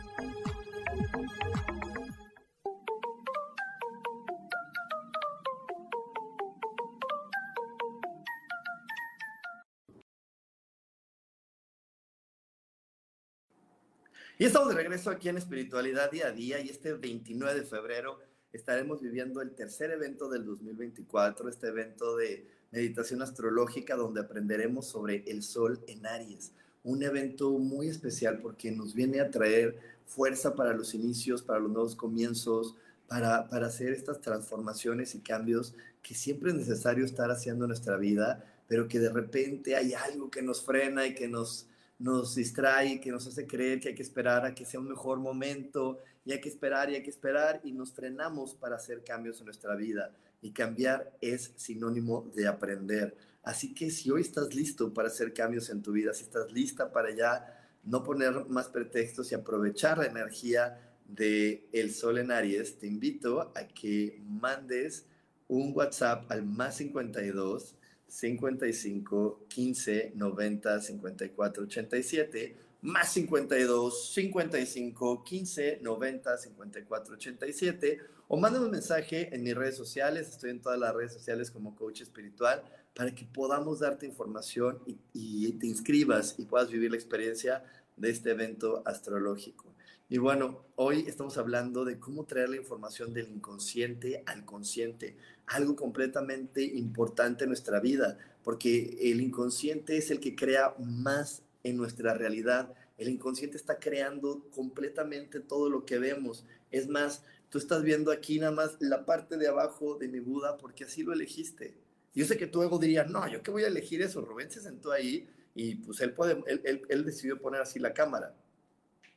Y 14.41 14.45
estamos 14.45 14.69
de 14.69 14.73
regreso 14.73 15.11
aquí 15.11 15.29
en 15.29 15.37
Espiritualidad 15.37 16.09
Día 16.09 16.25
a 16.25 16.31
Día 16.31 16.59
y 16.59 16.69
este 16.69 16.93
29 16.93 17.59
de 17.59 17.63
febrero 17.63 18.17
estaremos 18.51 18.99
viviendo 18.99 19.39
el 19.39 19.51
tercer 19.51 19.91
evento 19.91 20.29
del 20.29 20.45
2024, 20.45 21.47
este 21.47 21.67
evento 21.67 22.17
de 22.17 22.47
meditación 22.71 23.21
astrológica 23.21 23.95
donde 23.95 24.21
aprenderemos 24.21 24.87
sobre 24.87 25.23
el 25.27 25.43
sol 25.43 25.79
en 25.85 26.07
Aries. 26.07 26.53
Un 26.83 27.03
evento 27.03 27.51
muy 27.51 27.87
especial 27.87 28.39
porque 28.41 28.71
nos 28.71 28.95
viene 28.95 29.19
a 29.19 29.29
traer 29.29 29.77
fuerza 30.07 30.55
para 30.55 30.73
los 30.73 30.95
inicios, 30.95 31.43
para 31.43 31.59
los 31.59 31.69
nuevos 31.69 31.95
comienzos, 31.95 32.75
para, 33.07 33.47
para 33.47 33.67
hacer 33.67 33.93
estas 33.93 34.21
transformaciones 34.21 35.13
y 35.13 35.19
cambios 35.19 35.75
que 36.01 36.15
siempre 36.15 36.49
es 36.49 36.55
necesario 36.55 37.05
estar 37.05 37.29
haciendo 37.29 37.65
en 37.65 37.69
nuestra 37.69 37.95
vida, 37.95 38.43
pero 38.67 38.87
que 38.87 38.97
de 38.97 39.11
repente 39.11 39.75
hay 39.75 39.93
algo 39.93 40.31
que 40.31 40.41
nos 40.41 40.63
frena 40.63 41.05
y 41.05 41.13
que 41.13 41.27
nos 41.27 41.67
nos 42.01 42.33
distrae, 42.33 42.99
que 42.99 43.11
nos 43.11 43.27
hace 43.27 43.45
creer 43.45 43.79
que 43.79 43.89
hay 43.89 43.95
que 43.95 44.01
esperar 44.01 44.43
a 44.43 44.55
que 44.55 44.65
sea 44.65 44.79
un 44.79 44.89
mejor 44.89 45.19
momento 45.19 45.99
y 46.25 46.31
hay 46.31 46.41
que 46.41 46.49
esperar 46.49 46.89
y 46.89 46.95
hay 46.95 47.03
que 47.03 47.11
esperar 47.11 47.61
y 47.63 47.71
nos 47.71 47.93
frenamos 47.93 48.55
para 48.55 48.75
hacer 48.75 49.03
cambios 49.03 49.39
en 49.39 49.45
nuestra 49.45 49.75
vida. 49.75 50.11
Y 50.41 50.51
cambiar 50.51 51.15
es 51.21 51.53
sinónimo 51.57 52.31
de 52.35 52.47
aprender. 52.47 53.15
Así 53.43 53.75
que 53.75 53.91
si 53.91 54.09
hoy 54.09 54.21
estás 54.21 54.55
listo 54.55 54.91
para 54.91 55.09
hacer 55.09 55.31
cambios 55.31 55.69
en 55.69 55.83
tu 55.83 55.91
vida, 55.91 56.13
si 56.13 56.23
estás 56.23 56.51
lista 56.51 56.91
para 56.91 57.13
ya 57.15 57.69
no 57.83 58.03
poner 58.03 58.45
más 58.47 58.67
pretextos 58.69 59.31
y 59.31 59.35
aprovechar 59.35 59.99
la 59.99 60.05
energía 60.05 60.79
de 61.07 61.67
el 61.71 61.93
sol 61.93 62.17
en 62.17 62.31
Aries, 62.31 62.79
te 62.79 62.87
invito 62.87 63.51
a 63.55 63.67
que 63.67 64.19
mandes 64.25 65.05
un 65.47 65.71
WhatsApp 65.75 66.31
al 66.31 66.43
más 66.45 66.77
52 66.77 67.75
55 68.11 69.45
15 69.47 70.11
90 70.15 70.81
54 70.81 71.63
87 71.63 72.55
más 72.81 73.13
52 73.13 74.11
55 74.13 75.23
15 75.23 75.79
90 75.81 76.37
54 76.37 77.13
87 77.13 77.99
o 78.27 78.37
mándame 78.37 78.65
un 78.65 78.71
mensaje 78.71 79.33
en 79.33 79.43
mis 79.43 79.55
redes 79.55 79.75
sociales, 79.75 80.29
estoy 80.29 80.51
en 80.51 80.61
todas 80.61 80.79
las 80.79 80.93
redes 80.93 81.13
sociales 81.13 81.51
como 81.51 81.75
coach 81.75 82.01
espiritual, 82.01 82.63
para 82.93 83.13
que 83.13 83.25
podamos 83.25 83.79
darte 83.79 84.05
información 84.05 84.79
y, 84.85 84.97
y 85.13 85.51
te 85.53 85.67
inscribas 85.67 86.35
y 86.37 86.45
puedas 86.45 86.69
vivir 86.69 86.91
la 86.91 86.97
experiencia 86.97 87.63
de 87.97 88.09
este 88.09 88.31
evento 88.31 88.83
astrológico. 88.85 89.70
Y 90.11 90.17
bueno, 90.17 90.65
hoy 90.75 91.05
estamos 91.07 91.37
hablando 91.37 91.85
de 91.85 91.97
cómo 91.97 92.25
traer 92.25 92.49
la 92.49 92.57
información 92.57 93.13
del 93.13 93.29
inconsciente 93.29 94.23
al 94.25 94.43
consciente, 94.43 95.15
algo 95.47 95.77
completamente 95.77 96.61
importante 96.61 97.45
en 97.45 97.49
nuestra 97.49 97.79
vida, 97.79 98.17
porque 98.43 98.97
el 98.99 99.21
inconsciente 99.21 99.95
es 99.95 100.11
el 100.11 100.19
que 100.19 100.35
crea 100.35 100.75
más 100.79 101.43
en 101.63 101.77
nuestra 101.77 102.13
realidad. 102.13 102.73
El 102.97 103.07
inconsciente 103.07 103.55
está 103.55 103.79
creando 103.79 104.43
completamente 104.53 105.39
todo 105.39 105.69
lo 105.69 105.85
que 105.85 105.97
vemos. 105.97 106.45
Es 106.71 106.89
más, 106.89 107.23
tú 107.47 107.57
estás 107.57 107.81
viendo 107.81 108.11
aquí 108.11 108.37
nada 108.37 108.51
más 108.51 108.75
la 108.81 109.05
parte 109.05 109.37
de 109.37 109.47
abajo 109.47 109.95
de 109.95 110.09
mi 110.09 110.19
Buda 110.19 110.57
porque 110.57 110.83
así 110.83 111.03
lo 111.03 111.13
elegiste. 111.13 111.73
Yo 112.13 112.25
sé 112.25 112.35
que 112.35 112.47
tu 112.47 112.61
ego 112.61 112.79
diría, 112.79 113.05
no, 113.05 113.25
yo 113.31 113.41
qué 113.41 113.49
voy 113.49 113.63
a 113.63 113.67
elegir 113.67 114.01
eso. 114.01 114.19
Rubén 114.19 114.51
se 114.51 114.59
sentó 114.59 114.91
ahí 114.91 115.29
y 115.55 115.75
pues 115.75 116.01
él, 116.01 116.11
puede, 116.11 116.43
él, 116.47 116.81
él 116.89 117.05
decidió 117.05 117.39
poner 117.39 117.61
así 117.61 117.79
la 117.79 117.93
cámara. 117.93 118.35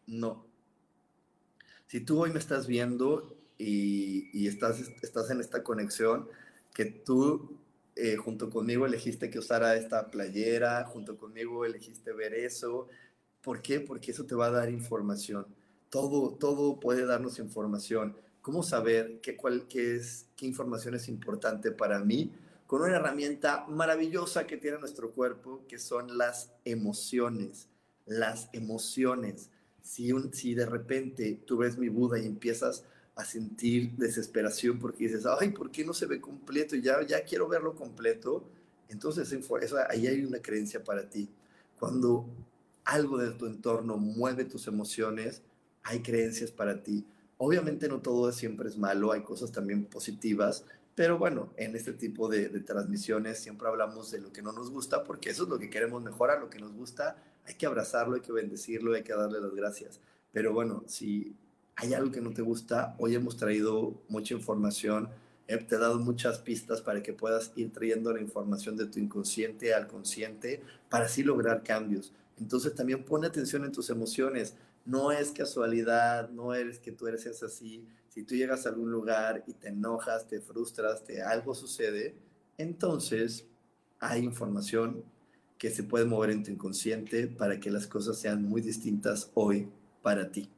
No, 0.06 0.53
si 1.86 2.00
tú 2.00 2.20
hoy 2.20 2.32
me 2.32 2.38
estás 2.38 2.66
viendo 2.66 3.36
y, 3.58 4.46
estás, 4.46 4.80
estás 5.02 5.30
en 5.30 5.40
esta 5.40 5.62
conexión, 5.62 6.28
que 6.72 6.86
tú 6.86 7.58
eh, 7.96 8.16
junto 8.16 8.50
conmigo 8.50 8.86
elegiste 8.86 9.30
que 9.30 9.38
usara 9.38 9.76
esta 9.76 10.10
playera, 10.10 10.84
junto 10.84 11.16
conmigo 11.16 11.64
elegiste 11.64 12.12
ver 12.12 12.34
eso. 12.34 12.88
¿Por 13.40 13.62
qué? 13.62 13.80
Porque 13.80 14.10
eso 14.10 14.24
te 14.24 14.34
va 14.34 14.46
a 14.46 14.50
dar 14.50 14.70
información. 14.70 15.46
Todo, 15.90 16.34
todo 16.34 16.80
puede 16.80 17.06
darnos 17.06 17.38
información. 17.38 18.16
¿Cómo 18.42 18.62
saber 18.62 19.20
qué, 19.20 19.36
cuál, 19.36 19.68
qué, 19.68 19.96
es, 19.96 20.26
qué 20.36 20.46
información 20.46 20.94
es 20.94 21.08
importante 21.08 21.70
para 21.70 22.00
mí? 22.00 22.32
Con 22.66 22.82
una 22.82 22.96
herramienta 22.96 23.66
maravillosa 23.68 24.46
que 24.46 24.56
tiene 24.56 24.78
nuestro 24.78 25.12
cuerpo, 25.12 25.64
que 25.68 25.78
son 25.78 26.18
las 26.18 26.50
emociones. 26.64 27.68
Las 28.06 28.48
emociones 28.52 29.50
si, 29.84 30.12
un, 30.12 30.32
si 30.32 30.54
de 30.54 30.66
repente 30.66 31.40
tú 31.46 31.58
ves 31.58 31.78
mi 31.78 31.88
Buda 31.88 32.18
y 32.18 32.26
empiezas 32.26 32.84
a 33.14 33.24
sentir 33.24 33.92
desesperación 33.92 34.78
porque 34.80 35.04
dices, 35.04 35.24
ay, 35.26 35.50
¿por 35.50 35.70
qué 35.70 35.84
no 35.84 35.92
se 35.92 36.06
ve 36.06 36.20
completo? 36.20 36.74
Ya, 36.74 37.06
ya 37.06 37.22
quiero 37.22 37.46
verlo 37.46 37.76
completo. 37.76 38.44
Entonces, 38.88 39.30
eso, 39.30 39.76
ahí 39.88 40.06
hay 40.06 40.24
una 40.24 40.40
creencia 40.40 40.82
para 40.82 41.08
ti. 41.08 41.28
Cuando 41.78 42.26
algo 42.84 43.18
de 43.18 43.30
tu 43.32 43.46
entorno 43.46 43.98
mueve 43.98 44.44
tus 44.44 44.66
emociones, 44.66 45.42
hay 45.82 46.00
creencias 46.02 46.50
para 46.50 46.82
ti. 46.82 47.04
Obviamente 47.36 47.86
no 47.88 48.00
todo 48.00 48.32
siempre 48.32 48.68
es 48.68 48.78
malo, 48.78 49.12
hay 49.12 49.22
cosas 49.22 49.52
también 49.52 49.84
positivas, 49.84 50.64
pero 50.94 51.18
bueno, 51.18 51.52
en 51.56 51.74
este 51.74 51.92
tipo 51.92 52.28
de, 52.28 52.48
transmisiones 52.60 53.38
siempre 53.40 53.68
hablamos 53.68 54.10
de 54.10 54.20
lo 54.20 54.32
que 54.32 54.42
no 54.42 54.52
nos 54.52 54.70
gusta 54.70 55.02
porque 55.04 55.30
eso 55.30 55.44
es 55.44 55.48
lo 55.48 55.58
que 55.58 55.70
queremos 55.70 56.02
mejorar, 56.02 56.40
lo 56.40 56.50
que 56.50 56.58
nos 56.58 56.72
gusta 56.72 57.16
hay 57.46 57.54
que 57.54 57.66
abrazarlo, 57.66 58.14
hay 58.14 58.20
que 58.20 58.32
bendecirlo, 58.32 58.94
hay 58.94 59.02
que 59.02 59.12
darle 59.12 59.40
las 59.40 59.54
gracias. 59.54 60.00
Pero 60.32 60.52
bueno, 60.52 60.82
si 60.86 61.36
hay 61.76 61.94
algo 61.94 62.10
que 62.10 62.20
no 62.20 62.32
te 62.32 62.42
gusta, 62.42 62.94
hoy 62.98 63.14
hemos 63.14 63.36
traído 63.36 64.02
mucha 64.08 64.34
información, 64.34 65.10
te 65.46 65.74
he 65.74 65.78
dado 65.78 65.98
muchas 65.98 66.38
pistas 66.38 66.80
para 66.80 67.02
que 67.02 67.12
puedas 67.12 67.52
ir 67.56 67.72
trayendo 67.72 68.12
la 68.12 68.20
información 68.20 68.76
de 68.76 68.86
tu 68.86 68.98
inconsciente 68.98 69.74
al 69.74 69.86
consciente 69.86 70.62
para 70.88 71.04
así 71.06 71.22
lograr 71.22 71.62
cambios. 71.62 72.12
Entonces 72.38 72.74
también 72.74 73.04
pone 73.04 73.26
atención 73.26 73.64
en 73.64 73.72
tus 73.72 73.90
emociones. 73.90 74.54
No 74.86 75.12
es 75.12 75.32
casualidad, 75.32 76.30
no 76.30 76.54
eres 76.54 76.78
que 76.78 76.92
tú 76.92 77.06
eres 77.06 77.26
así. 77.42 77.86
Si 78.14 78.22
tú 78.22 78.36
llegas 78.36 78.64
a 78.64 78.68
algún 78.68 78.92
lugar 78.92 79.42
y 79.48 79.54
te 79.54 79.70
enojas, 79.70 80.28
te 80.28 80.40
frustras, 80.40 81.02
te 81.02 81.20
algo 81.20 81.52
sucede, 81.52 82.14
entonces 82.56 83.44
hay 83.98 84.22
información 84.22 85.02
que 85.58 85.68
se 85.70 85.82
puede 85.82 86.04
mover 86.04 86.30
en 86.30 86.44
tu 86.44 86.52
inconsciente 86.52 87.26
para 87.26 87.58
que 87.58 87.72
las 87.72 87.88
cosas 87.88 88.16
sean 88.16 88.44
muy 88.44 88.60
distintas 88.60 89.32
hoy 89.34 89.68
para 90.00 90.30
ti. 90.30 90.48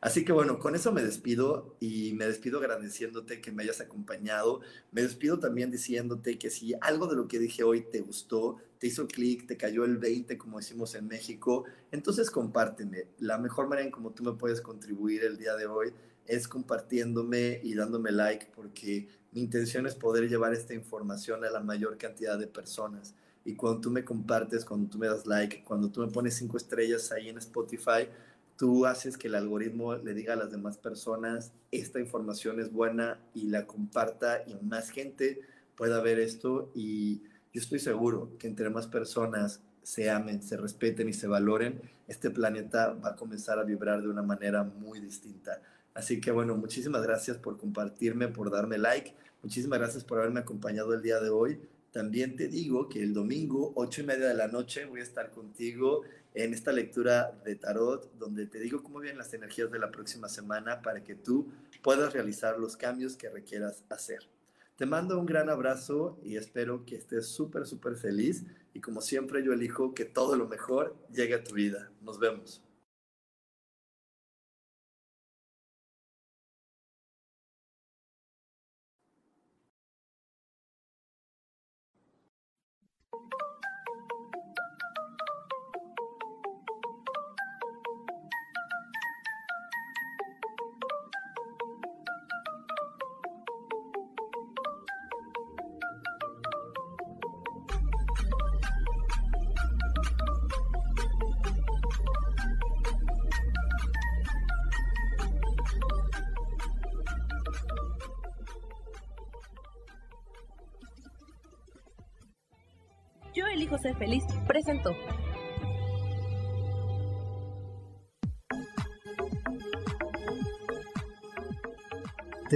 Así 0.00 0.24
que 0.24 0.32
bueno, 0.32 0.58
con 0.58 0.74
eso 0.74 0.92
me 0.92 1.02
despido 1.02 1.76
y 1.78 2.14
me 2.14 2.26
despido 2.26 2.58
agradeciéndote 2.58 3.42
que 3.42 3.52
me 3.52 3.64
hayas 3.64 3.82
acompañado. 3.82 4.62
Me 4.90 5.02
despido 5.02 5.38
también 5.38 5.70
diciéndote 5.70 6.38
que 6.38 6.48
si 6.48 6.72
algo 6.80 7.06
de 7.06 7.16
lo 7.16 7.28
que 7.28 7.38
dije 7.38 7.64
hoy 7.64 7.82
te 7.82 8.00
gustó, 8.00 8.56
te 8.78 8.86
hizo 8.86 9.06
clic, 9.06 9.46
te 9.46 9.58
cayó 9.58 9.84
el 9.84 9.98
20 9.98 10.38
como 10.38 10.56
decimos 10.56 10.94
en 10.94 11.08
México, 11.08 11.64
entonces 11.92 12.30
compárteme. 12.30 13.08
La 13.18 13.36
mejor 13.36 13.68
manera 13.68 13.84
en 13.84 13.92
cómo 13.92 14.12
tú 14.12 14.22
me 14.22 14.32
puedes 14.32 14.62
contribuir 14.62 15.22
el 15.24 15.36
día 15.36 15.54
de 15.54 15.66
hoy 15.66 15.92
es 16.26 16.48
compartiéndome 16.48 17.60
y 17.62 17.74
dándome 17.74 18.12
like 18.12 18.48
porque 18.54 19.08
mi 19.32 19.40
intención 19.40 19.86
es 19.86 19.94
poder 19.94 20.28
llevar 20.28 20.54
esta 20.54 20.74
información 20.74 21.44
a 21.44 21.50
la 21.50 21.60
mayor 21.60 21.98
cantidad 21.98 22.38
de 22.38 22.46
personas. 22.46 23.14
Y 23.44 23.56
cuando 23.56 23.80
tú 23.80 23.90
me 23.90 24.04
compartes, 24.04 24.64
cuando 24.64 24.88
tú 24.88 24.98
me 24.98 25.08
das 25.08 25.26
like, 25.26 25.64
cuando 25.64 25.90
tú 25.90 26.00
me 26.00 26.08
pones 26.08 26.34
cinco 26.34 26.56
estrellas 26.56 27.12
ahí 27.12 27.28
en 27.28 27.38
Spotify, 27.38 28.08
tú 28.56 28.86
haces 28.86 29.18
que 29.18 29.28
el 29.28 29.34
algoritmo 29.34 29.96
le 29.96 30.14
diga 30.14 30.34
a 30.34 30.36
las 30.36 30.50
demás 30.50 30.78
personas, 30.78 31.52
esta 31.70 32.00
información 32.00 32.60
es 32.60 32.72
buena 32.72 33.20
y 33.34 33.48
la 33.48 33.66
comparta 33.66 34.44
y 34.46 34.54
más 34.64 34.90
gente 34.90 35.40
pueda 35.76 36.00
ver 36.00 36.20
esto. 36.20 36.70
Y 36.74 37.22
yo 37.52 37.60
estoy 37.60 37.80
seguro 37.80 38.30
que 38.38 38.46
entre 38.46 38.70
más 38.70 38.86
personas 38.86 39.60
se 39.82 40.10
amen, 40.10 40.42
se 40.42 40.56
respeten 40.56 41.08
y 41.08 41.12
se 41.12 41.26
valoren, 41.26 41.82
este 42.08 42.30
planeta 42.30 42.94
va 42.94 43.10
a 43.10 43.16
comenzar 43.16 43.58
a 43.58 43.64
vibrar 43.64 44.00
de 44.00 44.08
una 44.08 44.22
manera 44.22 44.64
muy 44.64 45.00
distinta. 45.00 45.60
Así 45.94 46.20
que 46.20 46.32
bueno, 46.32 46.56
muchísimas 46.56 47.02
gracias 47.02 47.38
por 47.38 47.56
compartirme, 47.56 48.28
por 48.28 48.50
darme 48.50 48.78
like. 48.78 49.14
Muchísimas 49.42 49.78
gracias 49.78 50.04
por 50.04 50.18
haberme 50.18 50.40
acompañado 50.40 50.92
el 50.92 51.02
día 51.02 51.20
de 51.20 51.30
hoy. 51.30 51.60
También 51.92 52.34
te 52.34 52.48
digo 52.48 52.88
que 52.88 53.00
el 53.00 53.14
domingo, 53.14 53.72
ocho 53.76 54.00
y 54.00 54.04
media 54.04 54.26
de 54.26 54.34
la 54.34 54.48
noche, 54.48 54.84
voy 54.84 54.98
a 54.98 55.04
estar 55.04 55.30
contigo 55.30 56.02
en 56.34 56.52
esta 56.52 56.72
lectura 56.72 57.40
de 57.44 57.54
tarot, 57.54 58.12
donde 58.18 58.46
te 58.46 58.58
digo 58.58 58.82
cómo 58.82 58.98
vienen 58.98 59.18
las 59.18 59.32
energías 59.32 59.70
de 59.70 59.78
la 59.78 59.92
próxima 59.92 60.28
semana 60.28 60.82
para 60.82 61.04
que 61.04 61.14
tú 61.14 61.52
puedas 61.82 62.12
realizar 62.12 62.58
los 62.58 62.76
cambios 62.76 63.16
que 63.16 63.30
requieras 63.30 63.84
hacer. 63.90 64.28
Te 64.76 64.86
mando 64.86 65.20
un 65.20 65.26
gran 65.26 65.48
abrazo 65.48 66.18
y 66.24 66.36
espero 66.36 66.84
que 66.84 66.96
estés 66.96 67.28
súper, 67.28 67.64
súper 67.64 67.94
feliz. 67.94 68.44
Y 68.72 68.80
como 68.80 69.00
siempre, 69.00 69.44
yo 69.44 69.52
elijo 69.52 69.94
que 69.94 70.04
todo 70.04 70.34
lo 70.34 70.48
mejor 70.48 70.96
llegue 71.12 71.34
a 71.34 71.44
tu 71.44 71.54
vida. 71.54 71.92
Nos 72.02 72.18
vemos. 72.18 72.60